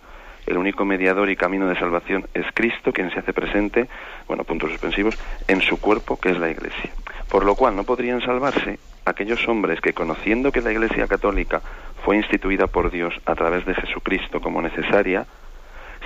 El 0.47 0.59
único 0.59 0.85
mediador 0.85 1.31
y 1.31 1.37
camino 1.37 1.69
de 1.69 1.79
salvación 1.79 2.27
es 2.35 2.47
Cristo, 2.53 2.93
quien 2.93 3.11
se 3.11 3.21
hace 3.21 3.33
presente, 3.33 3.89
bueno, 4.27 4.45
puntos 4.45 4.71
suspensivos, 4.71 5.19
en 5.49 5.61
su 5.61 5.81
cuerpo, 5.81 6.19
que 6.19 6.31
es 6.31 6.39
la 6.39 6.51
Iglesia. 6.51 6.91
Por 7.31 7.45
lo 7.45 7.55
cual 7.55 7.77
no 7.77 7.85
podrían 7.85 8.21
salvarse 8.21 8.79
aquellos 9.05 9.47
hombres 9.49 9.81
que 9.81 9.93
conociendo 9.93 10.53
que 10.53 10.61
la 10.61 10.73
Iglesia 10.73 11.07
Católica 11.07 11.61
fue 12.05 12.17
instituida 12.17 12.67
por 12.67 12.91
Dios 12.91 13.15
a 13.25 13.35
través 13.35 13.65
de 13.65 13.75
Jesucristo 13.75 14.41
como 14.41 14.61
necesaria, 14.61 15.27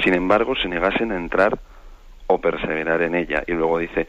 sin 0.02 0.14
embargo 0.14 0.54
se 0.54 0.68
negasen 0.68 1.12
a 1.12 1.16
entrar 1.16 1.58
o 2.26 2.40
perseverar 2.40 3.02
en 3.02 3.14
ella. 3.14 3.42
Y 3.46 3.52
luego 3.52 3.78
dice, 3.78 4.06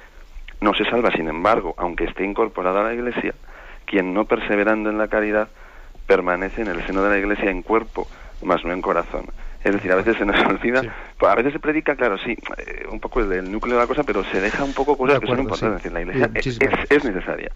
no 0.59 0.73
se 0.73 0.85
salva, 0.85 1.11
sin 1.11 1.27
embargo, 1.29 1.73
aunque 1.77 2.05
esté 2.05 2.25
incorporada 2.25 2.81
a 2.81 2.83
la 2.83 2.93
Iglesia, 2.93 3.33
quien 3.85 4.13
no 4.13 4.25
perseverando 4.25 4.89
en 4.89 4.97
la 4.97 5.07
caridad 5.07 5.47
permanece 6.05 6.61
en 6.61 6.67
el 6.67 6.85
seno 6.85 7.03
de 7.03 7.09
la 7.09 7.17
Iglesia 7.17 7.49
en 7.49 7.61
cuerpo, 7.61 8.07
más 8.41 8.63
no 8.63 8.73
en 8.73 8.81
corazón. 8.81 9.25
Es 9.63 9.73
decir, 9.73 9.91
a 9.91 9.95
veces 9.95 10.17
se 10.17 10.25
nos 10.25 10.39
olvida, 10.45 10.81
pues 11.17 11.31
a 11.31 11.35
veces 11.35 11.53
se 11.53 11.59
predica, 11.59 11.95
claro, 11.95 12.17
sí, 12.17 12.37
eh, 12.57 12.85
un 12.89 12.99
poco 12.99 13.19
el, 13.19 13.51
núcleo 13.51 13.75
de 13.75 13.81
la 13.81 13.87
cosa, 13.87 14.03
pero 14.03 14.23
se 14.23 14.39
deja 14.39 14.63
un 14.63 14.73
poco 14.73 14.97
cosas 14.97 15.19
que 15.19 15.27
son 15.27 15.39
importantes. 15.39 15.83
decir, 15.83 15.91
la 15.91 16.01
Iglesia 16.01 16.31
es, 16.89 17.03
necesaria. 17.03 17.51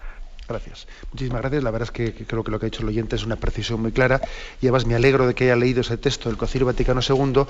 Gracias. 0.49 0.87
Muchísimas 1.13 1.41
gracias. 1.41 1.63
La 1.63 1.71
verdad 1.71 1.87
es 1.87 1.91
que, 1.91 2.25
creo 2.25 2.43
que 2.43 2.51
lo 2.51 2.59
que 2.59 2.65
ha 2.65 2.67
hecho 2.67 2.81
el 2.81 2.89
oyente 2.89 3.15
es 3.15 3.23
una 3.23 3.37
precisión 3.37 3.81
muy 3.81 3.93
clara. 3.93 4.19
Y 4.59 4.65
además 4.65 4.85
me 4.85 4.95
alegro 4.95 5.25
de 5.25 5.33
que 5.33 5.45
haya 5.45 5.55
leído 5.55 5.79
ese 5.79 5.97
texto 5.97 6.27
del 6.27 6.37
Concilio 6.37 6.65
Vaticano 6.65 6.99
II, 7.07 7.43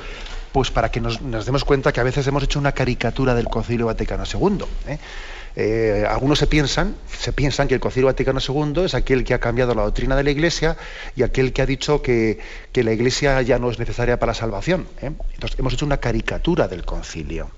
pues 0.52 0.70
para 0.70 0.92
que 0.92 1.02
nos, 1.02 1.20
demos 1.46 1.66
cuenta 1.66 1.92
que 1.92 2.00
a 2.00 2.04
veces 2.04 2.28
hemos 2.28 2.44
hecho 2.44 2.60
una 2.60 2.74
caricatura 2.74 3.34
del 3.34 3.48
Concilio 3.48 3.88
Vaticano 3.88 4.24
II. 4.32 4.66
¿eh? 4.88 5.00
Eh, 5.56 6.06
algunos 6.10 6.40
se 6.40 6.48
piensan, 6.48 6.96
se 7.08 7.34
piensan 7.34 7.68
que 7.68 7.74
el 7.74 7.80
Concilio 7.80 8.08
Vaticano 8.08 8.40
II 8.40 8.84
es 8.86 8.94
aquel 8.94 9.24
que 9.24 9.34
ha 9.34 9.40
cambiado 9.40 9.76
la 9.76 9.84
doctrina 9.84 10.16
de 10.16 10.24
la 10.24 10.32
Iglesia 10.32 10.78
y 11.16 11.24
aquel 11.24 11.52
que 11.52 11.62
ha 11.62 11.66
dicho 11.66 12.02
que, 12.02 12.40
la 12.74 12.92
Iglesia 12.92 13.42
ya 13.42 13.60
no 13.60 13.70
es 13.70 13.80
necesaria 13.80 14.18
para 14.20 14.32
la 14.32 14.36
salvación. 14.36 14.88
¿eh? 15.02 15.12
Entonces 15.34 15.60
hemos 15.60 15.74
hecho 15.74 15.86
una 15.86 15.98
caricatura 15.98 16.68
del 16.68 16.86
concilio. 16.86 17.50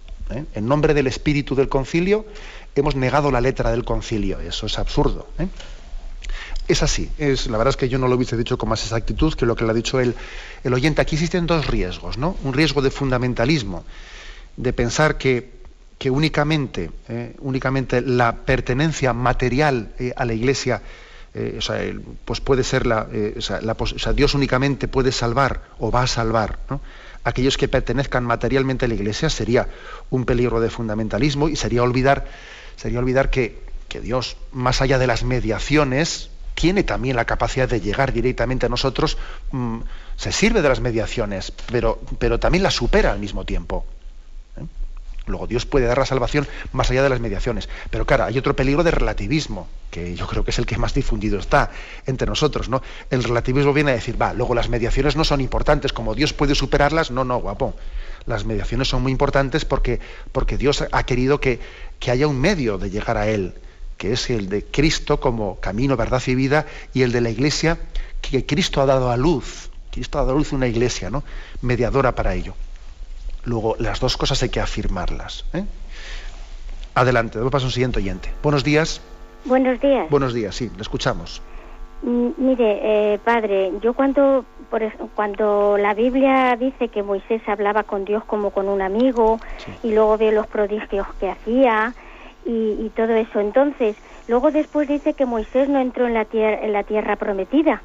En 0.55 0.67
nombre 0.67 0.93
del 0.95 1.05
espíritu 1.05 1.53
del 1.53 1.69
concilio 1.69 2.25
hemos 2.75 2.95
negado 2.95 3.29
la 3.29 3.41
letra 3.41 3.71
del 3.71 3.83
concilio. 3.83 4.39
Eso 4.39 4.65
es 4.65 4.79
absurdo. 4.79 5.27
¿eh? 5.37 5.47
Es 6.67 6.81
así. 6.81 7.09
Es, 7.17 7.47
la 7.47 7.57
verdad 7.57 7.71
es 7.71 7.77
que 7.77 7.89
yo 7.89 7.99
no 7.99 8.07
lo 8.07 8.15
hubiese 8.15 8.37
dicho 8.37 8.57
con 8.57 8.69
más 8.69 8.81
exactitud 8.81 9.33
que 9.33 9.45
lo 9.45 9.55
que 9.55 9.65
le 9.65 9.71
ha 9.71 9.73
dicho 9.73 9.99
el, 9.99 10.15
el 10.63 10.73
oyente. 10.73 11.01
Aquí 11.01 11.15
existen 11.15 11.45
dos 11.45 11.67
riesgos, 11.67 12.17
¿no? 12.17 12.37
Un 12.43 12.53
riesgo 12.53 12.81
de 12.81 12.89
fundamentalismo, 12.89 13.83
de 14.57 14.73
pensar 14.73 15.17
que, 15.17 15.62
que 16.03 16.11
únicamente, 16.11 16.91
¿eh? 17.07 17.33
únicamente 17.39 18.01
la 18.01 18.35
pertenencia 18.35 19.13
material 19.13 19.93
eh, 19.97 20.11
a 20.13 20.25
la 20.25 20.33
Iglesia 20.33 20.81
sea, 21.59 21.77
pues 22.25 22.41
puede 22.41 22.65
ser 22.65 22.85
la, 22.85 23.07
Dios 24.13 24.35
únicamente 24.35 24.89
puede 24.89 25.13
salvar 25.13 25.61
o 25.79 25.89
va 25.91 26.01
a 26.01 26.07
salvar 26.07 26.59
¿no? 26.69 26.81
aquellos 27.23 27.55
que 27.55 27.69
pertenezcan 27.69 28.25
materialmente 28.25 28.83
a 28.83 28.89
la 28.89 28.95
Iglesia 28.95 29.29
sería 29.29 29.69
un 30.09 30.25
peligro 30.25 30.59
de 30.59 30.69
fundamentalismo 30.69 31.47
y 31.47 31.55
sería 31.55 31.83
olvidar 31.83 32.27
sería 32.75 32.99
olvidar 32.99 33.29
que, 33.29 33.61
Dios, 34.01 34.35
más 34.51 34.81
allá 34.81 34.99
de 34.99 35.07
las 35.07 35.23
mediaciones, 35.23 36.31
tiene 36.53 36.83
también 36.83 37.15
la 37.15 37.23
capacidad 37.23 37.69
de 37.69 37.79
llegar 37.79 38.11
directamente 38.11 38.65
a 38.65 38.69
nosotros, 38.69 39.17
mm, 39.51 39.79
se 40.17 40.33
sirve 40.33 40.61
de 40.61 40.67
las 40.67 40.81
mediaciones, 40.81 41.53
pero, 41.71 42.01
pero 42.19 42.39
también 42.39 42.63
las 42.63 42.73
supera 42.73 43.13
al 43.13 43.19
mismo 43.19 43.45
tiempo. 43.45 43.85
Luego 45.25 45.47
Dios 45.47 45.65
puede 45.65 45.85
dar 45.85 45.97
la 45.97 46.05
salvación 46.05 46.47
más 46.73 46.91
allá 46.91 47.01
de 47.03 47.09
las 47.09 47.19
mediaciones. 47.19 47.69
Pero 47.89 48.05
claro, 48.05 48.25
hay 48.25 48.37
otro 48.37 48.55
peligro 48.55 48.83
de 48.83 48.91
relativismo, 48.91 49.67
que 49.89 50.15
yo 50.15 50.27
creo 50.27 50.43
que 50.43 50.51
es 50.51 50.59
el 50.59 50.65
que 50.65 50.77
más 50.77 50.93
difundido 50.93 51.39
está 51.39 51.71
entre 52.05 52.27
nosotros, 52.27 52.67
¿no? 52.67 52.81
El 53.09 53.23
relativismo 53.23 53.73
viene 53.73 53.91
a 53.91 53.95
decir, 53.95 54.21
va, 54.21 54.33
luego 54.33 54.53
las 54.53 54.69
mediaciones 54.69 55.15
no 55.15 55.23
son 55.23 55.39
importantes, 55.39 55.93
como 55.93 56.13
Dios 56.15 56.33
puede 56.33 56.55
superarlas, 56.55 57.11
no, 57.11 57.23
no, 57.23 57.37
guapo. 57.37 57.73
Las 58.25 58.45
mediaciones 58.45 58.87
son 58.87 59.01
muy 59.01 59.11
importantes 59.11 59.65
porque, 59.65 59.99
porque 60.31 60.57
Dios 60.57 60.83
ha 60.91 61.03
querido 61.03 61.39
que, 61.39 61.59
que 61.99 62.11
haya 62.11 62.27
un 62.27 62.39
medio 62.39 62.77
de 62.77 62.89
llegar 62.89 63.17
a 63.17 63.27
Él, 63.27 63.53
que 63.97 64.13
es 64.13 64.29
el 64.29 64.49
de 64.49 64.65
Cristo 64.65 65.19
como 65.19 65.59
camino, 65.59 65.95
verdad 65.95 66.21
y 66.27 66.35
vida, 66.35 66.65
y 66.93 67.03
el 67.03 67.11
de 67.11 67.21
la 67.21 67.29
Iglesia 67.29 67.77
que 68.21 68.45
Cristo 68.45 68.81
ha 68.81 68.85
dado 68.85 69.11
a 69.11 69.17
luz. 69.17 69.69
Cristo 69.91 70.17
ha 70.17 70.21
dado 70.21 70.33
a 70.33 70.37
luz 70.37 70.51
una 70.51 70.67
Iglesia, 70.67 71.09
¿no? 71.09 71.23
Mediadora 71.61 72.15
para 72.15 72.33
ello. 72.33 72.55
Luego, 73.45 73.75
las 73.79 73.99
dos 73.99 74.17
cosas 74.17 74.41
hay 74.43 74.49
que 74.49 74.59
afirmarlas. 74.59 75.45
¿eh? 75.53 75.65
Adelante, 76.95 77.37
damos 77.37 77.51
paso 77.51 77.65
a 77.65 77.67
un 77.67 77.71
siguiente 77.71 77.99
oyente. 77.99 78.29
Buenos 78.41 78.63
días. 78.63 79.01
Buenos 79.45 79.79
días. 79.81 80.09
Buenos 80.09 80.33
días, 80.33 80.55
sí, 80.55 80.71
le 80.75 80.81
escuchamos. 80.81 81.41
Mm, 82.03 82.29
mire, 82.37 83.13
eh, 83.13 83.19
padre, 83.23 83.71
yo 83.81 83.93
cuando, 83.93 84.45
por, 84.69 84.81
cuando 85.15 85.77
la 85.77 85.93
Biblia 85.93 86.55
dice 86.57 86.89
que 86.89 87.01
Moisés 87.01 87.41
hablaba 87.47 87.83
con 87.83 88.05
Dios 88.05 88.23
como 88.25 88.51
con 88.51 88.67
un 88.67 88.81
amigo 88.81 89.39
y 89.83 89.93
luego 89.93 90.17
ve 90.17 90.31
los 90.31 90.47
prodigios 90.47 91.07
que 91.19 91.29
hacía 91.29 91.93
y, 92.45 92.91
todo 92.95 93.13
eso, 93.15 93.39
entonces, 93.39 93.95
luego 94.27 94.51
después 94.51 94.87
dice 94.87 95.13
que 95.13 95.25
Moisés 95.25 95.69
no 95.69 95.79
entró 95.79 96.07
en 96.07 96.13
la, 96.13 96.25
tierra, 96.25 96.61
en 96.61 96.73
la 96.73 96.83
tierra 96.83 97.15
prometida. 97.15 97.81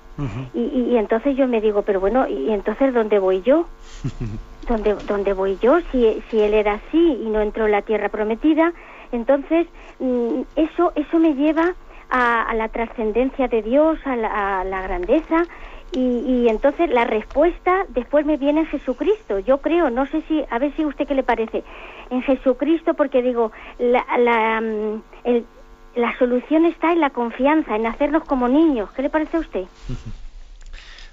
y, 0.55 0.61
y, 0.61 0.97
entonces 0.97 1.37
yo 1.37 1.47
me 1.47 1.61
digo, 1.61 1.83
pero 1.83 2.01
bueno, 2.01 2.27
¿y 2.27 2.51
entonces 2.51 2.93
dónde 2.93 3.19
voy 3.19 3.43
yo? 3.43 3.67
¿dónde, 4.69 4.95
dónde 5.07 5.33
voy 5.33 5.59
yo? 5.61 5.81
Si, 5.91 6.23
si 6.31 6.41
él 6.41 6.55
era 6.55 6.75
así 6.75 7.19
y 7.23 7.29
no 7.31 7.41
entró 7.41 7.67
en 7.67 7.73
la 7.73 7.83
tierra 7.83 8.09
prometida, 8.09 8.73
entonces 9.11 9.67
mm, 9.99 10.43
eso, 10.57 10.93
eso 10.95 11.19
me 11.19 11.35
lleva 11.35 11.75
a, 12.11 12.55
la 12.55 12.69
trascendencia 12.69 13.49
de 13.49 13.63
Dios, 13.63 13.99
a 14.05 14.17
la, 14.17 14.83
grandeza, 14.83 15.45
y, 15.93 16.01
y, 16.01 16.49
entonces 16.49 16.91
la 16.91 17.05
respuesta 17.05 17.87
después 17.89 18.27
me 18.27 18.37
viene 18.37 18.61
en 18.61 18.67
Jesucristo. 18.67 19.39
Yo 19.39 19.59
creo, 19.59 19.91
no 19.91 20.07
sé 20.07 20.23
si, 20.29 20.45
a 20.51 20.59
ver 20.59 20.75
si 20.77 20.85
usted 20.85 21.07
qué 21.07 21.15
le 21.15 21.23
parece, 21.23 21.65
en 22.11 22.23
Jesucristo, 22.23 22.95
porque 22.95 23.23
digo, 23.23 23.53
la, 23.79 24.05
la, 24.19 24.61
mm, 24.61 25.03
la 25.99 26.17
solución 26.17 26.65
está 26.65 26.93
en 26.93 27.01
la 27.01 27.11
confianza, 27.11 27.75
en 27.75 27.85
hacernos 27.85 28.23
como 28.25 28.49
niños. 28.49 28.89
¿Qué 28.95 29.03
le 29.03 29.11
parece 29.11 29.37
a 29.37 29.41
usted? 29.41 29.65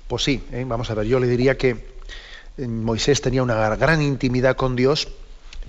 Pues 0.08 0.22
sí, 0.22 0.44
¿eh? 0.52 0.64
vamos 0.68 0.92
a 0.92 0.94
ver, 0.94 1.08
yo 1.08 1.20
le 1.20 1.26
diría 1.26 1.58
que 1.58 1.84
Moisés 2.60 3.22
tenía 3.22 3.42
una 3.42 3.76
gran 3.76 4.04
intimidad 4.04 4.56
con 4.56 4.76
Dios, 4.76 5.08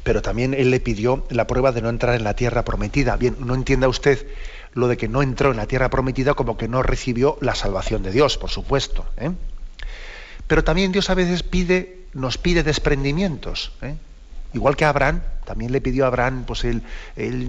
pero 0.03 0.21
también 0.21 0.53
él 0.53 0.71
le 0.71 0.79
pidió 0.79 1.25
la 1.31 1.47
prueba 1.47 1.73
de 1.73 1.81
no 1.81 1.89
entrar 1.89 2.15
en 2.17 2.23
la 2.23 2.35
tierra 2.35 2.63
prometida. 2.63 3.17
Bien, 3.17 3.35
no 3.39 3.55
entienda 3.55 3.89
usted 3.89 4.27
lo 4.75 4.89
de 4.89 4.99
que 4.99 5.09
no 5.09 5.23
entró 5.23 5.53
en 5.53 5.57
la 5.57 5.65
tierra 5.65 5.89
prometida 5.89 6.35
como 6.35 6.59
que 6.59 6.69
no 6.69 6.83
recibió 6.83 7.39
la 7.41 7.55
salvación 7.55 8.03
de 8.03 8.11
Dios, 8.11 8.37
por 8.37 8.51
supuesto. 8.51 9.07
¿eh? 9.17 9.31
Pero 10.47 10.63
también 10.65 10.93
Dios 10.93 11.09
a 11.09 11.15
veces 11.15 11.43
pide, 11.43 12.01
nos 12.13 12.37
pide 12.37 12.63
desprendimientos. 12.63 13.73
¿eh? 13.81 13.97
Igual 14.57 14.75
que 14.75 14.87
Abraham, 14.87 15.21
también 15.45 15.71
le 15.71 15.83
pidió 15.83 16.05
a 16.05 16.07
Abraham 16.07 16.45
pues, 16.47 16.65
el, 16.65 16.83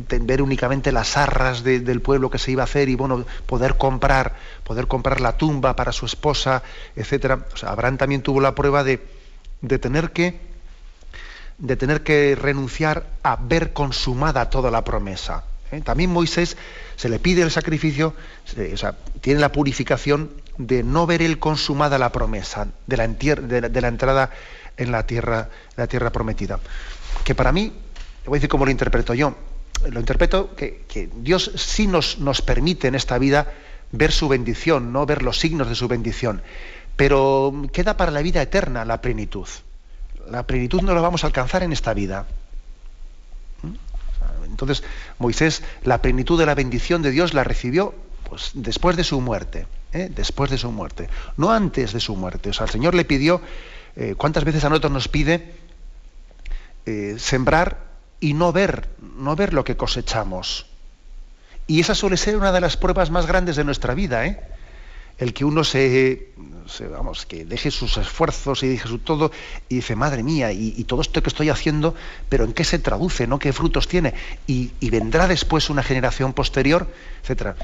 ver 0.09 0.41
únicamente 0.41 0.91
las 0.91 1.15
arras 1.15 1.63
del 1.63 2.01
pueblo 2.01 2.29
que 2.29 2.37
se 2.37 2.51
iba 2.51 2.63
a 2.63 2.65
hacer 2.65 2.89
y 2.89 2.95
bueno, 2.95 3.25
poder 3.45 3.77
comprar, 3.77 4.35
poder 4.65 4.87
comprar 4.87 5.21
la 5.21 5.37
tumba 5.37 5.73
para 5.73 5.93
su 5.93 6.05
esposa, 6.05 6.63
etc. 6.97 7.39
Abraham 7.63 7.97
también 7.97 8.21
tuvo 8.23 8.41
la 8.41 8.53
prueba 8.53 8.83
de, 8.83 9.07
de 9.61 9.79
tener 9.79 10.11
que 10.11 10.37
de 11.59 11.77
tener 11.77 12.03
que 12.03 12.37
renunciar 12.39 13.07
a 13.23 13.37
ver 13.37 13.71
consumada 13.71 14.49
toda 14.49 14.69
la 14.69 14.83
promesa. 14.83 15.45
¿eh? 15.71 15.79
También 15.79 16.11
Moisés 16.11 16.57
se 16.97 17.07
le 17.07 17.19
pide 17.19 17.41
el 17.41 17.51
sacrificio, 17.51 18.13
o 18.73 18.77
sea, 18.77 18.95
tiene 19.21 19.39
la 19.39 19.53
purificación 19.53 20.29
de 20.57 20.83
no 20.83 21.07
ver 21.07 21.21
el 21.21 21.39
consumada 21.39 21.97
la 21.97 22.11
promesa 22.11 22.67
de 22.85 22.97
la, 22.97 23.07
de 23.07 23.81
la, 23.81 23.87
entrada 23.87 24.31
en 24.77 24.91
la 24.91 25.05
tierra, 25.05 25.49
la 25.75 25.87
tierra 25.87 26.11
prometida. 26.11 26.59
Que 27.23 27.35
para 27.35 27.51
mí, 27.51 27.73
voy 28.25 28.37
a 28.37 28.37
decir 28.37 28.49
cómo 28.49 28.65
lo 28.65 28.71
interpreto 28.71 29.13
yo. 29.13 29.35
Lo 29.89 29.99
interpreto 29.99 30.55
que, 30.55 30.85
que 30.87 31.09
Dios 31.17 31.51
sí 31.55 31.87
nos, 31.87 32.19
nos 32.19 32.41
permite 32.41 32.87
en 32.87 32.95
esta 32.95 33.17
vida 33.17 33.51
ver 33.91 34.11
su 34.11 34.27
bendición, 34.27 34.91
no 34.91 35.05
ver 35.05 35.21
los 35.21 35.39
signos 35.39 35.69
de 35.69 35.75
su 35.75 35.87
bendición 35.87 36.41
pero 36.97 37.53
queda 37.71 37.95
para 37.95 38.11
la 38.11 38.21
vida 38.21 38.41
eterna 38.41 38.83
la 38.83 38.99
plenitud. 39.01 39.47
La 40.29 40.45
plenitud 40.45 40.81
no 40.81 40.93
la 40.93 40.99
vamos 40.99 41.23
a 41.23 41.27
alcanzar 41.27 41.63
en 41.63 41.71
esta 41.71 41.93
vida. 41.93 42.25
¿Mm? 43.61 44.45
Entonces, 44.45 44.83
Moisés, 45.19 45.63
la 45.83 46.01
plenitud 46.01 46.37
de 46.37 46.47
la 46.47 46.55
bendición 46.55 47.03
de 47.03 47.11
Dios 47.11 47.33
la 47.33 47.45
recibió 47.45 47.93
pues, 48.27 48.51
después 48.55 48.97
de 48.97 49.03
su 49.03 49.21
muerte. 49.21 49.67
¿eh? 49.93 50.09
Después 50.13 50.49
de 50.49 50.57
su 50.57 50.71
muerte. 50.71 51.07
No 51.37 51.51
antes 51.51 51.93
de 51.93 51.99
su 51.99 52.15
muerte. 52.15 52.49
O 52.49 52.53
sea, 52.53 52.65
el 52.65 52.71
Señor 52.71 52.95
le 52.95 53.05
pidió, 53.05 53.41
eh, 53.97 54.13
¿cuántas 54.15 54.43
veces 54.43 54.63
a 54.63 54.69
nosotros 54.69 54.93
nos 54.93 55.07
pide 55.07 55.53
eh, 56.85 57.15
sembrar 57.17 57.85
y 58.19 58.33
no 58.33 58.53
ver, 58.53 58.87
no 59.17 59.35
ver 59.35 59.53
lo 59.53 59.63
que 59.63 59.75
cosechamos? 59.75 60.67
Y 61.65 61.79
esa 61.81 61.95
suele 61.95 62.15
ser 62.15 62.37
una 62.37 62.51
de 62.51 62.61
las 62.61 62.77
pruebas 62.77 63.09
más 63.09 63.25
grandes 63.25 63.55
de 63.55 63.63
nuestra 63.63 63.95
vida, 63.95 64.25
¿eh? 64.25 64.39
el 65.17 65.33
que 65.33 65.45
uno 65.45 65.63
se, 65.63 66.29
vamos, 66.91 67.25
que 67.25 67.43
deje 67.43 67.71
sus 67.71 67.97
esfuerzos 67.97 68.61
y 68.61 68.67
deje 68.67 68.87
su 68.87 68.99
todo 68.99 69.31
y 69.67 69.77
dice, 69.77 69.95
madre 69.95 70.21
mía, 70.21 70.51
y, 70.51 70.83
todo 70.83 71.01
esto 71.01 71.23
que 71.23 71.29
estoy 71.29 71.49
haciendo, 71.49 71.95
pero 72.29 72.43
¿en 72.43 72.53
qué 72.53 72.63
se 72.63 72.77
traduce? 72.77 73.25
¿no? 73.25 73.39
¿Qué 73.39 73.51
frutos 73.51 73.87
tiene? 73.87 74.13
Y, 74.45 74.71
vendrá 74.91 75.27
después 75.27 75.71
una 75.71 75.81
generación 75.81 76.33
posterior, 76.33 76.87
etcétera. 77.23 77.55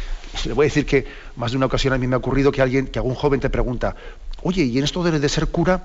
Le 0.46 0.54
voy 0.54 0.66
a 0.66 0.68
decir 0.70 0.86
que 0.86 1.06
más 1.36 1.52
de 1.52 1.58
una 1.58 1.68
ocasión 1.68 1.94
a 1.94 2.00
mí 2.00 2.08
me 2.08 2.16
ha 2.16 2.18
ocurrido 2.18 2.52
que 2.52 2.62
alguien, 2.62 2.88
que 2.88 2.98
algún 2.98 3.14
joven 3.14 3.40
te 3.40 3.52
pregunta, 3.52 3.96
oye, 4.42 4.64
¿y 4.64 4.80
en 4.80 4.84
esto 4.84 5.04
debe 5.04 5.20
de 5.20 5.30
ser 5.30 5.48
cura? 5.48 5.84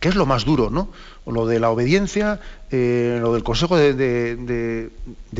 ¿Qué 0.00 0.08
es 0.08 0.14
lo 0.14 0.26
más 0.26 0.44
duro, 0.44 0.70
no? 0.70 0.90
Lo 1.26 1.46
de 1.46 1.58
la 1.58 1.70
obediencia, 1.70 2.40
eh, 2.70 3.18
lo 3.20 3.32
del 3.34 3.42
consejo 3.42 3.76
de, 3.76 4.90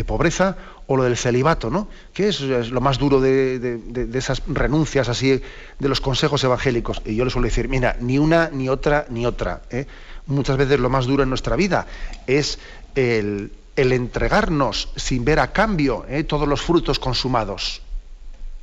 pobreza 0.07 0.57
o 0.87 0.97
lo 0.97 1.05
del 1.05 1.17
celibato, 1.17 1.71
¿no? 1.71 1.89
¿Qué 2.13 2.29
es, 2.29 2.41
lo 2.41 2.81
más 2.81 2.99
duro 2.99 3.21
de, 3.21 3.81
esas 4.15 4.43
renuncias 4.47 5.09
así 5.09 5.43
de 5.79 5.89
los 5.89 6.01
consejos 6.01 6.43
evangélicos? 6.45 7.03
Y 7.05 7.17
yo 7.17 7.25
le 7.25 7.31
suelo 7.31 7.47
decir, 7.47 7.69
mira, 7.69 7.97
ni 8.01 8.19
una, 8.19 8.51
ni 8.53 8.69
otra, 8.69 9.07
ni 9.11 9.27
otra. 9.27 9.63
¿eh? 9.71 9.87
Muchas 10.27 10.57
veces 10.57 10.81
lo 10.81 10.91
más 10.91 11.07
duro 11.07 11.23
en 11.23 11.29
nuestra 11.29 11.57
vida 11.57 11.87
es 12.27 12.59
el, 12.95 13.53
entregarnos 13.77 14.89
sin 14.97 15.25
ver 15.25 15.39
a 15.41 15.53
cambio 15.53 16.05
¿eh? 16.09 16.25
todos 16.25 16.49
los 16.49 16.61
frutos 16.63 16.99
consumados. 16.99 17.83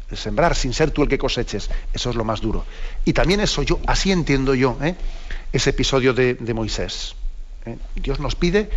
El 0.10 0.18
sembrar 0.18 0.56
sin 0.56 0.74
ser 0.74 0.92
tú 0.92 1.02
el 1.02 1.10
que 1.10 1.18
coseches, 1.18 1.70
eso 1.94 2.10
es 2.10 2.16
lo 2.16 2.24
más 2.24 2.42
duro. 2.42 2.66
Y 3.06 3.14
también 3.14 3.40
eso 3.40 3.64
yo, 3.64 3.80
así 3.88 4.12
entiendo 4.12 4.54
yo. 4.54 4.78
Ese 5.54 5.70
episodio 5.70 6.14
de, 6.14 6.54
Moisés. 6.54 7.16
¿eh? 7.66 7.78
Dios 7.96 8.20
nos 8.20 8.36
pide, 8.36 8.70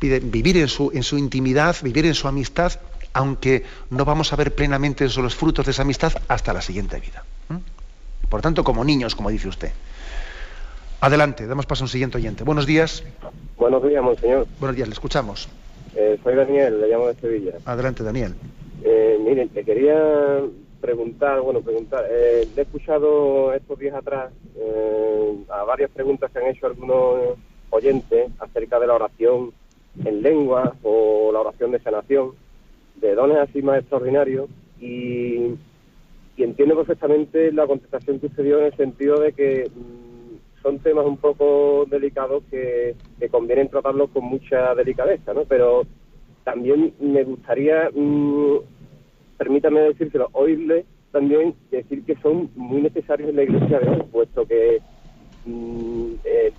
pide 0.00 0.18
vivir 0.18 0.56
en 0.58 0.68
su, 0.68 0.90
en 0.92 1.04
su 1.04 1.16
intimidad, 1.16 1.76
vivir 1.82 2.06
en 2.06 2.14
su 2.14 2.26
amistad, 2.26 2.72
aunque 3.12 3.64
no 3.90 4.04
vamos 4.04 4.32
a 4.32 4.36
ver 4.36 4.54
plenamente 4.54 5.06
los 5.16 5.34
frutos 5.36 5.64
de 5.64 5.70
esa 5.70 5.82
amistad 5.82 6.12
hasta 6.26 6.52
la 6.52 6.60
siguiente 6.60 6.98
vida. 7.00 7.24
¿eh? 7.50 7.58
Por 8.28 8.42
tanto, 8.42 8.64
como 8.64 8.84
niños, 8.84 9.14
como 9.14 9.30
dice 9.30 9.48
usted. 9.48 9.70
Adelante, 11.00 11.46
damos 11.46 11.66
paso 11.66 11.84
a 11.84 11.86
un 11.86 11.88
siguiente 11.88 12.18
oyente. 12.18 12.42
Buenos 12.42 12.66
días. 12.66 13.04
Buenos 13.56 13.82
días, 13.84 14.02
monseñor. 14.02 14.48
Buenos 14.58 14.74
días, 14.74 14.88
le 14.88 14.94
escuchamos. 14.94 15.48
Eh, 15.94 16.18
soy 16.22 16.34
Daniel, 16.34 16.80
le 16.80 16.88
llamo 16.88 17.06
de 17.06 17.14
Sevilla. 17.14 17.52
Adelante, 17.64 18.02
Daniel. 18.02 18.34
miren, 19.24 19.48
te 19.50 19.64
quería 19.64 20.42
preguntar, 20.80 21.40
bueno, 21.40 21.60
preguntar, 21.60 22.06
eh, 22.10 22.46
he 22.56 22.60
escuchado 22.60 23.52
estos 23.52 23.78
días 23.78 23.94
atrás 23.94 24.32
eh, 24.56 25.44
a 25.48 25.64
varias 25.64 25.90
preguntas 25.90 26.30
que 26.30 26.38
han 26.38 26.46
hecho 26.46 26.66
algunos 26.66 27.36
oyentes 27.70 28.30
acerca 28.38 28.78
de 28.78 28.86
la 28.86 28.94
oración 28.94 29.52
en 30.04 30.22
lengua 30.22 30.74
o 30.82 31.30
la 31.32 31.40
oración 31.40 31.72
de 31.72 31.80
sanación, 31.80 32.32
de 32.96 33.14
dones 33.14 33.38
así 33.38 33.62
más 33.62 33.80
extraordinarios 33.80 34.48
y, 34.80 35.54
entiendo 36.36 36.76
perfectamente 36.76 37.50
la 37.52 37.66
contestación 37.66 38.20
que 38.20 38.26
usted 38.26 38.44
dio 38.44 38.60
en 38.60 38.66
el 38.66 38.76
sentido 38.76 39.18
de 39.18 39.32
que 39.32 39.68
mm, 39.74 40.62
son 40.62 40.78
temas 40.78 41.04
un 41.04 41.16
poco 41.16 41.84
delicados 41.90 42.44
que, 42.48 42.94
que 43.18 43.28
convienen 43.28 43.68
tratarlos 43.68 44.10
con 44.10 44.24
mucha 44.24 44.72
delicadeza, 44.76 45.34
¿no? 45.34 45.44
Pero 45.44 45.82
también 46.44 46.94
me 47.00 47.24
gustaría... 47.24 47.90
Mm, 47.92 48.58
permítame 49.38 49.80
decírselo, 49.80 50.28
oírle 50.32 50.84
también 51.12 51.54
decir 51.70 52.04
que 52.04 52.16
son 52.16 52.50
muy 52.54 52.82
necesarios 52.82 53.30
en 53.30 53.36
la 53.36 53.44
iglesia 53.44 53.78
de 53.78 53.88
hoy, 53.88 54.02
puesto 54.12 54.46
que 54.46 54.80
mm, 55.46 56.12
eh, 56.24 56.52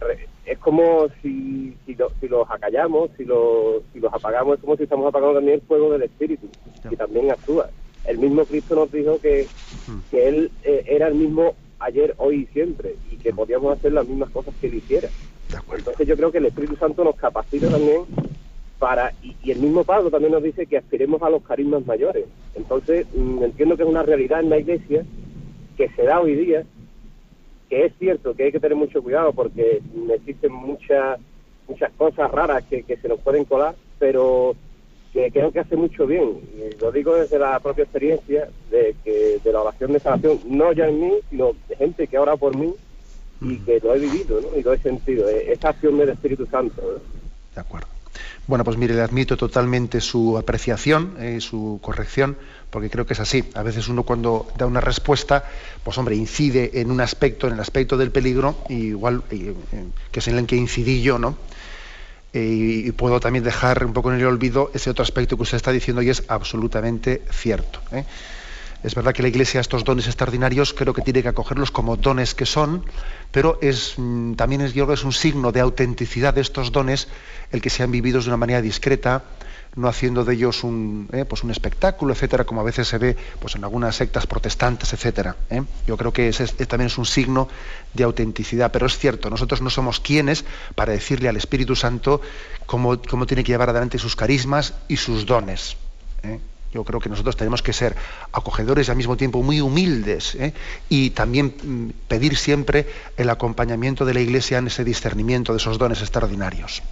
es 0.46 0.58
como 0.58 1.08
si, 1.22 1.76
si, 1.86 1.96
los 2.28 2.50
acallamos, 2.50 3.12
si, 3.18 3.26
si 3.94 4.00
los 4.00 4.14
apagamos, 4.14 4.56
es 4.56 4.62
como 4.62 4.76
si 4.76 4.84
estamos 4.84 5.08
apagando 5.08 5.36
también 5.36 5.60
el 5.60 5.68
fuego 5.68 5.92
del 5.92 6.04
Espíritu, 6.04 6.48
y 6.90 6.96
también 6.96 7.30
actúa. 7.30 7.70
El 8.06 8.18
mismo 8.18 8.44
Cristo 8.46 8.76
nos 8.76 8.92
dijo 8.92 9.20
que, 9.20 9.46
que 10.10 10.28
Él 10.28 10.52
eh, 10.64 10.84
era 10.88 11.10
el 11.10 11.16
mismo 11.16 11.54
ayer, 11.78 12.16
hoy 12.18 12.48
y 12.50 12.54
siempre, 12.54 12.96
y 13.12 13.18
que 13.18 13.32
podíamos 13.32 13.78
hacer 13.78 13.94
las 13.94 14.08
mismas 14.08 14.32
cosas 14.32 14.56
que 14.60 14.68
Él 14.68 14.76
hiciera. 14.76 15.10
Entonces 15.76 16.08
yo 16.08 16.16
creo 16.16 16.32
que 16.32 16.40
el 16.40 16.46
Espíritu 16.46 16.76
Santo 16.76 17.04
nos 17.04 17.16
capacita 17.16 17.70
también 17.70 18.06
para 18.80 19.14
y, 19.22 19.52
el 19.52 19.60
mismo 19.60 19.84
Pablo 19.84 20.10
también 20.10 20.32
nos 20.32 20.42
dice 20.42 20.66
que 20.66 20.78
aspiremos 20.78 21.22
a 21.22 21.30
los 21.30 21.44
carismas 21.44 21.86
mayores. 21.86 22.26
Entonces, 22.56 23.06
mm, 23.14 23.44
entiendo 23.44 23.76
que 23.76 23.84
es 23.84 23.90
una 23.90 24.04
realidad 24.04 24.40
en 24.40 24.50
la 24.50 24.58
iglesia 24.58 25.06
que 25.78 25.90
se 25.90 26.04
da 26.04 26.20
hoy 26.20 26.36
día, 26.36 26.64
que 27.70 27.86
es 27.86 27.94
cierto 28.00 28.34
que 28.34 28.46
hay 28.46 28.52
que 28.52 28.60
tener 28.60 28.78
mucho 28.78 29.04
cuidado 29.04 29.34
porque 29.34 29.82
existen 30.14 30.52
muchas 30.52 31.20
muchas 31.68 31.92
cosas 31.92 32.32
raras 32.32 32.64
que, 32.64 32.82
que 32.82 32.98
se 32.98 33.08
nos 33.08 33.20
pueden 33.20 33.46
colar, 33.46 33.76
pero 34.00 34.56
que 35.14 35.32
creo 35.32 35.52
que 35.52 35.60
hace 35.60 35.76
mucho 35.76 36.08
bien. 36.08 36.40
Y 36.56 36.82
lo 36.82 36.92
digo 36.92 37.16
desde 37.16 37.38
la 37.38 37.60
propia 37.60 37.84
experiencia 37.84 38.50
de 38.72 38.96
que 39.04 39.40
de 39.44 39.54
la 39.54 39.62
oración 39.62 39.94
de 39.94 40.00
salvación, 40.00 40.40
no 40.48 40.72
ya 40.74 40.88
en 40.88 41.00
mí, 41.00 41.14
sino 41.30 41.52
de 41.68 41.76
gente 41.76 42.08
que 42.08 42.18
ora 42.18 42.36
por 42.38 42.56
mí 42.56 42.74
y 43.42 43.58
que 43.60 43.80
lo 43.80 43.96
he 43.96 44.00
vivido 44.00 44.42
¿no? 44.42 44.58
y 44.58 44.64
lo 44.64 44.74
he 44.74 44.78
sentido. 44.80 45.30
E-, 45.30 45.52
esa 45.52 45.70
acción 45.70 45.98
del 45.98 46.10
Espíritu 46.10 46.46
Santo. 46.46 47.02
De 47.54 47.62
acuerdo. 47.62 47.88
Bueno, 48.48 48.64
pues 48.64 48.78
mire, 48.78 48.96
le 48.96 49.02
admito 49.02 49.38
totalmente 49.38 50.02
su 50.02 50.38
apreciación, 50.38 51.16
y 51.20 51.24
eh, 51.24 51.42
su 51.42 51.80
corrección, 51.82 52.38
porque 52.70 52.90
creo 52.90 53.06
que 53.06 53.14
es 53.14 53.20
así. 53.20 53.48
A 53.54 53.64
veces 53.64 53.88
uno 53.88 54.04
cuando 54.04 54.48
da 54.58 54.66
una 54.66 54.82
respuesta, 54.82 55.46
pues 55.84 55.98
hombre, 55.98 56.16
incide 56.16 56.82
en 56.82 56.92
un 56.92 57.02
aspecto, 57.02 57.48
en 57.48 57.54
el 57.54 57.60
aspecto 57.60 57.98
del 57.98 58.12
peligro, 58.12 58.64
igual 58.70 59.24
eh, 59.32 59.54
que 60.12 60.20
es 60.20 60.28
en 60.28 60.38
el 60.38 60.48
que 60.48 60.56
incidí 60.56 61.02
yo, 61.02 61.20
¿no? 61.20 61.38
Eh, 62.32 62.84
y 62.86 62.92
puedo 62.92 63.20
también 63.20 63.44
dejar 63.44 63.84
un 63.84 63.94
poco 63.94 64.12
en 64.12 64.20
el 64.20 64.26
olvido 64.26 64.70
ese 64.74 64.92
otro 64.92 65.04
aspecto 65.04 65.36
que 65.36 65.44
usted 65.44 65.58
está 65.58 65.72
diciendo 65.72 66.02
y 66.02 66.10
es 66.10 66.24
absolutamente 66.28 67.24
cierto. 67.32 67.80
Es 68.82 68.96
verdad 68.96 69.14
que 69.14 69.22
la 69.22 69.28
Iglesia 69.28 69.60
estos 69.60 69.84
dones 69.84 70.08
extraordinarios 70.08 70.74
creo 70.74 70.94
que 70.94 71.02
tiene 71.02 71.22
que 71.22 71.28
acogerlos 71.28 71.70
como 71.70 71.98
dones 71.98 72.34
que 72.34 72.46
son, 72.46 72.86
pero 73.32 73.60
mm, 73.98 74.34
también 74.34 74.62
es, 74.62 74.74
yo 74.74 74.86
creo 74.86 74.94
es 74.94 75.04
un 75.04 75.12
signo 75.12 75.52
de 75.52 75.60
autenticidad 75.60 76.34
de 76.34 76.42
estos 76.42 76.72
dones 76.72 77.10
el 77.52 77.62
que 77.62 77.70
sean 77.70 77.92
vividos 77.92 78.24
de 78.24 78.30
una 78.30 78.38
manera 78.38 78.62
discreta, 78.62 79.24
no 79.76 79.90
haciendo 79.90 80.24
de 80.24 80.34
ellos 80.34 80.64
un, 80.64 81.10
eh, 81.12 81.26
pues 81.26 81.44
un 81.44 81.52
espectáculo, 81.52 82.14
etcétera, 82.14 82.46
como 82.46 82.62
a 82.62 82.64
veces 82.64 82.88
se 82.88 82.98
ve 82.98 83.18
pues 83.40 83.56
en 83.56 83.66
algunas 83.66 83.98
sectas 83.98 84.26
protestantes, 84.26 84.94
etcétera. 84.94 85.36
¿eh? 85.50 85.62
Yo 85.86 85.98
creo 85.98 86.14
que 86.14 86.32
también 86.66 86.88
es 86.88 86.98
un 86.98 87.06
signo 87.06 87.50
de 87.94 88.06
autenticidad, 88.06 88.72
pero 88.72 88.88
es 88.88 88.98
cierto, 88.98 89.30
nosotros 89.30 89.62
no 89.62 89.70
somos 89.70 90.00
quienes 90.00 90.46
para 90.76 90.94
decirle 90.94 91.28
al 91.28 91.36
Espíritu 91.36 91.76
Santo 91.76 92.22
cómo, 92.66 93.02
cómo 93.02 93.26
tiene 93.26 93.44
que 93.44 93.52
llevar 93.52 93.72
adelante 93.72 94.00
sus 94.00 94.16
carismas 94.16 94.74
y 94.88 94.96
sus 94.96 95.26
dones. 95.26 95.76
¿eh? 96.24 96.40
Yo 96.74 96.84
creo 96.84 97.00
que 97.00 97.10
nosotros 97.10 97.36
tenemos 97.36 97.64
que 97.64 97.74
ser 97.74 97.96
acogedores 98.32 98.88
y 98.88 98.92
al 98.92 98.98
mismo 98.98 99.18
tiempo 99.18 99.42
muy 99.42 99.60
humildes 99.60 100.38
y 100.88 101.10
también 101.12 101.56
mm, 101.62 101.90
pedir 102.08 102.38
siempre 102.38 102.88
el 103.18 103.30
acompañamiento 103.30 104.06
de 104.06 104.14
la 104.14 104.22
Iglesia 104.22 104.60
en 104.60 104.68
ese 104.68 104.84
discernimiento 104.84 105.54
de 105.54 105.58
esos 105.58 105.80
dones 105.80 106.02
extraordinarios. 106.02 106.84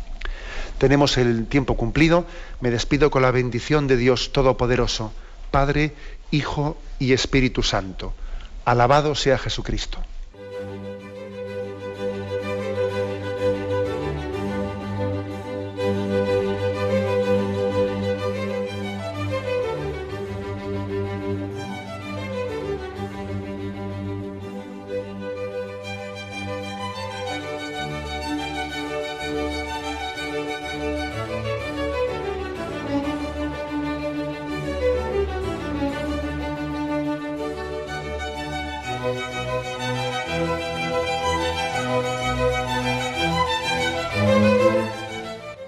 Tenemos 0.78 1.18
el 1.18 1.48
tiempo 1.48 1.76
cumplido. 1.76 2.26
Me 2.62 2.72
despido 2.72 3.10
con 3.10 3.22
la 3.22 3.32
bendición 3.32 3.88
de 3.88 3.98
Dios 3.98 4.32
Todopoderoso, 4.32 5.12
Padre, 5.52 5.94
Hijo 6.32 6.78
y 7.00 7.14
Espíritu 7.14 7.64
Santo. 7.64 8.14
Alabado 8.66 9.16
sea 9.16 9.38
Jesucristo. 9.38 10.00